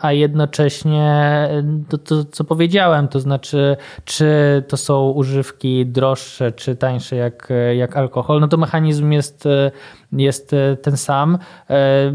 a 0.02 0.12
jednocześnie 0.12 1.50
to, 1.89 1.98
to, 1.98 2.26
co 2.26 2.43
powiedziałem, 2.43 3.08
to 3.08 3.19
znaczy, 3.19 3.78
czy 4.06 4.28
to 4.67 4.78
są 4.78 5.10
używki 5.10 5.86
droższe, 5.86 6.52
czy 6.52 6.76
tańsze 6.76 7.15
jak, 7.15 7.49
jak 7.78 7.98
alkohol, 7.98 8.40
no 8.40 8.48
to 8.48 8.58
mechanizm 8.58 9.12
jest 9.12 9.48
jest 10.12 10.54
e, 10.54 10.78
ten 10.78 10.98
sam. 10.98 11.38
E, 11.70 12.14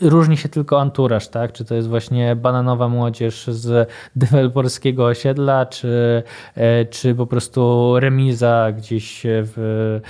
różni 0.00 0.36
się 0.36 0.48
tylko 0.48 0.80
anturaż, 0.80 1.28
tak? 1.28 1.52
Czy 1.52 1.64
to 1.64 1.74
jest 1.74 1.88
właśnie 1.88 2.36
bananowa 2.36 2.88
młodzież 2.88 3.46
z 3.46 3.90
deweloperskiego 4.16 5.06
osiedla, 5.06 5.66
czy, 5.66 6.22
e, 6.54 6.84
czy 6.84 7.14
po 7.14 7.26
prostu 7.26 7.92
remiza 8.00 8.72
gdzieś 8.72 9.22
w, 9.24 10.00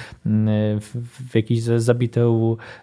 w, 0.80 1.30
w 1.30 1.34
jakiejś 1.34 1.60
zabitej 1.60 2.18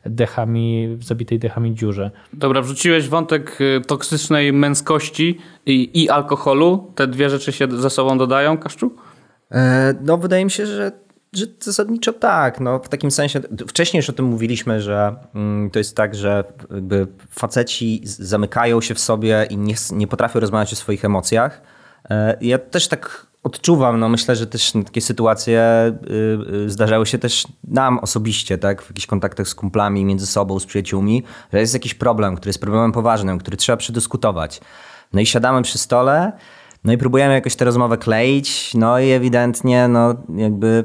dechami, 0.06 0.97
zabitej 1.01 1.39
dechami 1.39 1.75
dziurze. 1.75 2.12
Dobra, 2.34 2.62
wrzuciłeś 2.62 3.08
wątek 3.10 3.60
toksycznej 3.88 4.54
męskości 4.54 5.38
i, 5.65 6.04
i 6.04 6.10
alkoholu. 6.10 6.91
Te 6.95 7.08
dwie 7.08 7.30
rzeczy 7.30 7.51
się 7.51 7.67
ze 7.71 7.89
sobą 7.89 8.17
dodają, 8.17 8.58
Kaszczu? 8.58 8.95
No, 10.01 10.17
wydaje 10.17 10.45
mi 10.45 10.51
się, 10.51 10.65
że 10.65 10.91
zasadniczo 11.59 12.13
tak. 12.13 12.59
No, 12.59 12.79
w 12.79 12.89
takim 12.89 13.11
sensie, 13.11 13.41
wcześniej 13.67 13.99
już 13.99 14.09
o 14.09 14.13
tym 14.13 14.25
mówiliśmy, 14.25 14.81
że 14.81 15.15
mm, 15.35 15.69
to 15.69 15.79
jest 15.79 15.95
tak, 15.95 16.15
że 16.15 16.43
jakby 16.71 17.07
faceci 17.29 18.01
zamykają 18.03 18.81
się 18.81 18.93
w 18.95 18.99
sobie 18.99 19.47
i 19.49 19.57
nie, 19.57 19.75
nie 19.91 20.07
potrafią 20.07 20.39
rozmawiać 20.39 20.73
o 20.73 20.75
swoich 20.75 21.05
emocjach. 21.05 21.61
E, 22.09 22.37
ja 22.41 22.57
też 22.57 22.87
tak 22.87 23.27
odczuwam, 23.45 23.99
no 23.99 24.09
myślę, 24.09 24.35
że 24.35 24.47
też 24.47 24.73
takie 24.85 25.01
sytuacje 25.01 25.61
y, 26.49 26.53
y, 26.55 26.69
zdarzały 26.69 27.05
się 27.05 27.17
też 27.17 27.47
nam 27.63 27.99
osobiście, 27.99 28.57
tak, 28.57 28.81
w 28.81 28.89
jakichś 28.89 29.07
kontaktach 29.07 29.47
z 29.47 29.55
kumplami, 29.55 30.05
między 30.05 30.27
sobą, 30.27 30.59
z 30.59 30.65
przyjaciółmi, 30.65 31.23
że 31.53 31.59
jest 31.59 31.73
jakiś 31.73 31.93
problem, 31.93 32.35
który 32.35 32.49
jest 32.49 32.61
problemem 32.61 32.91
poważnym, 32.91 33.39
który 33.39 33.57
trzeba 33.57 33.77
przedyskutować. 33.77 34.61
No 35.13 35.21
i 35.21 35.25
siadamy 35.25 35.61
przy 35.61 35.77
stole, 35.77 36.31
no 36.83 36.93
i 36.93 36.97
próbujemy 36.97 37.33
jakoś 37.33 37.55
tę 37.55 37.65
rozmowę 37.65 37.97
kleić, 37.97 38.73
no 38.73 38.99
i 38.99 39.11
ewidentnie, 39.11 39.87
no 39.87 40.15
jakby 40.35 40.83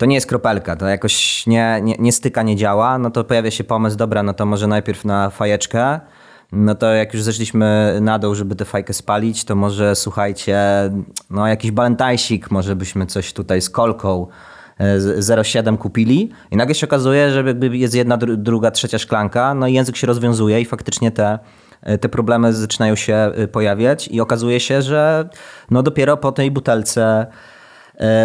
to 0.00 0.06
nie 0.06 0.14
jest 0.14 0.26
kropelka, 0.26 0.76
to 0.76 0.88
jakoś 0.88 1.46
nie, 1.46 1.80
nie, 1.82 1.94
nie 1.98 2.12
styka, 2.12 2.42
nie 2.42 2.56
działa, 2.56 2.98
no 2.98 3.10
to 3.10 3.24
pojawia 3.24 3.50
się 3.50 3.64
pomysł, 3.64 3.96
dobra, 3.96 4.22
no 4.22 4.34
to 4.34 4.46
może 4.46 4.66
najpierw 4.66 5.04
na 5.04 5.30
fajeczkę, 5.30 6.00
no 6.52 6.74
to 6.74 6.94
jak 6.94 7.14
już 7.14 7.22
zeszliśmy 7.22 7.98
na 8.00 8.18
dół, 8.18 8.34
żeby 8.34 8.56
tę 8.56 8.64
fajkę 8.64 8.92
spalić, 8.92 9.44
to 9.44 9.54
może 9.54 9.96
słuchajcie, 9.96 10.58
no 11.30 11.46
jakiś 11.46 11.70
balentajsik, 11.70 12.50
może 12.50 12.76
byśmy 12.76 13.06
coś 13.06 13.32
tutaj 13.32 13.62
z 13.62 13.70
kolką 13.70 14.26
0,7 14.80 15.74
e, 15.74 15.78
kupili. 15.78 16.30
I 16.50 16.56
nagle 16.56 16.74
się 16.74 16.86
okazuje, 16.86 17.30
że 17.30 17.44
jest 17.72 17.94
jedna, 17.94 18.16
druga, 18.16 18.70
trzecia 18.70 18.98
szklanka, 18.98 19.54
no 19.54 19.66
i 19.66 19.72
język 19.72 19.96
się 19.96 20.06
rozwiązuje 20.06 20.60
i 20.60 20.64
faktycznie 20.64 21.10
te, 21.10 21.38
e, 21.82 21.98
te 21.98 22.08
problemy 22.08 22.52
zaczynają 22.52 22.94
się 22.94 23.14
e, 23.14 23.48
pojawiać. 23.48 24.08
I 24.08 24.20
okazuje 24.20 24.60
się, 24.60 24.82
że 24.82 25.28
no 25.70 25.82
dopiero 25.82 26.16
po 26.16 26.32
tej 26.32 26.50
butelce 26.50 27.26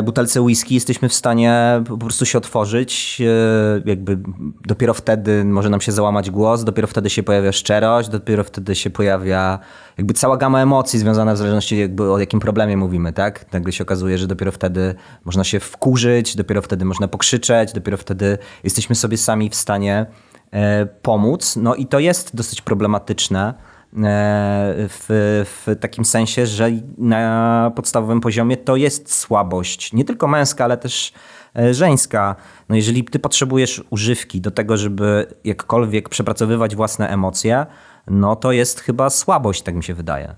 butelce 0.03 0.41
whisky 0.41 0.75
jesteśmy 0.75 1.09
w 1.09 1.13
stanie 1.13 1.83
po 1.87 1.97
prostu 1.97 2.25
się 2.25 2.37
otworzyć. 2.37 3.21
E, 3.21 3.89
jakby 3.89 4.17
dopiero 4.65 4.93
wtedy 4.93 5.45
może 5.45 5.69
nam 5.69 5.81
się 5.81 5.91
załamać 5.91 6.31
głos, 6.31 6.63
dopiero 6.63 6.87
wtedy 6.87 7.09
się 7.09 7.23
pojawia 7.23 7.51
szczerość, 7.51 8.09
dopiero 8.09 8.43
wtedy 8.43 8.75
się 8.75 8.89
pojawia 8.89 9.59
jakby 9.97 10.13
cała 10.13 10.37
gama 10.37 10.61
emocji 10.61 10.99
związana 10.99 11.33
w 11.33 11.37
zależności 11.37 11.79
jakby 11.79 12.11
o 12.11 12.19
jakim 12.19 12.39
problemie 12.39 12.77
mówimy, 12.77 13.13
tak? 13.13 13.53
Nagle 13.53 13.71
się 13.71 13.83
okazuje, 13.83 14.17
że 14.17 14.27
dopiero 14.27 14.51
wtedy 14.51 14.95
można 15.25 15.43
się 15.43 15.59
wkurzyć, 15.59 16.35
dopiero 16.35 16.61
wtedy 16.61 16.85
można 16.85 17.07
pokrzyczeć, 17.07 17.73
dopiero 17.73 17.97
wtedy 17.97 18.37
jesteśmy 18.63 18.95
sobie 18.95 19.17
sami 19.17 19.49
w 19.49 19.55
stanie 19.55 20.05
e, 20.51 20.85
pomóc. 20.85 21.55
No 21.55 21.75
i 21.75 21.85
to 21.85 21.99
jest 21.99 22.35
dosyć 22.35 22.61
problematyczne 22.61 23.53
E, 23.53 23.74
w, 23.93 25.05
w 25.45 25.75
takim 25.79 26.05
sensie, 26.05 26.45
że 26.45 26.71
na 26.97 27.71
podstawowym 27.75 28.21
poziomie 28.21 28.57
to 28.57 28.75
jest 28.75 29.13
słabość, 29.13 29.93
nie 29.93 30.05
tylko 30.05 30.27
męska, 30.27 30.63
ale 30.63 30.77
też 30.77 31.13
e, 31.59 31.73
żeńska. 31.73 32.35
No 32.69 32.75
jeżeli 32.75 33.03
ty 33.03 33.19
potrzebujesz 33.19 33.83
używki 33.89 34.41
do 34.41 34.51
tego, 34.51 34.77
żeby 34.77 35.25
jakkolwiek 35.43 36.09
przepracowywać 36.09 36.75
własne 36.75 37.09
emocje, 37.09 37.65
no 38.07 38.35
to 38.35 38.51
jest 38.51 38.79
chyba 38.79 39.09
słabość, 39.09 39.61
tak 39.61 39.75
mi 39.75 39.83
się 39.83 39.93
wydaje. 39.93 40.35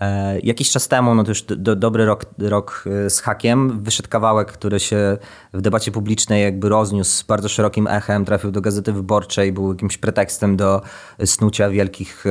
E, 0.00 0.38
jakiś 0.40 0.70
czas 0.70 0.88
temu, 0.88 1.14
no 1.14 1.24
to 1.24 1.30
już 1.30 1.42
do, 1.42 1.76
dobry 1.76 2.06
rok, 2.06 2.24
rok 2.38 2.84
e, 3.06 3.10
z 3.10 3.20
hakiem, 3.20 3.82
wyszedł 3.82 4.08
kawałek, 4.08 4.52
który 4.52 4.80
się 4.80 5.18
w 5.52 5.60
debacie 5.60 5.92
publicznej 5.92 6.42
jakby 6.42 6.68
rozniósł 6.68 7.10
z 7.10 7.22
bardzo 7.22 7.48
szerokim 7.48 7.86
echem, 7.86 8.24
trafił 8.24 8.50
do 8.50 8.60
Gazety 8.60 8.92
Wyborczej, 8.92 9.52
był 9.52 9.72
jakimś 9.72 9.98
pretekstem 9.98 10.56
do 10.56 10.82
snucia 11.24 11.70
wielkich 11.70 12.24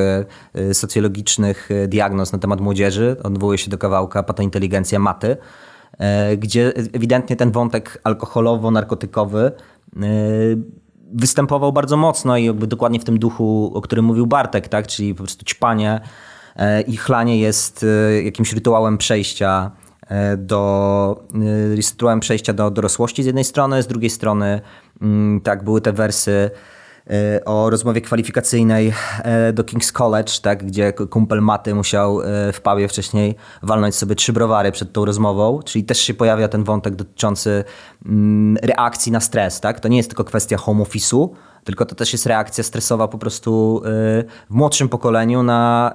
e, 0.54 0.74
socjologicznych 0.74 1.70
diagnoz 1.88 2.32
na 2.32 2.40
temat 2.40 2.62
młodzieży. 2.62 3.16
Odwołuje 3.24 3.58
się 3.58 3.70
do 3.72 3.78
kawałka 3.78 4.24
Patointeligencja 4.24 5.00
Maty, 5.00 5.38
gdzie 6.38 6.74
ewidentnie 6.76 7.36
ten 7.36 7.52
wątek 7.52 8.02
alkoholowo-narkotykowy 8.04 9.52
występował 11.14 11.74
bardzo 11.74 11.98
mocno 11.98 12.38
i 12.38 12.46
jakby 12.46 12.68
dokładnie 12.68 13.00
w 13.00 13.04
tym 13.04 13.20
duchu, 13.20 13.72
o 13.76 13.82
którym 13.82 14.06
mówił 14.06 14.28
Bartek, 14.28 14.68
tak? 14.68 14.88
czyli 14.88 15.16
po 15.16 15.24
prostu 15.24 15.46
ćpanie 15.46 16.02
i 16.88 16.98
chlanie 16.98 17.40
jest 17.40 17.86
e, 18.10 18.24
jakimś 18.24 18.54
rytuałem 18.54 18.98
przejścia 18.98 19.72
e, 20.08 20.38
do 20.38 21.26
rytuałem 21.76 22.20
przejścia 22.20 22.54
do 22.54 22.72
dorosłości 22.72 23.24
z 23.24 23.26
jednej 23.26 23.44
strony, 23.44 23.84
z 23.84 23.88
drugiej 23.88 24.10
strony 24.10 24.62
mm, 25.02 25.42
tak 25.42 25.64
były 25.64 25.82
te 25.82 25.94
wersy 25.94 26.52
o 27.46 27.70
rozmowie 27.70 28.02
kwalifikacyjnej 28.02 28.94
do 29.54 29.64
King's 29.64 29.92
College, 29.92 30.32
tak, 30.42 30.66
gdzie 30.66 30.94
kumpel 30.94 31.42
Maty 31.42 31.76
musiał 31.76 32.22
w 32.54 32.62
pubie 32.62 32.88
wcześniej 32.88 33.36
walnąć 33.64 33.96
sobie 33.96 34.16
trzy 34.16 34.34
browary 34.34 34.72
przed 34.72 34.94
tą 34.94 35.06
rozmową, 35.06 35.60
czyli 35.66 35.86
też 35.86 36.00
się 36.00 36.14
pojawia 36.14 36.48
ten 36.48 36.64
wątek 36.64 36.96
dotyczący 36.96 37.64
mm, 38.06 38.58
reakcji 38.64 39.12
na 39.12 39.20
stres. 39.20 39.62
Tak? 39.62 39.80
To 39.80 39.88
nie 39.88 39.98
jest 39.98 40.10
tylko 40.10 40.24
kwestia 40.24 40.58
home 40.58 40.84
office'u, 40.84 41.30
tylko 41.66 41.86
to 41.86 41.96
też 41.96 42.14
jest 42.14 42.26
reakcja 42.26 42.64
stresowa 42.64 43.08
po 43.08 43.18
prostu 43.18 43.82
y, 43.86 43.90
w 44.50 44.54
młodszym 44.56 44.90
pokoleniu 44.90 45.44
na 45.44 45.94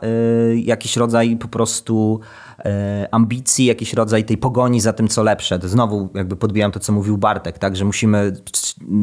y, 0.52 0.60
jakiś 0.60 0.96
rodzaj 0.96 1.36
po 1.36 1.48
prostu 1.48 2.20
y, 2.58 2.62
ambicji, 3.10 3.64
jakiś 3.64 3.94
rodzaj 3.94 4.24
tej 4.24 4.38
pogoni 4.38 4.80
za 4.80 4.92
tym, 4.92 5.08
co 5.08 5.22
lepsze. 5.22 5.58
To 5.58 5.68
znowu 5.68 6.08
jakby 6.14 6.36
podbijam 6.36 6.72
to, 6.72 6.80
co 6.80 6.92
mówił 6.92 7.18
Bartek, 7.18 7.58
tak, 7.58 7.76
że 7.76 7.84
musimy 7.84 8.32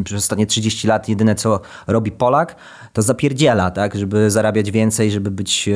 przez 0.04 0.18
ostatnie 0.18 0.46
30 0.46 0.88
lat 0.88 1.10
jedyne, 1.10 1.36
co 1.36 1.60
robi 1.88 2.12
Polak, 2.12 2.56
to 2.94 3.02
zapierdziela, 3.02 3.72
tak, 3.72 3.96
żeby 3.96 4.32
zarabiać 4.32 4.72
więcej, 4.72 5.12
żeby 5.12 5.32
być 5.32 5.70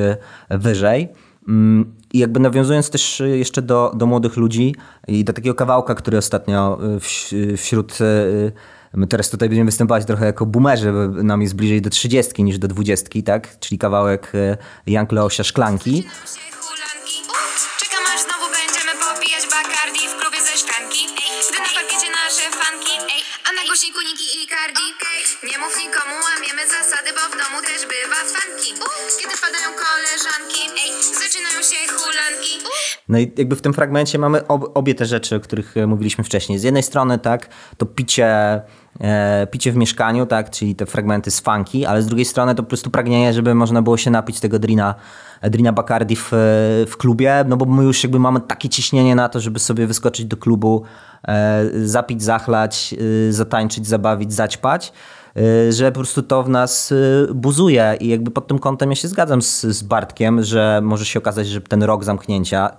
wyżej. 0.49 1.09
Mm, 1.47 1.93
I 2.13 2.19
jakby 2.19 2.39
nawiązując 2.39 2.89
też 2.89 3.23
jeszcze 3.33 3.61
do, 3.61 3.91
do 3.95 4.05
młodych 4.05 4.37
ludzi 4.37 4.75
i 5.07 5.23
do 5.23 5.33
takiego 5.33 5.55
kawałka, 5.55 5.95
który 5.95 6.17
ostatnio 6.17 6.79
wśród 7.57 7.97
My 8.93 9.07
teraz 9.07 9.29
tutaj 9.29 9.49
będziemy 9.49 9.71
występować 9.71 10.05
trochę 10.05 10.25
jako 10.25 10.45
boomerzy, 10.45 10.91
bo 10.91 11.23
nam 11.23 11.41
jest 11.41 11.55
bliżej 11.55 11.81
do 11.81 11.89
30 11.89 12.43
niż 12.43 12.57
do 12.57 12.67
20, 12.67 13.21
tak? 13.25 13.59
Czyli 13.59 13.77
kawałek 13.77 14.31
e, 14.35 14.57
Jank 14.87 15.11
Leosia 15.11 15.43
Szklanki. 15.43 15.93
Czekam 17.81 18.03
aż 18.13 18.21
znowu 18.27 18.47
będziemy 18.59 18.93
popijać 19.05 19.43
Bacardi 19.53 20.03
w 20.11 20.15
klubie 20.19 20.39
ze 20.47 20.53
szklanki. 20.61 21.01
Gdy 21.49 21.59
na 21.65 21.69
parkiecie 21.77 22.09
nasze 22.19 22.45
fanki. 22.59 22.95
A 23.47 23.49
na 23.57 23.61
głośniku 23.67 23.99
Niki 24.07 24.27
i 24.39 24.43
Cardi? 24.53 24.87
Nie 25.49 25.57
mów 25.63 25.73
nikomu, 25.83 26.15
łamiemy 26.29 26.63
zasady, 26.75 27.09
bo 27.17 27.23
w 27.31 27.35
domu 27.41 27.57
też 27.69 27.81
bywa 27.91 28.19
fanki 28.35 28.60
Zaczynają 31.31 31.63
się 31.63 31.93
hulanki 31.93 32.67
No 33.09 33.19
i 33.19 33.31
jakby 33.37 33.55
w 33.55 33.61
tym 33.61 33.73
fragmencie 33.73 34.19
mamy 34.19 34.47
ob, 34.47 34.77
obie 34.77 34.95
te 34.95 35.05
rzeczy, 35.05 35.35
o 35.35 35.39
których 35.39 35.77
e, 35.77 35.87
mówiliśmy 35.87 36.23
wcześniej. 36.23 36.59
Z 36.59 36.63
jednej 36.63 36.83
strony 36.83 37.19
tak, 37.19 37.49
to 37.77 37.85
picie, 37.85 38.61
e, 39.01 39.47
picie 39.51 39.71
w 39.71 39.75
mieszkaniu, 39.75 40.25
tak, 40.25 40.49
czyli 40.49 40.75
te 40.75 40.85
fragmenty 40.85 41.31
z 41.31 41.39
funky, 41.39 41.87
ale 41.87 42.01
z 42.01 42.07
drugiej 42.07 42.25
strony 42.25 42.55
to 42.55 42.63
po 42.63 42.69
prostu 42.69 42.89
pragnienie, 42.89 43.33
żeby 43.33 43.55
można 43.55 43.81
było 43.81 43.97
się 43.97 44.11
napić 44.11 44.39
tego 44.39 44.59
drina, 44.59 44.95
drina 45.41 45.73
Bacardi 45.73 46.15
w, 46.15 46.29
w 46.87 46.97
klubie, 46.97 47.45
no 47.47 47.57
bo 47.57 47.65
my 47.65 47.83
już 47.83 48.03
jakby 48.03 48.19
mamy 48.19 48.41
takie 48.41 48.69
ciśnienie 48.69 49.15
na 49.15 49.29
to, 49.29 49.39
żeby 49.39 49.59
sobie 49.59 49.87
wyskoczyć 49.87 50.25
do 50.25 50.37
klubu, 50.37 50.83
e, 51.27 51.63
zapić, 51.83 52.23
zachlać, 52.23 52.95
e, 53.29 53.31
zatańczyć, 53.33 53.87
zabawić, 53.87 54.33
zaćpać 54.33 54.87
e, 54.87 54.91
że 55.69 55.91
po 55.91 55.99
prostu 55.99 56.23
to 56.23 56.43
w 56.43 56.49
nas 56.49 56.91
e, 56.91 57.33
buzuje 57.33 57.97
i 57.99 58.07
jakby 58.07 58.31
pod 58.31 58.47
tym 58.47 58.59
kątem 58.59 58.89
ja 58.89 58.95
się 58.95 59.07
zgadzam 59.07 59.41
z, 59.41 59.61
z 59.61 59.83
Bartkiem, 59.83 60.43
że 60.43 60.79
może 60.83 61.05
się 61.05 61.19
okazać, 61.19 61.47
że 61.47 61.61
ten 61.61 61.83
rok 61.83 62.03
zamknięcia 62.03 62.71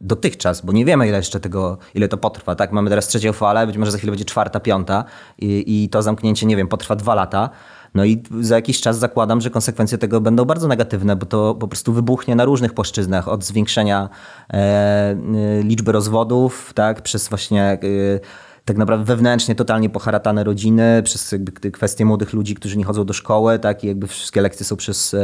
dotychczas, 0.00 0.60
bo 0.60 0.72
nie 0.72 0.84
wiemy 0.84 1.08
ile 1.08 1.16
jeszcze 1.16 1.40
tego, 1.40 1.78
ile 1.94 2.08
to 2.08 2.16
potrwa, 2.16 2.54
tak? 2.54 2.72
Mamy 2.72 2.90
teraz 2.90 3.08
trzecią 3.08 3.32
falę, 3.32 3.66
być 3.66 3.76
może 3.76 3.90
za 3.90 3.98
chwilę 3.98 4.10
będzie 4.10 4.24
czwarta, 4.24 4.60
piąta 4.60 5.04
i, 5.38 5.84
i 5.84 5.88
to 5.88 6.02
zamknięcie, 6.02 6.46
nie 6.46 6.56
wiem, 6.56 6.68
potrwa 6.68 6.96
dwa 6.96 7.14
lata. 7.14 7.50
No 7.94 8.04
i 8.04 8.22
za 8.40 8.54
jakiś 8.54 8.80
czas 8.80 8.98
zakładam, 8.98 9.40
że 9.40 9.50
konsekwencje 9.50 9.98
tego 9.98 10.20
będą 10.20 10.44
bardzo 10.44 10.68
negatywne, 10.68 11.16
bo 11.16 11.26
to 11.26 11.54
po 11.54 11.68
prostu 11.68 11.92
wybuchnie 11.92 12.36
na 12.36 12.44
różnych 12.44 12.74
płaszczyznach, 12.74 13.28
od 13.28 13.44
zwiększenia 13.44 14.08
e, 14.52 14.56
e, 14.56 15.16
liczby 15.62 15.92
rozwodów, 15.92 16.72
tak, 16.74 17.02
przez 17.02 17.28
właśnie 17.28 17.62
e, 17.62 17.78
tak 18.64 18.76
naprawdę 18.76 19.04
wewnętrznie 19.04 19.54
totalnie 19.54 19.90
poharatane 19.90 20.44
rodziny, 20.44 21.02
przez 21.04 21.32
jakby 21.32 21.70
kwestie 21.70 22.04
młodych 22.04 22.32
ludzi, 22.32 22.54
którzy 22.54 22.78
nie 22.78 22.84
chodzą 22.84 23.04
do 23.04 23.12
szkoły, 23.12 23.58
tak, 23.58 23.84
i 23.84 23.86
jakby 23.86 24.06
wszystkie 24.06 24.40
lekcje 24.40 24.66
są 24.66 24.76
przez, 24.76 25.16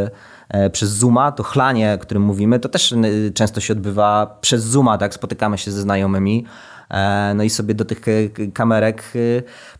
e, 0.49 0.71
przez 0.71 0.91
Zooma, 0.91 1.33
to 1.33 1.43
chlanie, 1.43 1.93
o 1.95 1.99
którym 1.99 2.23
mówimy, 2.23 2.61
to 2.61 2.69
też 2.69 2.95
często 3.35 3.61
się 3.61 3.73
odbywa 3.73 4.39
przez 4.41 4.65
Zooma, 4.65 4.99
tak, 4.99 5.15
spotykamy 5.15 5.59
się 5.59 5.71
ze 5.71 5.81
znajomymi, 5.81 6.45
no 7.35 7.43
i 7.43 7.51
sobie 7.51 7.75
do 7.75 7.85
tych 7.85 8.01
kamerek 8.55 9.13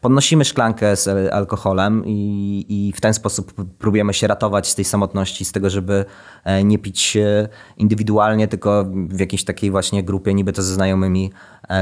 podnosimy 0.01 0.45
szklankę 0.45 0.97
z 0.97 1.33
alkoholem 1.33 2.03
i, 2.07 2.67
i 2.69 2.93
w 2.97 3.01
ten 3.01 3.15
sposób 3.15 3.53
próbujemy 3.79 4.15
się 4.15 4.27
ratować 4.27 4.69
z 4.69 4.75
tej 4.75 4.85
samotności, 4.85 5.45
z 5.45 5.53
tego, 5.53 5.71
żeby 5.71 6.05
nie 6.65 6.79
pić 6.79 7.19
indywidualnie, 7.77 8.49
tylko 8.49 8.85
w 9.09 9.21
jakiejś 9.21 9.45
takiej 9.45 9.71
właśnie 9.71 10.03
grupie, 10.03 10.35
niby 10.35 10.53
to 10.53 10.63
ze 10.63 10.75
znajomymi 10.75 11.33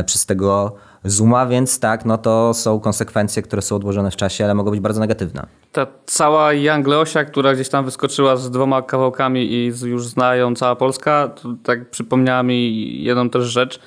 przez 0.07 0.27
tego 0.27 0.77
Zooma, 1.05 1.47
więc 1.47 1.81
tak, 1.81 2.05
no 2.05 2.19
to 2.19 2.55
są 2.55 2.81
konsekwencje, 2.81 3.43
które 3.43 3.63
są 3.63 3.77
odłożone 3.77 4.11
w 4.11 4.17
czasie, 4.17 4.45
ale 4.45 4.55
mogą 4.55 4.71
być 4.71 4.81
bardzo 4.81 5.01
negatywne. 5.01 5.47
Ta 5.73 5.87
cała 6.07 6.53
Young 6.53 6.87
Leosia, 6.87 7.25
która 7.25 7.55
gdzieś 7.55 7.69
tam 7.69 7.85
wyskoczyła 7.85 8.37
z 8.37 8.51
dwoma 8.51 8.83
kawałkami 8.83 9.53
i 9.53 9.73
już 9.85 10.07
znają 10.07 10.55
cała 10.55 10.77
Polska, 10.77 11.31
tak 11.63 11.91
przypomniała 11.91 12.43
mi 12.43 13.03
jedną 13.03 13.31
też 13.31 13.45
rzecz. 13.45 13.81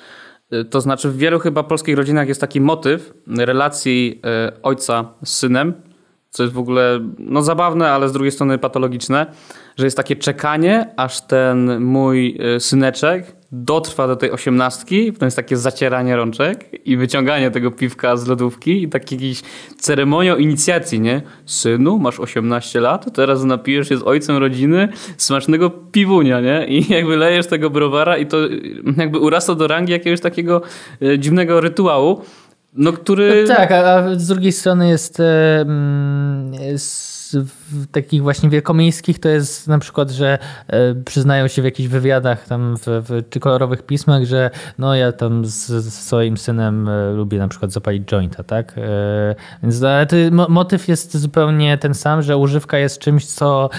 To 0.70 0.80
znaczy 0.80 1.08
w 1.08 1.16
wielu 1.16 1.38
chyba 1.38 1.62
polskich 1.62 1.96
rodzinach 1.96 2.28
jest 2.28 2.40
taki 2.40 2.60
motyw 2.60 3.14
relacji 3.26 4.20
e, 4.24 4.52
ojca 4.62 5.14
z 5.24 5.34
synem, 5.38 5.74
co 6.32 6.42
jest 6.42 6.54
w 6.54 6.58
ogóle 6.58 7.00
no, 7.18 7.42
zabawne, 7.42 7.90
ale 7.90 8.08
z 8.08 8.12
drugiej 8.12 8.32
strony 8.32 8.58
patologiczne, 8.58 9.26
że 9.76 9.84
jest 9.84 9.96
takie 9.96 10.16
czekanie, 10.16 10.86
aż 10.96 11.20
ten 11.20 11.80
mój 11.80 12.38
e, 12.40 12.60
syneczek 12.60 13.36
dotrwa 13.52 14.08
do 14.08 14.16
tej 14.16 14.30
osiemnastki, 14.30 15.12
to 15.12 15.24
jest 15.24 15.36
takie 15.36 15.56
zacieranie 15.56 16.16
rączek 16.16 16.86
i 16.86 16.96
wyciąganie 16.96 17.50
tego 17.50 17.70
piwka 17.70 18.16
z 18.16 18.26
lodówki 18.26 18.82
i 18.82 18.88
taki 18.88 19.14
jakiś 19.14 19.42
ceremonią 19.78 20.36
inicjacji, 20.36 21.00
nie? 21.00 21.22
Synu, 21.46 21.98
masz 21.98 22.20
18 22.20 22.80
lat, 22.80 23.14
teraz 23.14 23.44
napijesz 23.44 23.88
się 23.88 23.96
z 23.96 24.02
ojcem 24.02 24.36
rodziny 24.36 24.88
smacznego 25.16 25.70
piwunia, 25.70 26.40
nie? 26.40 26.66
I 26.66 26.86
jakby 26.94 27.16
lejesz 27.16 27.46
tego 27.46 27.70
browara 27.70 28.16
i 28.16 28.26
to 28.26 28.36
jakby 28.96 29.18
urasta 29.18 29.54
do 29.54 29.66
rangi 29.66 29.92
jakiegoś 29.92 30.20
takiego 30.20 30.62
e, 31.02 31.18
dziwnego 31.18 31.60
rytuału, 31.60 32.22
no 32.72 32.92
który... 32.92 33.44
No 33.48 33.54
tak, 33.54 33.72
a, 33.72 34.14
z 34.16 34.26
drugiej 34.26 34.52
strony 34.52 34.88
jest, 34.88 35.22
jest 36.60 37.12
w 37.38 37.86
takich 37.86 38.22
właśnie 38.22 38.50
wielkomiejskich 38.50 39.18
to 39.18 39.28
jest 39.28 39.68
na 39.68 39.78
przykład, 39.78 40.10
że 40.10 40.38
e, 40.68 40.94
przyznają 40.94 41.48
się 41.48 41.62
w 41.62 41.64
jakichś 41.64 41.88
wywiadach 41.88 42.46
tam 42.48 42.76
w, 42.76 42.84
w 42.86 43.28
czy 43.30 43.40
kolorowych 43.40 43.82
pismach, 43.82 44.24
że 44.24 44.50
no 44.78 44.94
ja 44.94 45.12
tam 45.12 45.46
z, 45.46 45.66
z 45.66 45.94
swoim 45.94 46.36
synem 46.36 46.88
e, 46.88 47.12
lubię 47.12 47.38
na 47.38 47.48
przykład 47.48 47.72
zapalić 47.72 48.08
jointa, 48.08 48.42
tak? 48.42 48.74
E, 48.78 49.34
więc 49.62 49.82
ale 49.82 50.06
to, 50.06 50.16
motyw 50.48 50.88
jest 50.88 51.16
zupełnie 51.16 51.78
ten 51.78 51.94
sam, 51.94 52.22
że 52.22 52.36
używka 52.36 52.78
jest 52.78 52.98
czymś, 52.98 53.26
co 53.26 53.70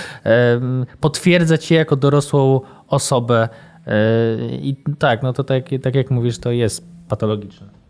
potwierdza 1.00 1.58
cię 1.58 1.76
jako 1.76 1.96
dorosłą 1.96 2.62
osobę 2.88 3.50
i 4.52 4.76
tak, 5.00 5.24
no 5.24 5.34
to 5.34 5.44
tak, 5.44 5.64
tak 5.82 5.96
jak 5.96 6.12
mówisz, 6.12 6.38
to 6.38 6.52
jest 6.52 6.88
patologiczne. 7.08 7.83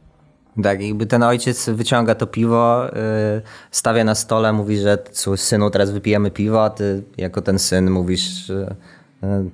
Tak, 0.63 0.81
jakby 0.81 1.05
ten 1.05 1.23
ojciec 1.23 1.69
wyciąga 1.69 2.15
to 2.15 2.27
piwo, 2.27 2.85
yy, 2.85 3.41
stawia 3.71 4.03
na 4.03 4.15
stole, 4.15 4.53
mówi, 4.53 4.77
że 4.77 4.97
synu 5.35 5.69
teraz 5.69 5.91
wypijemy 5.91 6.31
piwo, 6.31 6.63
a 6.63 6.69
ty 6.69 7.03
jako 7.17 7.41
ten 7.41 7.59
syn 7.59 7.89
mówisz, 7.91 8.49
yy, 8.49 8.65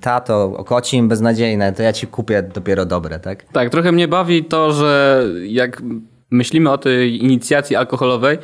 tato, 0.00 0.44
okocim 0.56 1.08
beznadziejne, 1.08 1.72
to 1.72 1.82
ja 1.82 1.92
ci 1.92 2.06
kupię 2.06 2.42
dopiero 2.42 2.84
dobre, 2.86 3.20
tak? 3.20 3.44
Tak, 3.52 3.70
trochę 3.70 3.92
mnie 3.92 4.08
bawi 4.08 4.44
to, 4.44 4.72
że 4.72 5.24
jak 5.46 5.82
myślimy 6.30 6.70
o 6.70 6.78
tej 6.78 7.24
inicjacji 7.24 7.76
alkoholowej, 7.76 8.38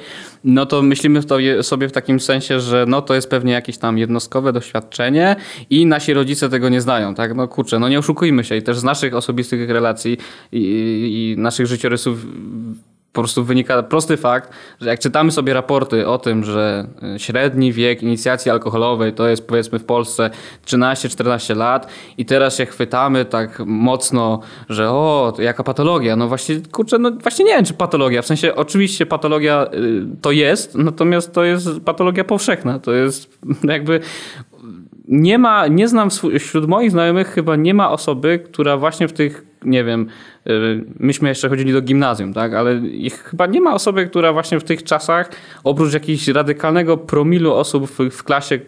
no 0.45 0.67
to 0.67 0.83
myślimy 0.83 1.21
sobie 1.63 1.89
w 1.89 1.93
takim 1.93 2.21
sensie, 2.21 2.61
że 2.61 2.85
no 2.89 3.03
to 3.03 3.15
jest 3.15 3.31
pewnie 3.31 3.53
jakieś 3.53 3.79
tam 3.79 3.99
jednostkowe 3.99 4.53
doświadczenie 4.53 5.37
i 5.71 5.87
nasi 5.87 6.15
rodzice 6.15 6.49
tego 6.49 6.69
nie 6.69 6.81
znają, 6.81 7.15
tak? 7.15 7.35
No 7.35 7.49
kurczę, 7.49 7.79
no 7.79 7.89
nie 7.89 7.99
oszukujmy 7.99 8.45
się 8.45 8.57
i 8.57 8.63
też 8.63 8.79
z 8.79 8.85
naszych 8.85 9.15
osobistych 9.15 9.71
relacji 9.71 10.19
i, 10.53 11.35
i 11.37 11.41
naszych 11.41 11.67
życiorysów 11.67 12.27
po 13.17 13.23
prostu 13.23 13.45
wynika 13.45 13.83
prosty 13.83 14.17
fakt, 14.17 14.51
że 14.81 14.89
jak 14.89 15.01
czytamy 15.01 15.33
sobie 15.33 15.55
raporty 15.55 16.09
o 16.09 16.19
tym, 16.19 16.45
że 16.45 16.87
y, 17.17 17.19
średni 17.19 17.73
wiek 17.73 18.03
inicjacji 18.03 18.51
alkoholowej 18.51 19.13
to 19.13 19.29
jest 19.29 19.47
powiedzmy 19.47 19.79
w 19.79 19.85
Polsce 19.85 20.31
13-14 20.67 21.57
lat 21.57 21.87
i 22.19 22.27
teraz 22.27 22.57
się 22.57 22.67
chwytamy 22.67 23.25
tak 23.25 23.63
mocno, 23.67 24.41
że 24.69 24.91
o, 24.91 25.35
jaka 25.39 25.65
patologia. 25.65 26.17
No 26.17 26.29
właśnie, 26.29 26.57
kurczę, 26.73 26.99
no 26.99 27.11
właśnie 27.11 27.45
nie 27.45 27.51
wiem, 27.51 27.65
czy 27.65 27.75
patologia. 27.75 28.23
W 28.23 28.27
sensie 28.27 28.55
oczywiście 28.55 29.07
patologia 29.07 29.67
y, 29.75 30.07
to 30.23 30.33
jest, 30.33 30.75
natomiast 30.75 31.33
to 31.33 31.45
jest 31.45 31.69
patologia 31.85 32.25
powszechna. 32.25 32.79
To 32.79 32.93
jest 32.93 33.39
jakby 33.65 34.01
nie 35.09 35.39
ma, 35.39 35.67
nie 35.67 35.89
znam 35.89 36.09
wśród 36.39 36.69
moich 36.69 36.91
znajomych 36.91 37.29
chyba 37.29 37.57
nie 37.57 37.75
ma 37.75 37.91
osoby, 37.91 38.39
która 38.39 38.77
właśnie 38.77 39.09
w 39.09 39.13
tych, 39.13 39.47
nie 39.65 39.85
wiem, 39.85 40.07
y, 40.47 40.85
myśmy 40.99 41.29
jeszcze 41.29 41.49
chodzili 41.49 41.73
do 41.73 41.83
gimnazjum, 41.83 42.33
tak, 42.33 42.55
ale 42.55 42.81
chyba 43.25 43.47
nie 43.47 43.61
ma 43.61 43.75
osoby, 43.75 44.07
która 44.07 44.33
właśnie 44.33 44.61
w 44.61 44.65
tych 44.65 44.83
czasach, 44.83 45.31
oprócz 45.65 45.95
jakiegoś 45.95 46.29
radykalnego 46.29 46.97
promilu 46.97 47.53
osób 47.53 47.91
w, 47.91 48.11
w 48.11 48.23
klasie, 48.25 48.55
y, 48.55 48.61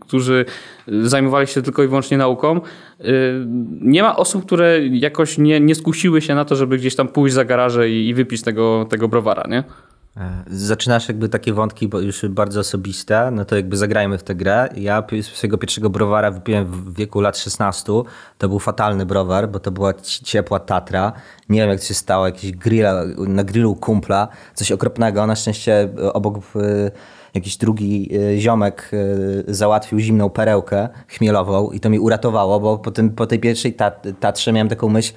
którzy 0.00 0.44
zajmowali 0.88 1.46
się 1.46 1.62
tylko 1.62 1.82
i 1.82 1.88
wyłącznie 1.88 2.18
nauką, 2.18 2.60
y, 3.00 3.46
nie 3.80 4.02
ma 4.02 4.16
osób, 4.16 4.46
które 4.46 4.86
jakoś 4.86 5.38
nie, 5.38 5.60
nie 5.60 5.74
skusiły 5.74 6.20
się 6.20 6.34
na 6.34 6.44
to, 6.44 6.56
żeby 6.56 6.78
gdzieś 6.78 6.96
tam 6.96 7.08
pójść 7.08 7.34
za 7.34 7.44
garaże 7.44 7.90
i, 7.90 8.08
i 8.08 8.14
wypić 8.14 8.42
tego, 8.42 8.86
tego 8.90 9.08
browara, 9.08 9.44
nie? 9.48 9.64
E, 10.16 10.44
zaczynasz 10.46 11.08
jakby 11.08 11.28
takie 11.28 11.52
wątki 11.52 11.90
już 12.02 12.26
bardzo 12.28 12.60
osobiste, 12.60 13.30
no 13.30 13.44
to 13.44 13.56
jakby 13.56 13.76
zagrajmy 13.76 14.18
w 14.18 14.22
tę 14.22 14.34
grę. 14.34 14.68
Ja 14.76 15.04
swojego 15.22 15.58
pierwszego 15.58 15.90
browara 15.90 16.30
wypiłem 16.30 16.66
w 16.66 16.94
wieku 16.94 17.20
lat 17.20 17.38
16. 17.38 17.92
To 18.38 18.48
był 18.48 18.58
fatalny 18.58 19.06
browar, 19.06 19.48
bo 19.48 19.60
to 19.60 19.70
była 19.70 19.94
ciepła 20.22 20.60
Tatra. 20.60 21.12
Nie 21.48 21.60
wiem 21.60 21.70
jak 21.70 21.82
się 21.82 21.94
stało, 21.94 22.26
jakiś 22.26 22.52
grill, 22.52 22.84
na 23.18 23.44
grillu 23.44 23.74
kumpla, 23.74 24.28
coś 24.54 24.72
okropnego. 24.72 25.26
Na 25.26 25.36
szczęście 25.36 25.88
obok 26.12 26.38
jakiś 27.34 27.56
drugi 27.56 28.10
e, 28.16 28.38
ziomek 28.38 28.90
e, 29.48 29.54
załatwił 29.54 29.98
zimną 29.98 30.30
perełkę 30.30 30.88
chmielową 31.08 31.70
i 31.70 31.80
to 31.80 31.90
mi 31.90 31.98
uratowało, 31.98 32.60
bo 32.60 32.78
po, 32.78 32.90
tym, 32.90 33.10
po 33.10 33.26
tej 33.26 33.38
pierwszej 33.38 33.76
Tatrze 34.20 34.52
miałem 34.52 34.68
taką 34.68 34.88
myśl, 34.88 35.12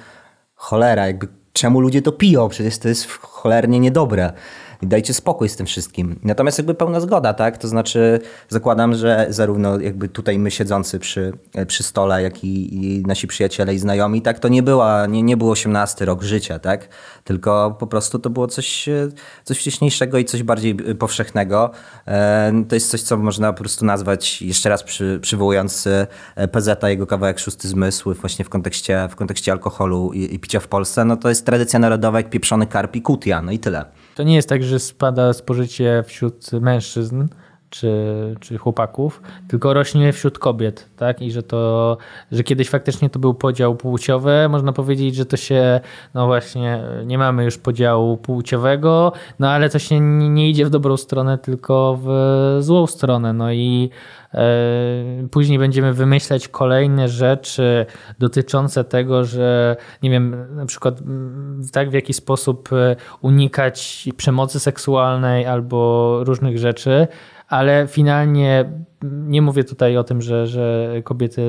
cholera, 0.55 1.07
jakby 1.07 1.27
czemu 1.53 1.79
ludzie 1.79 2.01
to 2.01 2.11
piją? 2.11 2.49
Przecież 2.49 2.77
to 2.77 2.87
jest 2.87 3.11
cholernie 3.11 3.79
niedobre 3.79 4.33
dajcie 4.81 5.13
spokój 5.13 5.49
z 5.49 5.55
tym 5.55 5.65
wszystkim. 5.65 6.19
Natomiast 6.23 6.57
jakby 6.57 6.73
pełna 6.73 6.99
zgoda, 6.99 7.33
tak? 7.33 7.57
To 7.57 7.67
znaczy 7.67 8.19
zakładam, 8.49 8.95
że 8.95 9.27
zarówno 9.29 9.79
jakby 9.79 10.09
tutaj 10.09 10.39
my 10.39 10.51
siedzący 10.51 10.99
przy, 10.99 11.33
przy 11.67 11.83
stole, 11.83 12.21
jak 12.21 12.43
i, 12.43 12.75
i 12.85 13.01
nasi 13.01 13.27
przyjaciele 13.27 13.73
i 13.73 13.79
znajomi, 13.79 14.21
tak? 14.21 14.39
To 14.39 14.47
nie, 14.47 14.63
była, 14.63 15.05
nie, 15.05 15.23
nie 15.23 15.37
był 15.37 15.49
18 15.49 16.05
rok 16.05 16.23
życia, 16.23 16.59
tak? 16.59 16.89
Tylko 17.23 17.75
po 17.79 17.87
prostu 17.87 18.19
to 18.19 18.29
było 18.29 18.47
coś, 18.47 18.89
coś 19.43 19.59
wcześniejszego 19.59 20.17
i 20.17 20.25
coś 20.25 20.43
bardziej 20.43 20.75
powszechnego. 20.75 21.71
E, 22.07 22.63
to 22.69 22.75
jest 22.75 22.89
coś, 22.89 23.01
co 23.01 23.17
można 23.17 23.53
po 23.53 23.59
prostu 23.59 23.85
nazwać, 23.85 24.41
jeszcze 24.41 24.69
raz 24.69 24.83
przy, 24.83 25.19
przywołując 25.21 25.87
e, 26.35 26.47
PZ, 26.47 26.83
jego 26.83 27.07
kawałek 27.07 27.39
Szósty 27.39 27.67
Zmysł 27.67 28.13
właśnie 28.13 28.45
w 28.45 28.49
kontekście, 28.49 29.07
w 29.11 29.15
kontekście 29.15 29.51
alkoholu 29.51 30.11
i, 30.13 30.35
i 30.35 30.39
picia 30.39 30.59
w 30.59 30.67
Polsce, 30.67 31.05
no 31.05 31.17
to 31.17 31.29
jest 31.29 31.45
tradycja 31.45 31.79
narodowa 31.79 32.19
jak 32.19 32.29
pieprzony 32.29 32.67
karp 32.67 32.95
i 32.95 33.01
kutia, 33.01 33.41
no 33.41 33.51
i 33.51 33.59
tyle. 33.59 33.85
To 34.15 34.23
nie 34.23 34.35
jest 34.35 34.49
tak, 34.49 34.63
że 34.63 34.79
spada 34.79 35.33
spożycie 35.33 36.03
wśród 36.07 36.51
mężczyzn, 36.51 37.27
czy, 37.69 38.35
czy 38.39 38.57
chłopaków, 38.57 39.21
tylko 39.47 39.73
rośnie 39.73 40.13
wśród 40.13 40.39
kobiet, 40.39 40.89
tak? 40.97 41.21
I 41.21 41.31
że 41.31 41.43
to, 41.43 41.97
że 42.31 42.43
kiedyś 42.43 42.69
faktycznie 42.69 43.09
to 43.09 43.19
był 43.19 43.33
podział 43.33 43.75
płciowy. 43.75 44.49
Można 44.49 44.73
powiedzieć, 44.73 45.15
że 45.15 45.25
to 45.25 45.37
się, 45.37 45.79
no 46.13 46.25
właśnie, 46.25 46.83
nie 47.05 47.17
mamy 47.17 47.43
już 47.43 47.57
podziału 47.57 48.17
płciowego, 48.17 49.11
no 49.39 49.49
ale 49.49 49.69
to 49.69 49.79
się 49.79 49.99
nie, 49.99 50.29
nie 50.29 50.49
idzie 50.49 50.65
w 50.65 50.69
dobrą 50.69 50.97
stronę, 50.97 51.37
tylko 51.37 51.99
w 52.03 52.57
złą 52.59 52.87
stronę. 52.87 53.33
No 53.33 53.51
i 53.51 53.89
e, 54.33 54.39
później 55.31 55.59
będziemy 55.59 55.93
wymyślać 55.93 56.47
kolejne 56.47 57.09
rzeczy 57.09 57.85
dotyczące 58.19 58.83
tego, 58.83 59.23
że 59.23 59.75
nie 60.03 60.09
wiem, 60.09 60.55
na 60.55 60.65
przykład 60.65 61.01
mm, 61.01 61.61
tak 61.71 61.89
w 61.89 61.93
jaki 61.93 62.13
sposób 62.13 62.69
e, 62.73 62.95
unikać 63.21 64.09
przemocy 64.17 64.59
seksualnej 64.59 65.45
albo 65.45 66.19
różnych 66.23 66.57
rzeczy, 66.57 67.07
ale 67.49 67.87
finalnie 67.87 68.65
nie 69.03 69.41
mówię 69.41 69.63
tutaj 69.63 69.97
o 69.97 70.03
tym, 70.03 70.21
że, 70.21 70.47
że 70.47 70.93
kobiety 71.03 71.41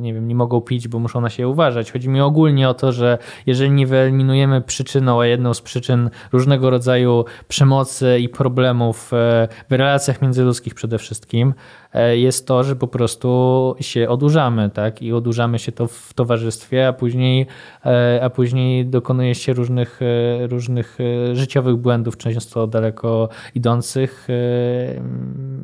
nie 0.00 0.14
wiem, 0.14 0.28
nie 0.28 0.34
mogą 0.34 0.60
pić, 0.60 0.88
bo 0.88 0.98
muszą 0.98 1.20
na 1.20 1.30
siebie 1.30 1.48
uważać. 1.48 1.92
Chodzi 1.92 2.08
mi 2.08 2.20
ogólnie 2.20 2.68
o 2.68 2.74
to, 2.74 2.92
że 2.92 3.18
jeżeli 3.46 3.70
nie 3.70 3.86
wyeliminujemy 3.86 4.60
przyczyną, 4.60 5.20
a 5.20 5.26
jedną 5.26 5.54
z 5.54 5.60
przyczyn 5.60 6.10
różnego 6.32 6.70
rodzaju 6.70 7.24
przemocy 7.48 8.18
i 8.18 8.28
problemów 8.28 9.12
e, 9.12 9.48
w 9.70 9.72
relacjach 9.72 10.22
międzyludzkich 10.22 10.74
przede 10.74 10.98
wszystkim, 10.98 11.54
e, 11.92 12.16
jest 12.16 12.46
to, 12.46 12.64
że 12.64 12.76
po 12.76 12.88
prostu 12.88 13.74
się 13.80 14.08
odurzamy, 14.08 14.70
tak? 14.70 15.02
I 15.02 15.12
odurzamy 15.12 15.58
się 15.58 15.72
to 15.72 15.86
w 15.86 16.14
towarzystwie, 16.14 16.88
a 16.88 16.92
później, 16.92 17.46
e, 17.86 18.20
a 18.22 18.30
później 18.30 18.86
dokonuje 18.86 19.34
się 19.34 19.52
różnych, 19.52 20.00
różnych 20.48 20.98
życiowych 21.32 21.76
błędów, 21.76 22.16
często 22.16 22.66
daleko 22.66 23.28
idących. 23.54 24.28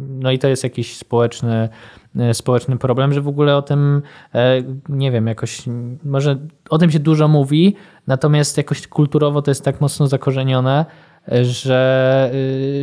No 0.09 0.31
i 0.31 0.39
to 0.39 0.49
jest 0.49 0.65
jakiś 0.65 1.02
społeczny, 1.03 1.69
e, 2.17 2.35
społeczny 2.35 2.77
problem, 2.77 3.13
że 3.13 3.21
w 3.21 3.29
ogóle 3.29 3.57
o 3.57 3.63
tym, 3.63 4.03
e, 4.35 4.63
nie 4.89 5.11
wiem, 5.11 5.27
jakoś, 5.27 5.63
może 6.05 6.39
o 6.71 6.79
tym 6.79 6.91
się 6.91 6.99
dużo 6.99 7.29
mówi, 7.29 7.77
natomiast 8.07 8.57
jakoś 8.57 8.87
kulturowo 8.87 9.43
to 9.43 9.51
jest 9.51 9.65
tak 9.65 9.81
mocno 9.81 10.07
zakorzenione, 10.07 10.87
e, 11.33 11.45
że, 11.45 12.33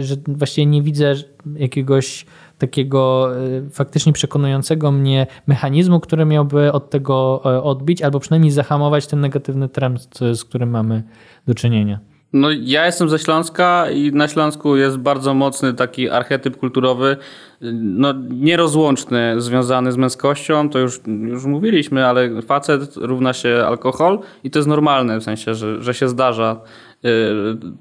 że 0.01 0.15
właściwie 0.27 0.65
nie 0.65 0.81
widzę 0.81 1.15
jakiegoś 1.55 2.25
takiego 2.57 3.29
faktycznie 3.71 4.13
przekonującego 4.13 4.91
mnie 4.91 5.27
mechanizmu, 5.47 5.99
który 5.99 6.25
miałby 6.25 6.71
od 6.71 6.89
tego 6.89 7.41
odbić, 7.43 8.01
albo 8.01 8.19
przynajmniej 8.19 8.51
zahamować 8.51 9.07
ten 9.07 9.19
negatywny 9.19 9.69
trend, 9.69 10.19
z 10.33 10.43
którym 10.43 10.69
mamy 10.69 11.03
do 11.47 11.55
czynienia. 11.55 11.99
No, 12.33 12.47
ja 12.61 12.85
jestem 12.85 13.09
ze 13.09 13.19
Śląska 13.19 13.89
i 13.89 14.11
na 14.11 14.27
Śląsku 14.27 14.75
jest 14.75 14.97
bardzo 14.97 15.33
mocny 15.33 15.73
taki 15.73 16.09
archetyp 16.09 16.57
kulturowy, 16.57 17.17
no, 17.81 18.13
nierozłączny, 18.29 19.41
związany 19.41 19.91
z 19.91 19.97
męskością. 19.97 20.69
To 20.69 20.79
już, 20.79 20.99
już 21.05 21.45
mówiliśmy, 21.45 22.05
ale 22.05 22.41
facet 22.41 22.97
równa 22.97 23.33
się 23.33 23.63
alkohol 23.67 24.19
i 24.43 24.51
to 24.51 24.59
jest 24.59 24.69
normalne, 24.69 25.19
w 25.19 25.23
sensie, 25.23 25.55
że, 25.55 25.81
że 25.81 25.93
się 25.93 26.09
zdarza 26.09 26.61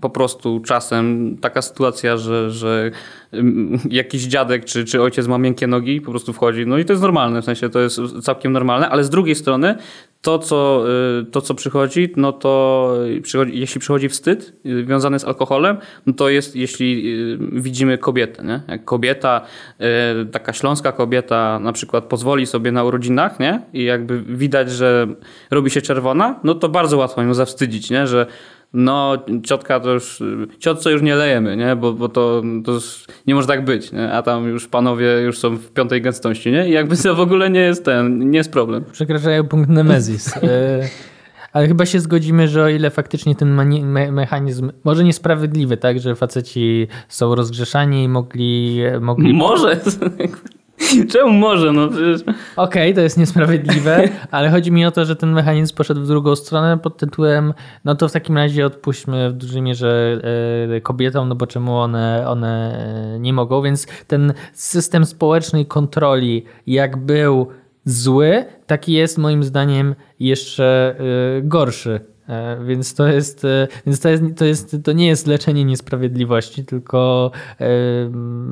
po 0.00 0.10
prostu 0.10 0.60
czasem 0.60 1.36
taka 1.40 1.62
sytuacja, 1.62 2.16
że, 2.16 2.50
że 2.50 2.90
mm, 3.32 3.78
jakiś 3.90 4.22
dziadek 4.22 4.64
czy, 4.64 4.84
czy 4.84 5.02
ojciec 5.02 5.26
ma 5.26 5.38
miękkie 5.38 5.66
nogi 5.66 5.96
i 5.96 6.00
po 6.00 6.10
prostu 6.10 6.32
wchodzi. 6.32 6.66
No 6.66 6.78
i 6.78 6.84
to 6.84 6.92
jest 6.92 7.02
normalne, 7.02 7.42
w 7.42 7.44
sensie 7.44 7.68
to 7.68 7.80
jest 7.80 8.00
całkiem 8.22 8.52
normalne, 8.52 8.88
ale 8.88 9.04
z 9.04 9.10
drugiej 9.10 9.34
strony 9.34 9.74
to, 10.22 10.38
co, 10.38 10.84
y, 11.20 11.24
to, 11.24 11.40
co 11.40 11.54
przychodzi, 11.54 12.12
no 12.16 12.32
to 12.32 12.94
przychodzi, 13.22 13.60
jeśli 13.60 13.80
przychodzi 13.80 14.08
wstyd 14.08 14.54
y, 14.66 14.84
związany 14.84 15.18
z 15.18 15.24
alkoholem, 15.24 15.76
no 16.06 16.12
to 16.12 16.28
jest, 16.28 16.56
jeśli 16.56 17.14
y, 17.32 17.38
widzimy 17.52 17.98
kobietę. 17.98 18.44
Nie? 18.44 18.60
Jak 18.68 18.84
kobieta, 18.84 19.40
taka 20.32 20.52
śląska 20.52 20.92
kobieta 20.92 21.58
na 21.58 21.72
przykład 21.72 22.04
pozwoli 22.04 22.46
sobie 22.46 22.72
na 22.72 22.84
urodzinach 22.84 23.40
nie? 23.40 23.62
i 23.72 23.84
jakby 23.84 24.22
widać, 24.22 24.70
że 24.70 25.06
robi 25.50 25.70
się 25.70 25.82
czerwona, 25.82 26.40
no 26.44 26.54
to 26.54 26.68
bardzo 26.68 26.96
łatwo 26.96 27.22
ją 27.22 27.34
zawstydzić, 27.34 27.90
nie? 27.90 28.06
że 28.06 28.26
no 28.72 29.18
ciotka 29.44 29.80
to 29.80 29.90
już, 29.92 30.22
ciotce 30.58 30.92
już 30.92 31.02
nie 31.02 31.14
lejemy, 31.14 31.56
nie? 31.56 31.76
Bo, 31.76 31.92
bo 31.92 32.08
to, 32.08 32.42
to 32.64 32.78
nie 33.26 33.34
może 33.34 33.46
tak 33.46 33.64
być, 33.64 33.92
nie? 33.92 34.12
a 34.12 34.22
tam 34.22 34.48
już 34.48 34.68
panowie 34.68 35.20
już 35.20 35.38
są 35.38 35.56
w 35.56 35.70
piątej 35.70 36.02
gęstości, 36.02 36.50
nie? 36.52 36.68
I 36.68 36.72
jakby 36.72 36.96
to 36.96 37.14
w 37.14 37.20
ogóle 37.20 37.50
nie 37.50 37.60
jest 37.60 37.84
ten, 37.84 38.30
nie 38.30 38.38
jest 38.38 38.52
problem. 38.52 38.84
Przekraczają 38.92 39.48
punkt 39.48 39.70
Nemezis. 39.70 40.34
E, 40.42 40.88
ale 41.52 41.68
chyba 41.68 41.86
się 41.86 42.00
zgodzimy, 42.00 42.48
że 42.48 42.62
o 42.62 42.68
ile 42.68 42.90
faktycznie 42.90 43.34
ten 43.34 43.54
me 43.84 44.12
mechanizm, 44.12 44.72
może 44.84 45.04
niesprawiedliwy, 45.04 45.76
tak, 45.76 46.00
że 46.00 46.14
faceci 46.14 46.88
są 47.08 47.34
rozgrzeszani 47.34 48.04
i 48.04 48.08
mogli... 48.08 48.80
mogli... 49.00 49.34
Może! 49.34 49.80
Czemu 51.12 51.32
może? 51.32 51.72
No 51.72 51.88
przecież... 51.88 52.20
Okej, 52.22 52.36
okay, 52.56 52.94
to 52.94 53.00
jest 53.00 53.18
niesprawiedliwe, 53.18 54.08
ale 54.30 54.50
chodzi 54.50 54.72
mi 54.72 54.86
o 54.86 54.90
to, 54.90 55.04
że 55.04 55.16
ten 55.16 55.32
mechanizm 55.32 55.76
poszedł 55.76 56.00
w 56.00 56.06
drugą 56.06 56.36
stronę 56.36 56.78
pod 56.78 56.96
tytułem 56.96 57.54
no 57.84 57.94
to 57.94 58.08
w 58.08 58.12
takim 58.12 58.36
razie 58.36 58.66
odpuśćmy 58.66 59.30
w 59.30 59.32
dużej 59.32 59.62
mierze 59.62 60.20
e, 60.76 60.80
kobietom, 60.80 61.28
no 61.28 61.34
bo 61.34 61.46
czemu 61.46 61.76
one, 61.76 62.24
one 62.28 62.78
e, 63.14 63.18
nie 63.20 63.32
mogą, 63.32 63.62
więc 63.62 63.86
ten 64.06 64.32
system 64.52 65.04
społecznej 65.04 65.66
kontroli 65.66 66.44
jak 66.66 66.96
był 66.96 67.46
zły, 67.84 68.44
taki 68.66 68.92
jest 68.92 69.18
moim 69.18 69.44
zdaniem 69.44 69.94
jeszcze 70.20 70.96
e, 70.98 71.42
gorszy 71.42 72.00
więc 72.64 72.94
to 72.94 73.08
jest, 73.08 73.44
e, 73.44 73.68
więc 73.86 74.00
to 74.00 74.08
jest, 74.08 74.22
to 74.36 74.44
jest, 74.44 74.76
to 74.84 74.92
nie 74.92 75.06
jest 75.06 75.26
leczenie 75.26 75.64
niesprawiedliwości, 75.64 76.64
tylko, 76.64 77.30
yy, 77.60 77.66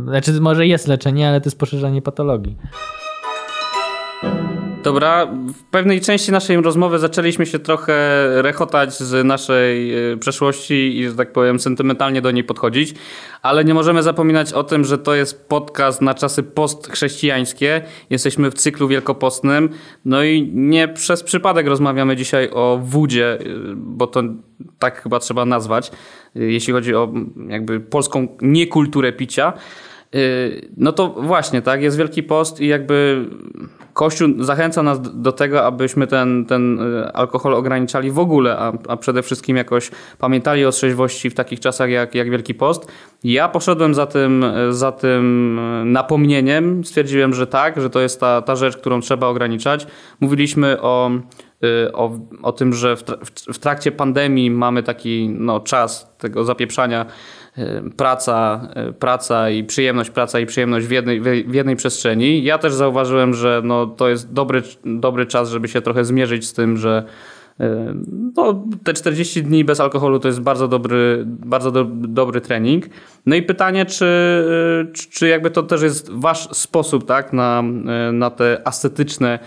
znaczy 0.04 0.40
może 0.40 0.66
jest 0.66 0.88
leczenie, 0.88 1.28
ale 1.28 1.40
to 1.40 1.46
jest 1.46 1.58
poszerzanie 1.58 2.02
patologii. 2.02 2.56
Dobra, 4.86 5.26
w 5.26 5.62
pewnej 5.70 6.00
części 6.00 6.32
naszej 6.32 6.56
rozmowy 6.56 6.98
zaczęliśmy 6.98 7.46
się 7.46 7.58
trochę 7.58 7.94
rechotać 8.42 8.98
z 8.98 9.26
naszej 9.26 9.94
e, 10.12 10.16
przeszłości 10.16 10.98
i, 10.98 11.08
że 11.08 11.14
tak 11.14 11.32
powiem, 11.32 11.60
sentymentalnie 11.60 12.22
do 12.22 12.30
niej 12.30 12.44
podchodzić, 12.44 12.94
ale 13.42 13.64
nie 13.64 13.74
możemy 13.74 14.02
zapominać 14.02 14.52
o 14.52 14.64
tym, 14.64 14.84
że 14.84 14.98
to 14.98 15.14
jest 15.14 15.48
podcast 15.48 16.02
na 16.02 16.14
czasy 16.14 16.42
postchrześcijańskie. 16.42 17.82
Jesteśmy 18.10 18.50
w 18.50 18.54
cyklu 18.54 18.88
wielkopostnym, 18.88 19.68
no 20.04 20.24
i 20.24 20.50
nie 20.54 20.88
przez 20.88 21.22
przypadek 21.22 21.66
rozmawiamy 21.66 22.16
dzisiaj 22.16 22.50
o 22.52 22.78
wódzie, 22.82 23.38
e, 23.40 23.44
bo 23.76 24.06
to 24.06 24.22
tak 24.78 25.02
chyba 25.02 25.18
trzeba 25.18 25.44
nazwać, 25.44 25.90
e, 26.36 26.40
jeśli 26.40 26.72
chodzi 26.72 26.94
o 26.94 27.12
jakby 27.48 27.80
polską 27.80 28.28
niekulturę 28.42 29.12
picia. 29.12 29.52
No 30.76 30.92
to 30.92 31.08
właśnie, 31.08 31.62
tak, 31.62 31.82
jest 31.82 31.96
Wielki 31.96 32.22
Post 32.22 32.60
i 32.60 32.66
jakby 32.66 33.24
Kościół 33.96 34.28
zachęca 34.38 34.82
nas 34.82 35.22
do 35.22 35.32
tego, 35.32 35.66
abyśmy 35.66 36.06
ten, 36.06 36.46
ten 36.46 36.80
y, 36.80 37.12
alkohol 37.12 37.54
ograniczali 37.54 38.10
w 38.10 38.18
ogóle, 38.18 38.58
a, 38.58 38.72
a 38.88 38.96
przede 38.96 39.22
wszystkim 39.22 39.56
jakoś 39.56 39.90
pamiętali 40.18 40.64
o 40.64 40.70
trzeźwości 40.70 41.30
w 41.30 41.34
takich 41.34 41.60
czasach 41.60 41.90
jak, 41.90 42.14
jak 42.14 42.30
Wielki 42.30 42.54
Post. 42.54 42.92
Ja 43.24 43.48
poszedłem 43.48 43.94
za 43.94 44.06
tym, 44.06 44.44
za 44.70 44.92
tym 44.92 45.58
y, 45.58 45.84
napomnieniem, 45.84 46.84
stwierdziłem, 46.84 47.34
że 47.34 47.46
tak, 47.46 47.80
że 47.80 47.90
to 47.90 48.00
jest 48.00 48.20
ta, 48.20 48.42
ta 48.42 48.56
rzecz, 48.56 48.76
którą 48.76 49.00
trzeba 49.00 49.26
ograniczać. 49.26 49.86
Mówiliśmy 50.20 50.80
o 50.80 51.10
y, 51.64 51.92
o, 51.92 52.18
o 52.42 52.52
tym, 52.52 52.72
że 52.72 52.96
w, 53.52 53.58
trakcie 53.58 53.92
pandemii 53.92 54.50
mamy 54.50 54.82
taki 54.82 55.28
no, 55.28 55.60
czas 55.60 56.16
tego 56.18 56.44
zapieprzania 56.44 57.06
Y, 57.06 57.10
praca, 57.96 58.68
y, 58.88 58.92
praca 58.92 59.50
i 59.50 59.64
przyjemność, 59.64 60.10
praca 60.10 60.40
i 60.40 60.46
przyjemność 60.46 60.86
w 60.86 60.90
jednej, 60.90 61.20
w 61.20 61.54
jednej 61.54 61.76
przestrzeni. 61.76 62.44
Ja 62.44 62.58
też 62.58 62.74
zauważyłem, 62.74 63.34
że 63.34 63.60
no, 63.64 63.86
to 63.86 64.08
jest 64.08 64.32
dobry, 64.32 64.62
dobry 64.84 65.26
czas, 65.26 65.50
żeby 65.50 65.68
się 65.68 65.80
trochę 65.80 66.04
zmierzyć 66.04 66.46
z 66.46 66.52
tym, 66.52 66.76
że 66.76 67.04
y, 67.60 67.64
no, 68.36 68.64
te 68.84 68.92
40 68.92 69.42
dni 69.42 69.64
bez 69.64 69.80
alkoholu 69.80 70.18
to 70.20 70.28
jest 70.28 70.40
bardzo 70.40 70.68
dobry, 70.68 71.24
bardzo 71.26 71.70
do, 71.70 71.84
dobry 71.90 72.40
trening. 72.40 72.84
No 73.26 73.36
i 73.36 73.42
pytanie, 73.42 73.86
czy, 73.86 74.06
czy 75.10 75.28
jakby 75.28 75.50
to 75.50 75.62
też 75.62 75.82
jest 75.82 76.10
wasz 76.12 76.48
sposób 76.56 77.06
tak, 77.06 77.32
na, 77.32 77.62
na 78.12 78.30
te 78.30 78.62
ascetyczne 78.64 79.38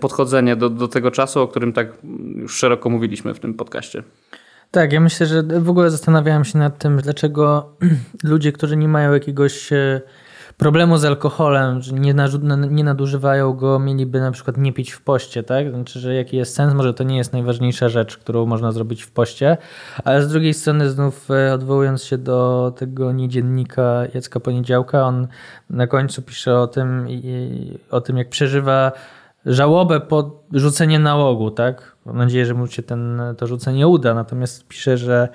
podchodzenie 0.00 0.56
do, 0.56 0.70
do 0.70 0.88
tego 0.88 1.10
czasu, 1.10 1.40
o 1.40 1.48
którym 1.48 1.72
tak 1.72 1.88
już 2.36 2.56
szeroko 2.56 2.90
mówiliśmy 2.90 3.34
w 3.34 3.40
tym 3.40 3.54
podcaście. 3.54 4.02
Tak, 4.72 4.92
ja 4.92 5.00
myślę, 5.00 5.26
że 5.26 5.42
w 5.42 5.70
ogóle 5.70 5.90
zastanawiałem 5.90 6.44
się 6.44 6.58
nad 6.58 6.78
tym, 6.78 6.96
dlaczego 6.96 7.72
ludzie, 8.24 8.52
którzy 8.52 8.76
nie 8.76 8.88
mają 8.88 9.12
jakiegoś 9.12 9.72
e, 9.72 10.00
problemu 10.56 10.98
z 10.98 11.04
alkoholem, 11.04 11.82
że 11.82 11.92
nie, 11.92 12.14
nie 12.70 12.84
nadużywają 12.84 13.52
go, 13.52 13.78
mieliby 13.78 14.20
na 14.20 14.30
przykład 14.30 14.56
nie 14.56 14.72
pić 14.72 14.90
w 14.90 15.00
poście, 15.00 15.42
tak? 15.42 15.70
Znaczy, 15.70 16.00
że 16.00 16.14
jaki 16.14 16.36
jest 16.36 16.54
sens? 16.54 16.74
Może 16.74 16.94
to 16.94 17.04
nie 17.04 17.16
jest 17.16 17.32
najważniejsza 17.32 17.88
rzecz, 17.88 18.16
którą 18.16 18.46
można 18.46 18.72
zrobić 18.72 19.02
w 19.02 19.10
poście, 19.10 19.56
ale 20.04 20.22
z 20.22 20.28
drugiej 20.28 20.54
strony 20.54 20.90
znów 20.90 21.30
e, 21.30 21.54
odwołując 21.54 22.04
się 22.04 22.18
do 22.18 22.72
tego 22.76 23.12
niedziennika 23.12 24.02
Jacka 24.14 24.40
Poniedziałka, 24.40 25.02
on 25.02 25.26
na 25.70 25.86
końcu 25.86 26.22
pisze 26.22 26.58
o 26.58 26.66
tym, 26.66 27.06
o 27.90 28.00
tym 28.00 28.16
jak 28.16 28.28
przeżywa 28.28 28.92
żałobę 29.46 30.00
po 30.00 30.42
rzucenie 30.52 30.98
nałogu, 30.98 31.50
tak? 31.50 31.96
Mam 32.06 32.16
nadzieję, 32.16 32.46
że 32.46 32.54
mu 32.54 32.66
się 32.66 32.82
ten, 32.82 33.22
to 33.38 33.46
rzucenie 33.46 33.88
uda. 33.88 34.14
Natomiast 34.14 34.68
pisze, 34.68 34.96
że 34.96 35.28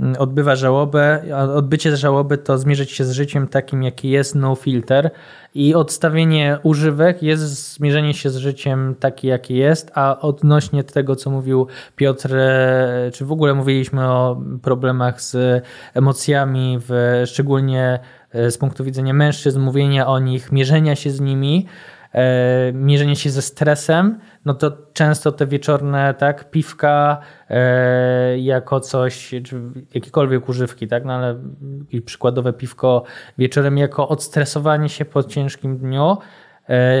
mm, 0.00 0.14
odbywa 0.18 0.56
żałobę, 0.56 1.22
odbycie 1.54 1.96
żałoby 1.96 2.38
to 2.38 2.58
zmierzyć 2.58 2.90
się 2.90 3.04
z 3.04 3.10
życiem 3.10 3.48
takim, 3.48 3.82
jaki 3.82 4.10
jest, 4.10 4.34
no 4.34 4.54
filter 4.54 5.10
i 5.54 5.74
odstawienie 5.74 6.58
używek 6.62 7.22
jest 7.22 7.74
zmierzenie 7.74 8.14
się 8.14 8.30
z 8.30 8.36
życiem 8.36 8.94
taki, 9.00 9.26
jaki 9.26 9.54
jest, 9.54 9.90
a 9.94 10.20
odnośnie 10.20 10.84
tego, 10.84 11.16
co 11.16 11.30
mówił 11.30 11.66
Piotr, 11.96 12.36
e, 12.36 13.10
czy 13.12 13.24
w 13.24 13.32
ogóle 13.32 13.54
mówiliśmy 13.54 14.08
o 14.10 14.40
problemach 14.62 15.20
z 15.20 15.62
emocjami, 15.94 16.78
w, 16.88 17.22
szczególnie 17.26 17.98
e, 18.32 18.50
z 18.50 18.58
punktu 18.58 18.84
widzenia 18.84 19.12
mężczyzn, 19.12 19.60
mówienia 19.60 20.06
o 20.06 20.18
nich, 20.18 20.52
mierzenia 20.52 20.96
się 20.96 21.10
z 21.10 21.20
nimi, 21.20 21.66
mierzenie 22.72 23.16
się 23.16 23.30
ze 23.30 23.42
stresem, 23.42 24.18
no 24.44 24.54
to 24.54 24.72
często 24.92 25.32
te 25.32 25.46
wieczorne 25.46 26.14
tak, 26.14 26.50
piwka 26.50 27.20
e, 27.50 28.38
jako 28.38 28.80
coś, 28.80 29.34
czy 29.44 29.60
jakiekolwiek 29.94 30.48
używki, 30.48 30.88
tak, 30.88 31.04
no 31.04 31.12
ale 31.12 31.38
przykładowe 32.04 32.52
piwko 32.52 33.04
wieczorem 33.38 33.78
jako 33.78 34.08
odstresowanie 34.08 34.88
się 34.88 35.04
po 35.04 35.22
ciężkim 35.22 35.78
dniu, 35.78 36.16
e, 36.68 36.94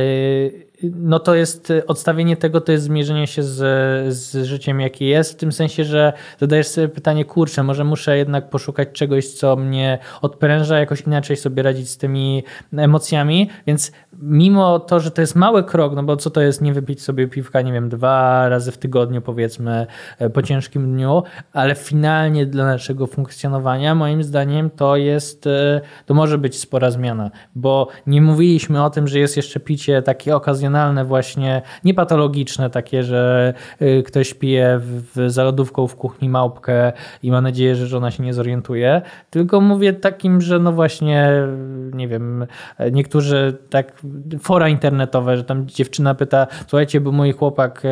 no 0.82 1.18
to 1.18 1.34
jest 1.34 1.72
odstawienie 1.86 2.36
tego, 2.36 2.60
to 2.60 2.72
jest 2.72 2.84
zmierzenie 2.84 3.26
się 3.26 3.42
z, 3.42 3.56
z 4.14 4.44
życiem, 4.44 4.80
jakie 4.80 5.06
jest, 5.06 5.32
w 5.32 5.36
tym 5.36 5.52
sensie, 5.52 5.84
że 5.84 6.12
zadajesz 6.40 6.66
sobie 6.66 6.88
pytanie, 6.88 7.24
kurczę, 7.24 7.62
może 7.62 7.84
muszę 7.84 8.16
jednak 8.16 8.50
poszukać 8.50 8.88
czegoś, 8.92 9.28
co 9.28 9.56
mnie 9.56 9.98
odpręża, 10.22 10.78
jakoś 10.78 11.00
inaczej 11.00 11.36
sobie 11.36 11.62
radzić 11.62 11.90
z 11.90 11.96
tymi 11.96 12.44
emocjami, 12.76 13.50
więc 13.66 13.92
mimo 14.22 14.80
to, 14.80 15.00
że 15.00 15.10
to 15.10 15.20
jest 15.20 15.34
mały 15.34 15.64
krok, 15.64 15.94
no 15.94 16.02
bo 16.02 16.16
co 16.16 16.30
to 16.30 16.40
jest 16.40 16.62
nie 16.62 16.72
wypić 16.72 17.02
sobie 17.02 17.28
piwka, 17.28 17.62
nie 17.62 17.72
wiem, 17.72 17.88
dwa 17.88 18.48
razy 18.48 18.72
w 18.72 18.78
tygodniu 18.78 19.22
powiedzmy 19.22 19.86
e, 20.18 20.30
po 20.30 20.42
ciężkim 20.42 20.92
dniu, 20.92 21.22
ale 21.52 21.74
finalnie 21.74 22.46
dla 22.46 22.64
naszego 22.64 23.06
funkcjonowania 23.06 23.94
moim 23.94 24.22
zdaniem 24.22 24.70
to 24.70 24.96
jest, 24.96 25.46
e, 25.46 25.80
to 26.06 26.14
może 26.14 26.38
być 26.38 26.58
spora 26.58 26.90
zmiana, 26.90 27.30
bo 27.54 27.88
nie 28.06 28.22
mówiliśmy 28.22 28.84
o 28.84 28.90
tym, 28.90 29.08
że 29.08 29.18
jest 29.18 29.36
jeszcze 29.36 29.60
picie 29.60 30.02
takie 30.02 30.36
okazjonalne 30.36 30.63
właśnie, 31.04 31.62
niepatologiczne 31.84 32.70
takie, 32.70 33.02
że 33.02 33.54
e, 33.80 34.02
ktoś 34.02 34.34
pije 34.34 34.80
w, 34.80 35.30
za 35.30 35.44
lodówką 35.44 35.86
w 35.86 35.96
kuchni 35.96 36.28
małpkę 36.28 36.92
i 37.22 37.30
ma 37.30 37.40
nadzieję, 37.40 37.76
że 37.76 37.86
żona 37.86 38.10
się 38.10 38.22
nie 38.22 38.34
zorientuje, 38.34 39.02
tylko 39.30 39.60
mówię 39.60 39.92
takim, 39.92 40.40
że 40.40 40.58
no 40.58 40.72
właśnie, 40.72 41.32
nie 41.92 42.08
wiem, 42.08 42.46
niektórzy 42.92 43.58
tak 43.70 43.92
fora 44.40 44.68
internetowe, 44.68 45.36
że 45.36 45.44
tam 45.44 45.66
dziewczyna 45.66 46.14
pyta, 46.14 46.46
słuchajcie, 46.66 47.00
bo 47.00 47.12
mój 47.12 47.32
chłopak 47.32 47.82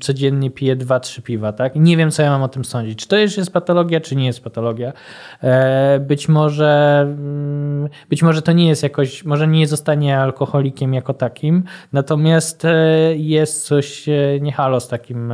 codziennie 0.00 0.50
pije 0.50 0.76
dwa, 0.76 1.00
trzy 1.00 1.22
piwa, 1.22 1.52
tak? 1.52 1.76
Nie 1.76 1.96
wiem, 1.96 2.10
co 2.10 2.22
ja 2.22 2.30
mam 2.30 2.42
o 2.42 2.48
tym 2.48 2.64
sądzić. 2.64 2.98
Czy 2.98 3.08
to 3.08 3.18
już 3.18 3.36
jest 3.36 3.52
patologia, 3.52 4.00
czy 4.00 4.16
nie 4.16 4.26
jest 4.26 4.44
patologia? 4.44 4.92
E, 5.42 6.00
być 6.00 6.28
może, 6.28 7.00
mm, 7.06 7.88
być 8.08 8.22
może 8.22 8.42
to 8.42 8.52
nie 8.52 8.68
jest 8.68 8.82
jakoś, 8.82 9.24
może 9.24 9.46
nie 9.46 9.66
zostanie 9.66 10.18
alkoholikiem 10.18 10.94
jako 10.94 11.14
takim, 11.14 11.62
natomiast 12.04 12.64
e, 12.64 13.16
jest 13.16 13.64
coś 13.64 14.06
niehalo 14.40 14.80
z 14.80 14.88
takim, 14.88 15.32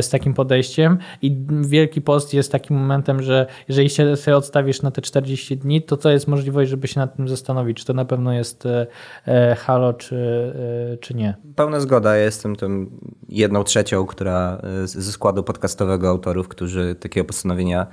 z 0.00 0.08
takim 0.08 0.34
podejściem 0.34 0.98
i 1.22 1.36
Wielki 1.62 2.02
Post 2.02 2.34
jest 2.34 2.52
takim 2.52 2.76
momentem, 2.76 3.22
że 3.22 3.46
jeżeli 3.68 3.90
się 3.90 4.16
sobie 4.16 4.36
odstawisz 4.36 4.82
na 4.82 4.90
te 4.90 5.02
40 5.02 5.56
dni, 5.56 5.82
to 5.82 5.96
co 5.96 6.10
jest 6.10 6.28
możliwość, 6.28 6.70
żeby 6.70 6.88
się 6.88 7.00
nad 7.00 7.16
tym 7.16 7.28
zastanowić, 7.28 7.78
czy 7.78 7.84
to 7.84 7.94
na 7.94 8.04
pewno 8.04 8.32
jest 8.32 8.68
E, 9.28 9.54
halo, 9.54 9.92
czy, 9.92 10.16
e, 10.92 10.96
czy 10.96 11.14
nie. 11.14 11.34
Pełna 11.56 11.80
zgoda. 11.80 12.16
Ja 12.16 12.24
jestem 12.24 12.56
tym 12.56 12.90
jedną 13.28 13.64
trzecią, 13.64 14.06
która 14.06 14.60
e, 14.82 14.86
ze 14.86 15.12
składu 15.12 15.42
podcastowego 15.42 16.08
autorów, 16.08 16.48
którzy 16.48 16.94
takiego 16.94 17.26
postanowienia 17.26 17.86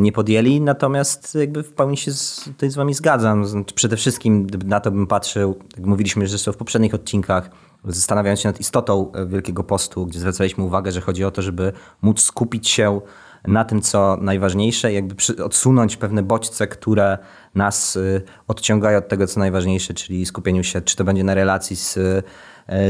nie 0.00 0.12
podjęli, 0.12 0.60
natomiast 0.60 1.34
jakby 1.34 1.62
w 1.62 1.72
pełni 1.72 1.96
się 1.96 2.12
z, 2.12 2.50
z 2.62 2.74
wami 2.74 2.94
zgadzam. 2.94 3.44
Przede 3.74 3.96
wszystkim 3.96 4.46
na 4.64 4.80
to 4.80 4.90
bym 4.90 5.06
patrzył, 5.06 5.58
jak 5.76 5.86
mówiliśmy 5.86 6.26
zresztą 6.26 6.52
w 6.52 6.56
poprzednich 6.56 6.94
odcinkach, 6.94 7.50
zastanawiając 7.84 8.40
się 8.40 8.48
nad 8.48 8.60
istotą 8.60 9.12
Wielkiego 9.26 9.64
Postu, 9.64 10.06
gdzie 10.06 10.18
zwracaliśmy 10.18 10.64
uwagę, 10.64 10.92
że 10.92 11.00
chodzi 11.00 11.24
o 11.24 11.30
to, 11.30 11.42
żeby 11.42 11.72
móc 12.02 12.20
skupić 12.20 12.68
się 12.68 13.00
na 13.46 13.64
tym, 13.64 13.80
co 13.80 14.18
najważniejsze, 14.20 14.92
jakby 14.92 15.14
odsunąć 15.44 15.96
pewne 15.96 16.22
bodźce, 16.22 16.66
które 16.66 17.18
nas 17.54 17.96
y, 17.96 18.22
odciągają 18.48 18.98
od 18.98 19.08
tego, 19.08 19.26
co 19.26 19.40
najważniejsze, 19.40 19.94
czyli 19.94 20.26
skupieniu 20.26 20.64
się, 20.64 20.80
czy 20.80 20.96
to 20.96 21.04
będzie 21.04 21.24
na 21.24 21.34
relacji 21.34 21.76
z, 21.76 21.98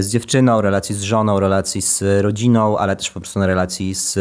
z 0.00 0.08
dziewczyną, 0.08 0.60
relacji 0.60 0.94
z 0.94 1.02
żoną, 1.02 1.40
relacji 1.40 1.82
z 1.82 2.02
rodziną, 2.22 2.78
ale 2.78 2.96
też 2.96 3.10
po 3.10 3.20
prostu 3.20 3.38
na 3.38 3.46
relacji 3.46 3.94
z 3.94 4.18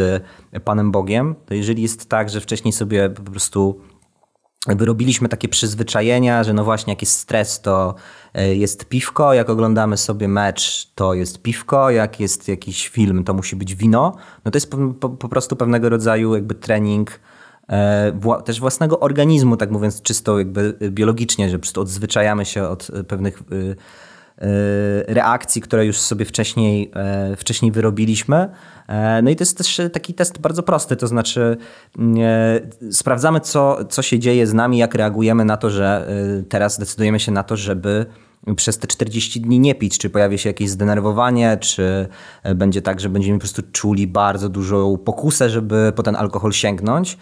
Panem 0.64 0.92
Bogiem. 0.92 1.34
To 1.46 1.54
jeżeli 1.54 1.82
jest 1.82 2.08
tak, 2.08 2.30
że 2.30 2.40
wcześniej 2.40 2.72
sobie 2.72 3.10
po 3.10 3.22
prostu 3.22 3.80
wyrobiliśmy 4.66 5.28
takie 5.28 5.48
przyzwyczajenia, 5.48 6.44
że 6.44 6.52
no 6.52 6.64
właśnie 6.64 6.92
jak 6.92 7.02
jest 7.02 7.18
stres, 7.18 7.60
to 7.60 7.94
e, 8.34 8.54
jest 8.54 8.84
piwko, 8.84 9.34
jak 9.34 9.50
oglądamy 9.50 9.96
sobie 9.96 10.28
mecz, 10.28 10.92
to 10.94 11.14
jest 11.14 11.42
piwko, 11.42 11.90
jak 11.90 12.20
jest 12.20 12.48
jakiś 12.48 12.88
film, 12.88 13.24
to 13.24 13.34
musi 13.34 13.56
być 13.56 13.74
wino. 13.74 14.16
No 14.44 14.50
to 14.50 14.56
jest 14.56 14.70
po, 14.70 14.76
po, 15.00 15.08
po 15.08 15.28
prostu 15.28 15.56
pewnego 15.56 15.88
rodzaju 15.88 16.34
jakby 16.34 16.54
trening 16.54 17.20
e, 17.68 18.42
też 18.44 18.60
własnego 18.60 19.00
organizmu, 19.00 19.56
tak 19.56 19.70
mówiąc 19.70 20.02
czysto 20.02 20.38
jakby 20.38 20.78
biologicznie, 20.90 21.50
że 21.50 21.58
po 21.58 21.62
prostu 21.62 21.80
odzwyczajamy 21.80 22.44
się 22.44 22.68
od 22.68 22.90
pewnych 23.08 23.42
reakcji, 25.06 25.62
które 25.62 25.86
już 25.86 25.98
sobie 25.98 26.24
wcześniej, 26.24 26.90
e, 26.94 27.36
wcześniej 27.36 27.72
wyrobiliśmy. 27.72 28.48
E, 28.86 29.22
no 29.22 29.30
i 29.30 29.36
to 29.36 29.42
jest 29.42 29.58
też 29.58 29.80
taki 29.92 30.14
test 30.14 30.38
bardzo 30.38 30.62
prosty, 30.62 30.96
to 30.96 31.06
znaczy 31.06 31.56
e, 32.18 32.92
sprawdzamy, 32.92 33.40
co, 33.40 33.84
co 33.84 34.02
się 34.02 34.18
dzieje 34.18 34.46
z 34.46 34.54
nami, 34.54 34.78
jak 34.78 34.94
reagujemy 34.94 35.44
na 35.44 35.56
to, 35.56 35.70
że 35.70 36.08
teraz 36.48 36.78
decydujemy 36.78 37.20
się 37.20 37.32
na 37.32 37.42
to, 37.42 37.56
żeby 37.56 38.06
przez 38.56 38.78
te 38.78 38.86
40 38.86 39.40
dni 39.40 39.60
nie 39.60 39.74
pić, 39.74 39.98
czy 39.98 40.10
pojawi 40.10 40.38
się 40.38 40.48
jakieś 40.48 40.70
zdenerwowanie, 40.70 41.56
czy 41.60 42.08
będzie 42.54 42.82
tak, 42.82 43.00
że 43.00 43.08
będziemy 43.08 43.38
po 43.38 43.42
prostu 43.42 43.62
czuli 43.72 44.06
bardzo 44.06 44.48
dużą 44.48 44.96
pokusę, 44.96 45.50
żeby 45.50 45.92
po 45.96 46.02
ten 46.02 46.16
alkohol 46.16 46.52
sięgnąć. 46.52 47.18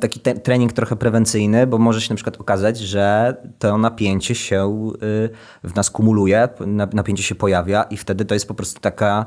Taki 0.00 0.20
trening 0.20 0.72
trochę 0.72 0.96
prewencyjny, 0.96 1.66
bo 1.66 1.78
może 1.78 2.00
się 2.00 2.10
na 2.10 2.16
przykład 2.16 2.40
okazać, 2.40 2.78
że 2.78 3.36
to 3.58 3.78
napięcie 3.78 4.34
się 4.34 4.90
y, 5.02 5.28
w 5.64 5.74
nas 5.74 5.90
kumuluje, 5.90 6.48
napięcie 6.92 7.22
się 7.22 7.34
pojawia 7.34 7.82
i 7.82 7.96
wtedy 7.96 8.24
to 8.24 8.34
jest 8.34 8.48
po 8.48 8.54
prostu 8.54 8.80
taka 8.80 9.26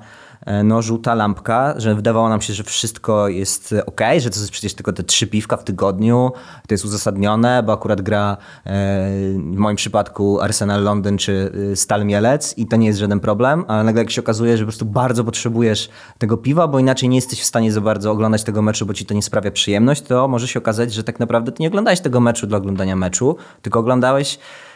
no, 0.64 0.82
żółta 0.82 1.16
lampka, 1.16 1.74
że 1.78 1.96
wydawało 1.96 2.30
nam 2.30 2.42
się, 2.42 2.54
że 2.54 2.64
wszystko 2.64 3.28
jest 3.28 3.76
ok, 3.86 4.02
że 4.18 4.30
to 4.30 4.40
jest 4.40 4.52
przecież 4.52 4.74
tylko 4.74 4.94
te 4.94 5.04
trzy 5.04 5.28
piwka 5.28 5.58
w 5.58 5.64
tygodniu, 5.64 6.32
to 6.68 6.74
jest 6.74 6.86
uzasadnione, 6.86 7.64
bo 7.64 7.74
akurat 7.74 8.02
gra 8.02 8.38
e, 8.66 8.70
w 9.38 9.56
moim 9.56 9.76
przypadku 9.76 10.42
Arsenal 10.42 10.84
Londyn 10.84 11.18
czy 11.18 11.52
e, 11.72 11.76
Stal 11.76 12.06
Mielec 12.06 12.58
i 12.58 12.68
to 12.68 12.78
nie 12.78 12.88
jest 12.88 13.00
żaden 13.00 13.20
problem, 13.20 13.66
ale 13.68 13.84
nagle 13.84 14.02
jak 14.02 14.12
się 14.12 14.22
okazuje, 14.22 14.58
że 14.58 14.64
po 14.64 14.68
prostu 14.68 14.86
bardzo 14.86 15.24
potrzebujesz 15.24 15.90
tego 16.18 16.38
piwa, 16.38 16.68
bo 16.68 16.80
inaczej 16.80 17.10
nie 17.10 17.16
jesteś 17.16 17.42
w 17.42 17.46
stanie 17.46 17.72
za 17.72 17.82
bardzo 17.82 18.12
oglądać 18.12 18.44
tego 18.44 18.62
meczu, 18.62 18.86
bo 18.86 18.94
ci 18.94 19.06
to 19.06 19.14
nie 19.14 19.24
sprawia 19.24 19.52
przyjemność, 19.52 20.02
to 20.02 20.28
może 20.28 20.48
się 20.48 20.60
okazać, 20.60 20.94
że 20.94 21.04
tak 21.04 21.20
naprawdę 21.20 21.52
ty 21.52 21.64
nie 21.64 21.68
oglądałeś 21.68 22.00
tego 22.00 22.20
meczu 22.20 22.48
dla 22.48 22.58
oglądania 22.58 22.96
meczu, 22.96 23.36
tylko 23.62 23.80
oglądałeś 23.80 24.40
E, 24.40 24.68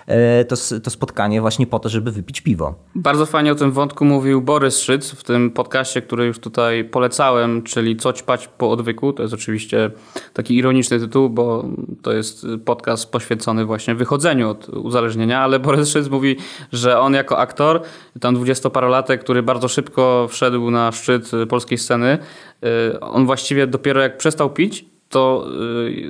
to, 0.48 0.56
to 0.84 0.90
spotkanie 0.90 1.42
właśnie 1.42 1.68
po 1.68 1.80
to, 1.80 1.90
żeby 1.90 2.12
wypić 2.12 2.42
piwo. 2.42 2.76
Bardzo 2.96 3.26
fajnie 3.26 3.52
o 3.52 3.56
tym 3.56 3.72
wątku 3.72 4.06
mówił 4.06 4.42
Borys 4.42 4.80
Szyc 4.80 5.12
w 5.12 5.24
tym 5.24 5.52
podcaście, 5.52 6.02
który 6.02 6.26
już 6.26 6.40
tutaj 6.40 6.84
polecałem, 6.84 7.64
czyli 7.64 7.98
Co 7.98 8.14
ćpać 8.14 8.48
po 8.48 8.72
odwyku. 8.72 9.14
To 9.14 9.22
jest 9.24 9.34
oczywiście 9.34 9.92
taki 10.34 10.56
ironiczny 10.56 11.00
tytuł, 11.00 11.30
bo 11.30 11.66
to 12.02 12.14
jest 12.14 12.46
podcast 12.66 13.12
poświęcony 13.12 13.66
właśnie 13.66 13.96
wychodzeniu 13.96 14.50
od 14.50 14.70
uzależnienia, 14.70 15.42
ale 15.42 15.60
Borys 15.60 15.90
Szyc 15.90 16.10
mówi, 16.10 16.36
że 16.72 17.00
on 17.00 17.14
jako 17.14 17.38
aktor, 17.38 17.82
tam 18.20 18.36
dwudziestoparolatek, 18.36 19.24
który 19.24 19.44
bardzo 19.44 19.68
szybko 19.68 20.28
wszedł 20.30 20.72
na 20.72 20.92
szczyt 20.92 21.32
polskiej 21.50 21.78
sceny, 21.78 22.18
e, 22.64 23.00
on 23.00 23.26
właściwie 23.26 23.68
dopiero 23.68 24.02
jak 24.02 24.18
przestał 24.18 24.50
pić, 24.50 24.93
to 25.14 25.48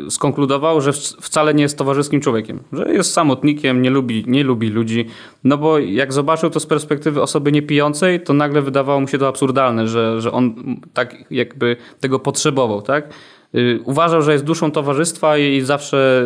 y, 0.07 0.11
skonkludował, 0.11 0.81
że 0.81 0.93
wcale 1.21 1.53
nie 1.53 1.63
jest 1.63 1.77
towarzyskim 1.77 2.21
człowiekiem, 2.21 2.59
że 2.73 2.93
jest 2.93 3.13
samotnikiem, 3.13 3.81
nie 3.81 3.89
lubi, 3.89 4.23
nie 4.27 4.43
lubi 4.43 4.69
ludzi. 4.69 5.05
No 5.43 5.57
bo 5.57 5.79
jak 5.79 6.13
zobaczył 6.13 6.49
to 6.49 6.59
z 6.59 6.65
perspektywy 6.65 7.21
osoby 7.21 7.51
niepijącej, 7.51 8.21
to 8.23 8.33
nagle 8.33 8.61
wydawało 8.61 8.99
mu 8.99 9.07
się 9.07 9.17
to 9.17 9.27
absurdalne, 9.27 9.87
że, 9.87 10.21
że 10.21 10.31
on 10.31 10.55
tak 10.93 11.15
jakby 11.31 11.77
tego 11.99 12.19
potrzebował, 12.19 12.81
tak? 12.81 13.09
Y, 13.55 13.79
uważał, 13.85 14.21
że 14.21 14.31
jest 14.31 14.43
duszą 14.43 14.71
towarzystwa 14.71 15.37
i 15.37 15.61
zawsze, 15.61 16.23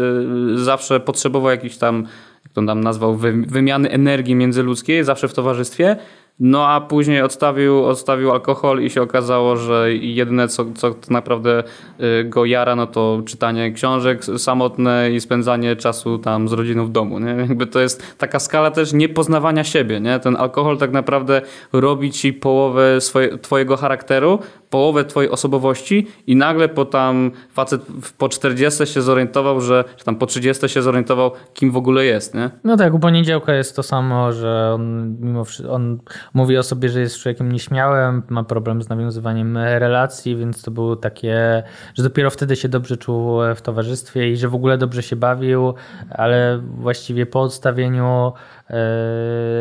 y, 0.55 0.63
zawsze 0.63 0.99
potrzebował 0.99 1.51
jakiś 1.51 1.77
tam, 1.77 2.07
jak 2.43 2.53
to 2.53 2.61
nam 2.61 2.81
nazwał, 2.81 3.17
wymiany 3.47 3.89
energii 3.89 4.35
międzyludzkiej, 4.35 5.03
zawsze 5.03 5.27
w 5.27 5.33
towarzystwie. 5.33 5.97
No 6.39 6.67
a 6.67 6.81
później 6.81 7.21
odstawił, 7.21 7.85
odstawił 7.85 8.31
alkohol 8.31 8.83
i 8.83 8.89
się 8.89 9.01
okazało, 9.01 9.55
że 9.55 9.93
jedyne 9.93 10.47
co, 10.47 10.65
co 10.75 10.93
tak 10.93 11.09
naprawdę 11.09 11.63
y, 11.99 12.23
go 12.23 12.45
jara, 12.45 12.75
no 12.75 12.87
to 12.87 13.21
czytanie 13.25 13.71
książek 13.71 14.25
samotne 14.25 15.11
i 15.11 15.21
spędzanie 15.21 15.75
czasu 15.75 16.17
tam 16.17 16.49
z 16.49 16.53
rodziną 16.53 16.85
w 16.85 16.91
domu. 16.91 17.19
Nie? 17.19 17.31
Jakby 17.31 17.67
to 17.67 17.79
jest 17.79 18.17
taka 18.17 18.39
skala 18.39 18.71
też 18.71 18.93
niepoznawania 18.93 19.63
siebie. 19.63 19.99
Nie? 19.99 20.19
Ten 20.19 20.35
alkohol 20.35 20.77
tak 20.77 20.91
naprawdę 20.91 21.41
robi 21.73 22.11
ci 22.11 22.33
połowę 22.33 23.01
swoje, 23.01 23.37
twojego 23.37 23.77
charakteru, 23.77 24.39
połowę 24.69 25.05
twojej 25.05 25.31
osobowości 25.31 26.07
i 26.27 26.35
nagle 26.35 26.69
po 26.69 26.85
tam 26.85 27.31
facet 27.53 27.81
po 28.17 28.29
40 28.29 28.85
się 28.85 29.01
zorientował, 29.01 29.61
że 29.61 29.83
czy 29.97 30.05
tam 30.05 30.15
po 30.15 30.25
30 30.25 30.69
się 30.69 30.81
zorientował, 30.81 31.31
kim 31.53 31.71
w 31.71 31.77
ogóle 31.77 32.05
jest. 32.05 32.35
Nie? 32.35 32.49
No 32.63 32.77
tak, 32.77 32.93
u 32.93 32.99
poniedziałka 32.99 33.53
jest 33.53 33.75
to 33.75 33.83
samo, 33.83 34.31
że 34.31 34.71
on 34.75 35.15
mimo 35.19 35.45
wszystko, 35.45 35.73
on 35.73 35.99
mówi 36.33 36.57
o 36.57 36.63
sobie, 36.63 36.89
że 36.89 36.99
jest 36.99 37.17
człowiekiem 37.19 37.51
nieśmiałym, 37.51 38.23
ma 38.29 38.43
problem 38.43 38.81
z 38.81 38.89
nawiązywaniem 38.89 39.57
relacji, 39.57 40.35
więc 40.35 40.61
to 40.61 40.71
było 40.71 40.95
takie, 40.95 41.63
że 41.95 42.03
dopiero 42.03 42.29
wtedy 42.29 42.55
się 42.55 42.69
dobrze 42.69 42.97
czuł 42.97 43.39
w 43.55 43.61
towarzystwie 43.61 44.31
i 44.31 44.37
że 44.37 44.49
w 44.49 44.55
ogóle 44.55 44.77
dobrze 44.77 45.03
się 45.03 45.15
bawił, 45.15 45.73
ale 46.09 46.61
właściwie 46.77 47.25
po 47.25 47.41
odstawieniu 47.41 48.33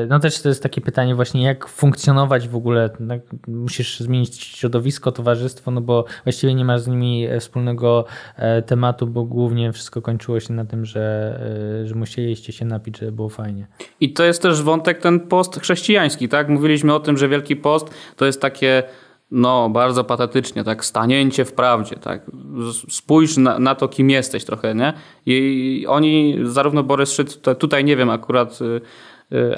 no 0.08 0.20
też 0.20 0.42
to 0.42 0.48
jest 0.48 0.62
takie 0.62 0.80
pytanie 0.80 1.14
właśnie, 1.14 1.44
jak 1.44 1.68
funkcjonować 1.68 2.48
w 2.48 2.56
ogóle. 2.56 2.90
Tak, 3.08 3.20
musisz 3.48 4.00
zmienić 4.00 4.44
środowisko, 4.44 5.12
towarzystwo, 5.12 5.70
no 5.70 5.80
bo 5.80 6.04
właściwie 6.24 6.54
nie 6.54 6.64
masz 6.64 6.80
z 6.80 6.86
nimi 6.86 7.28
wspólnego 7.40 8.04
e, 8.36 8.62
tematu, 8.62 9.06
bo 9.06 9.24
głównie 9.24 9.72
wszystko 9.72 10.02
kończyło 10.02 10.40
się 10.40 10.54
na 10.54 10.64
tym, 10.64 10.84
że, 10.84 11.38
e, 11.82 11.86
że 11.86 11.94
musieliście 11.94 12.52
się 12.52 12.64
napić, 12.64 12.98
żeby 12.98 13.12
było 13.12 13.28
fajnie. 13.28 13.66
I 14.00 14.12
to 14.12 14.24
jest 14.24 14.42
też 14.42 14.62
wątek 14.62 14.98
ten 14.98 15.20
post 15.20 15.60
chrześcijański, 15.60 16.28
tak? 16.28 16.48
Mówiliśmy 16.48 16.94
o 16.94 17.00
tym, 17.00 17.16
że 17.16 17.28
Wielki 17.28 17.56
Post 17.56 17.90
to 18.16 18.26
jest 18.26 18.40
takie 18.40 18.82
no, 19.30 19.70
bardzo 19.70 20.04
patetycznie, 20.04 20.64
tak, 20.64 20.84
stanięcie 20.84 21.44
w 21.44 21.52
prawdzie, 21.52 21.96
tak, 21.96 22.22
spójrz 22.90 23.36
na, 23.36 23.58
na 23.58 23.74
to, 23.74 23.88
kim 23.88 24.10
jesteś 24.10 24.44
trochę, 24.44 24.74
nie? 24.74 24.92
I 25.26 25.86
oni, 25.88 26.38
zarówno 26.42 26.82
Borys 26.82 27.12
Szyc, 27.12 27.38
tutaj 27.58 27.84
nie 27.84 27.96
wiem 27.96 28.10
akurat, 28.10 28.58
y, 28.62 28.80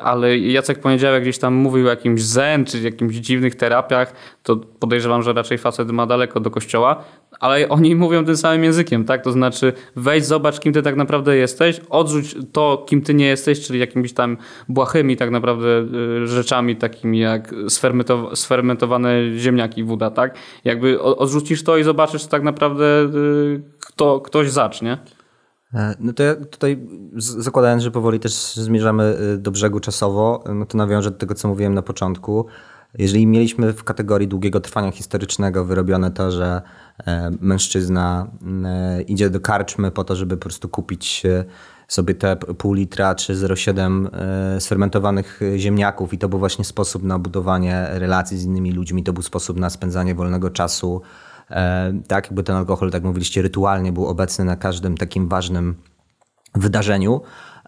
ale 0.03 0.39
Jacek 0.39 0.81
Poniedziałek 0.81 1.23
gdzieś 1.23 1.39
tam 1.39 1.55
mówił 1.55 1.87
o 1.87 1.91
jakimś 1.91 2.23
zen, 2.23 2.64
czy 2.64 2.81
jakimś 2.81 3.14
dziwnych 3.14 3.55
terapiach, 3.55 4.12
to 4.43 4.57
podejrzewam, 4.57 5.23
że 5.23 5.33
raczej 5.33 5.59
facet 5.59 5.91
ma 5.91 6.07
daleko 6.07 6.41
do 6.41 6.51
kościoła, 6.51 7.05
ale 7.41 7.69
oni 7.69 7.95
mówią 7.95 8.25
tym 8.25 8.37
samym 8.37 8.64
językiem, 8.64 9.05
tak? 9.05 9.25
To 9.25 9.33
znaczy 9.33 9.73
wejdź, 9.97 10.27
zobacz, 10.27 10.61
kim 10.61 10.73
ty 10.73 10.83
tak 10.83 10.97
naprawdę 10.97 11.37
jesteś, 11.37 11.81
odrzuć 11.91 12.37
to, 12.53 12.85
kim 12.89 13.03
ty 13.03 13.14
nie 13.14 13.27
jesteś, 13.27 13.66
czyli 13.66 13.79
jakimiś 13.79 14.12
tam 14.12 14.37
błahymi 14.69 15.16
tak 15.16 15.31
naprawdę 15.31 15.87
y, 16.23 16.27
rzeczami, 16.27 16.77
takimi 16.77 17.19
jak 17.19 17.55
sfermentowane 18.35 19.12
ziemniaki 19.37 19.85
woda, 19.85 20.11
tak? 20.11 20.35
Jakby 20.64 21.03
odrzucisz 21.03 21.64
to 21.64 21.77
i 21.77 21.85
zobaczysz 21.85 22.27
tak 22.27 22.43
naprawdę 22.43 22.85
y, 22.85 23.62
kto, 23.81 24.21
ktoś 24.21 24.51
zacznie. 24.51 24.99
E, 25.75 25.95
no 26.01 26.12
to 26.12 26.23
ja 26.23 26.35
tutaj 26.35 26.87
zakładając, 27.16 27.83
że 27.83 27.91
powoli 27.91 28.21
też 28.21 28.55
zmierzamy 28.55 29.16
y, 29.35 29.39
do 29.39 29.51
brzegu 29.51 29.81
czasowo, 29.81 30.45
no 30.55 30.66
to 30.66 30.79
nawiążę 30.79 31.11
do 31.11 31.19
tego, 31.19 31.35
co 31.35 31.49
mówiłem 31.49 31.75
na 31.75 31.83
początku. 31.83 32.47
Jeżeli 32.95 33.27
mieliśmy 33.27 33.73
w 33.73 33.85
kategorii 33.85 34.29
długiego 34.29 34.61
trwania 34.61 34.91
historycznego 34.91 35.64
wyrobione 35.64 36.11
to, 36.11 36.31
że 36.31 36.62
e, 37.07 37.31
mężczyzna 37.41 38.27
e, 38.64 39.03
idzie 39.03 39.31
do 39.31 39.41
karczmy 39.41 39.91
po 39.91 40.05
to, 40.05 40.16
żeby 40.16 40.37
po 40.37 40.43
prostu 40.43 40.69
kupić 40.69 41.27
e, 41.27 41.45
sobie 41.89 42.14
te 42.14 42.37
pół 42.37 42.73
litra 42.73 43.14
czy 43.14 43.35
0,7 43.35 44.09
sfermentowanych 44.61 45.41
ziemniaków 45.57 46.12
i 46.12 46.19
to 46.19 46.29
był 46.29 46.39
właśnie 46.39 46.64
sposób 46.64 47.03
na 47.03 47.19
budowanie 47.19 47.87
relacji 47.91 48.39
z 48.39 48.45
innymi 48.45 48.73
ludźmi, 48.73 49.05
to 49.05 49.12
był 49.12 49.23
sposób 49.23 49.59
na 49.59 49.71
spędzanie 49.71 50.14
wolnego 50.14 50.51
czasu. 50.51 51.03
Tak, 52.09 52.25
jakby 52.25 52.43
ten 52.43 52.57
alkohol, 52.57 52.91
tak 52.91 53.05
mówiliście, 53.05 53.43
rytualnie 53.43 53.93
był 53.93 54.07
obecny 54.07 54.45
na 54.45 54.57
każdym 54.57 54.97
takim 54.97 55.29
ważnym 55.29 55.75
wydarzeniu. 56.55 57.21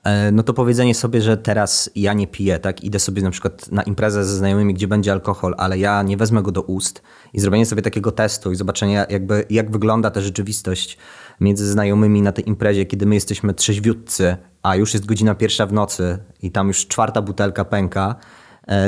E, 0.04 0.32
no 0.32 0.42
to 0.42 0.54
powiedzenie 0.54 0.94
sobie, 0.94 1.22
że 1.22 1.36
teraz 1.36 1.90
ja 1.96 2.12
nie 2.12 2.26
piję, 2.26 2.58
tak, 2.58 2.84
idę 2.84 2.98
sobie 2.98 3.22
na 3.22 3.30
przykład 3.30 3.72
na 3.72 3.82
imprezę 3.82 4.24
ze 4.24 4.36
znajomymi, 4.36 4.74
gdzie 4.74 4.88
będzie 4.88 5.12
alkohol, 5.12 5.54
ale 5.58 5.78
ja 5.78 6.02
nie 6.02 6.16
wezmę 6.16 6.42
go 6.42 6.52
do 6.52 6.62
ust 6.62 7.02
i 7.32 7.40
zrobienie 7.40 7.66
sobie 7.66 7.82
takiego 7.82 8.12
testu 8.12 8.52
i 8.52 8.56
zobaczenie 8.56 9.06
jakby 9.10 9.44
jak 9.50 9.70
wygląda 9.70 10.10
ta 10.10 10.20
rzeczywistość 10.20 10.98
między 11.40 11.66
znajomymi 11.72 12.22
na 12.22 12.32
tej 12.32 12.48
imprezie, 12.48 12.86
kiedy 12.86 13.06
my 13.06 13.14
jesteśmy 13.14 13.54
trzeźwiutcy, 13.54 14.36
a 14.62 14.76
już 14.76 14.94
jest 14.94 15.06
godzina 15.06 15.34
pierwsza 15.34 15.66
w 15.66 15.72
nocy 15.72 16.18
i 16.42 16.50
tam 16.50 16.68
już 16.68 16.86
czwarta 16.86 17.22
butelka 17.22 17.64
pęka, 17.64 18.14
e, 18.14 18.39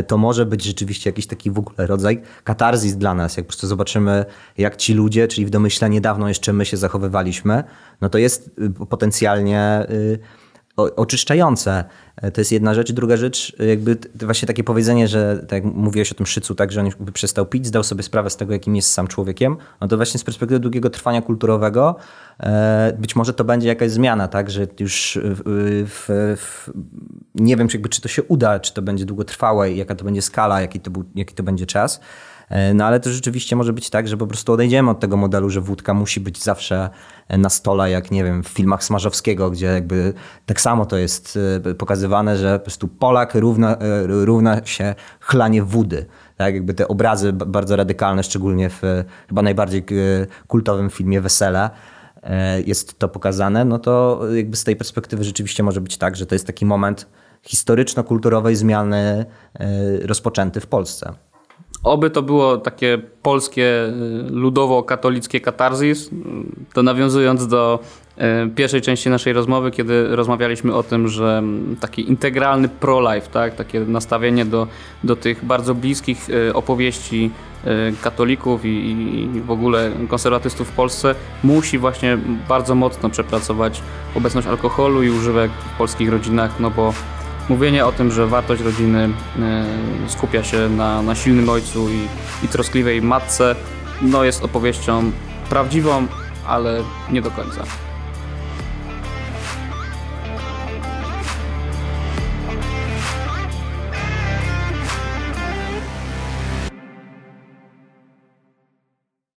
to 0.07 0.19
może 0.19 0.47
być 0.47 0.65
rzeczywiście 0.65 1.11
jakiś 1.11 1.27
taki 1.27 1.51
w 1.51 1.59
ogóle 1.59 1.87
rodzaj 1.87 2.23
katarzis 2.45 2.97
dla 2.97 3.15
nas. 3.15 3.37
Jak 3.37 3.47
po 3.47 3.51
prostu 3.51 3.67
zobaczymy, 3.67 4.25
jak 4.59 4.77
ci 4.77 4.95
ludzie, 4.95 5.29
czyli 5.29 5.47
w 5.47 5.51
domyśle 5.51 5.91
niedawno 5.91 6.29
jeszcze 6.29 6.53
my 6.53 6.65
się 6.65 6.77
zachowywaliśmy, 6.77 7.65
no 8.01 8.09
to 8.09 8.19
jest 8.19 8.51
y, 8.83 8.87
potencjalnie 8.87 9.87
y, 9.91 10.19
oczyszczające. 10.77 11.85
E, 12.17 12.31
to 12.31 12.41
jest 12.41 12.53
jedna 12.53 12.75
rzecz. 12.75 12.93
Druga 12.93 13.17
rzecz, 13.17 13.57
e, 13.61 13.67
jakby 13.67 13.97
właśnie 14.15 14.47
takie 14.47 14.65
powiedzenie, 14.65 15.09
że 15.09 15.39
tak 15.49 15.65
jak 15.65 15.75
mówiłeś 15.75 16.13
o 16.13 16.15
tym 16.15 16.27
szycu, 16.27 16.55
tak, 16.55 16.73
że 16.73 16.81
on 16.81 16.87
jakby 16.87 17.13
przestał 17.13 17.47
pić, 17.47 17.67
zdał 17.67 17.83
sobie 17.83 18.03
sprawę 18.03 18.31
z 18.31 18.37
tego, 18.37 18.53
jakim 18.53 18.77
jest 18.77 18.93
sam 18.93 19.09
człowiekiem, 19.09 19.57
no 19.81 19.89
to 19.89 19.97
właśnie 19.97 20.21
z 20.21 20.25
perspektywy 20.25 20.61
długiego 20.61 20.91
trwania 20.91 21.23
kulturowego 21.23 21.97
e, 22.41 22.97
być 22.99 23.17
może 23.17 23.35
to 23.35 23.45
będzie 23.45 23.69
jakaś 23.69 23.91
zmiana, 23.91 24.29
tak, 24.29 24.51
że 24.51 24.67
już 24.81 25.19
w, 25.23 25.43
w, 26.37 26.71
nie 27.35 27.57
wiem, 27.57 27.69
czy, 27.69 27.77
jakby, 27.77 27.89
czy 27.89 28.01
to 28.01 28.09
się 28.09 28.23
uda, 28.23 28.61
czy 28.61 28.75
to 28.75 28.83
będzie 28.83 29.05
długotrwałe, 29.05 29.73
jaka 29.73 29.95
to 29.95 30.05
będzie 30.05 30.23
skala, 30.23 30.61
jaki 30.61 30.81
to, 30.81 30.91
był, 30.91 31.05
jaki 31.15 31.35
to 31.35 31.43
będzie 31.43 31.67
czas. 31.67 32.01
E, 32.49 32.75
no 32.75 32.85
ale 32.85 33.01
to 33.01 33.11
rzeczywiście 33.11 33.57
może 33.57 33.73
być 33.73 33.91
tak, 33.91 34.09
że 34.09 34.17
po 34.17 34.27
prostu 34.27 34.53
odejdziemy 34.53 34.91
od 34.91 35.01
tego 35.01 35.17
modelu, 35.17 35.51
że 35.51 35.61
wódka 35.61 35.95
musi 35.95 36.21
być 36.21 36.43
zawsze 36.43 36.91
na 37.29 37.49
stole, 37.49 37.91
jak 37.91 38.11
nie 38.11 38.25
wiem, 38.25 38.43
w 38.43 38.49
filmach 38.49 38.85
Smarzowskiego, 38.85 39.51
gdzie 39.51 39.67
jakby 39.67 40.13
tak 40.47 40.61
samo 40.61 40.87
to 40.87 40.97
jest 40.97 41.39
e, 41.67 41.75
pokazywane, 41.75 42.37
że 42.37 42.59
po 42.59 42.65
prostu 42.65 42.89
Polak 42.89 43.35
równa, 43.35 43.77
e, 43.77 44.07
równa 44.07 44.67
się 44.67 44.95
chlanie 45.21 45.63
wody. 45.63 46.07
Tak, 46.37 46.55
jakby 46.55 46.75
te 46.75 46.89
obrazy 46.89 47.33
bardzo 47.33 47.77
radykalne, 47.77 48.23
szczególnie 48.23 48.71
w 48.71 48.83
chyba 49.29 49.43
najbardziej 49.43 49.85
kultowym 50.47 50.91
filmie 50.91 51.21
Wesele, 51.21 51.71
jest 52.67 52.99
to 52.99 53.09
pokazane, 53.09 53.65
no 53.65 53.79
to 53.79 54.21
jakby 54.35 54.57
z 54.57 54.65
tej 54.65 54.77
perspektywy 54.77 55.25
rzeczywiście 55.25 55.63
może 55.63 55.81
być 55.81 55.99
tak, 55.99 56.17
że 56.17 56.27
to 56.27 56.35
jest 56.35 56.47
taki 56.47 56.67
moment 56.67 57.07
historyczno-kulturowej 57.43 58.57
zmiany 58.57 59.27
rozpoczęty 60.05 60.61
w 60.61 60.67
Polsce. 60.67 61.13
Oby 61.83 62.11
to 62.11 62.23
było 62.23 62.57
takie 62.57 62.99
polskie, 63.23 63.65
y, 64.29 64.31
ludowo-katolickie 64.31 65.41
katarzis, 65.41 66.11
to 66.75 66.83
nawiązując 66.83 67.47
do 67.47 67.79
y, 68.19 68.51
pierwszej 68.51 68.81
części 68.83 69.11
naszej 69.11 69.33
rozmowy, 69.33 69.71
kiedy 69.71 70.17
rozmawialiśmy 70.17 70.75
o 70.75 70.83
tym, 70.83 71.09
że 71.09 71.39
mm, 71.39 71.77
taki 71.81 72.09
integralny 72.09 72.69
pro-life, 72.69 73.29
tak? 73.33 73.55
takie 73.55 73.81
nastawienie 73.81 74.45
do, 74.45 74.67
do 75.05 75.17
tych 75.17 75.45
bardzo 75.45 75.75
bliskich 75.75 76.29
y, 76.31 76.55
opowieści 76.55 77.31
katolików 78.03 78.65
i, 78.65 78.69
i 78.69 79.41
w 79.41 79.51
ogóle 79.51 79.91
konserwatystów 80.09 80.69
w 80.69 80.73
Polsce 80.73 81.15
musi 81.45 81.79
właśnie 81.79 82.19
bardzo 82.49 82.75
mocno 82.75 83.11
przepracować 83.11 83.83
obecność 84.15 84.47
alkoholu 84.47 85.03
i 85.03 85.11
używek 85.11 85.51
w 85.51 85.79
polskich 85.79 86.11
rodzinach, 86.11 86.61
no 86.61 86.71
bo 86.71 86.93
mówienie 87.49 87.87
o 87.87 87.93
tym, 87.93 88.11
że 88.11 88.27
wartość 88.27 88.63
rodziny 88.63 89.09
e, 89.39 89.65
skupia 90.09 90.45
się 90.45 90.69
na, 90.69 91.03
na 91.03 91.15
silnym 91.15 91.49
ojcu 91.49 91.91
i, 91.91 92.09
i 92.45 92.49
troskliwej 92.49 93.03
matce, 93.03 93.55
no 94.03 94.25
jest 94.25 94.45
opowieścią 94.45 95.13
prawdziwą, 95.49 96.07
ale 96.47 96.83
nie 97.11 97.23
do 97.23 97.31
końca. 97.31 97.65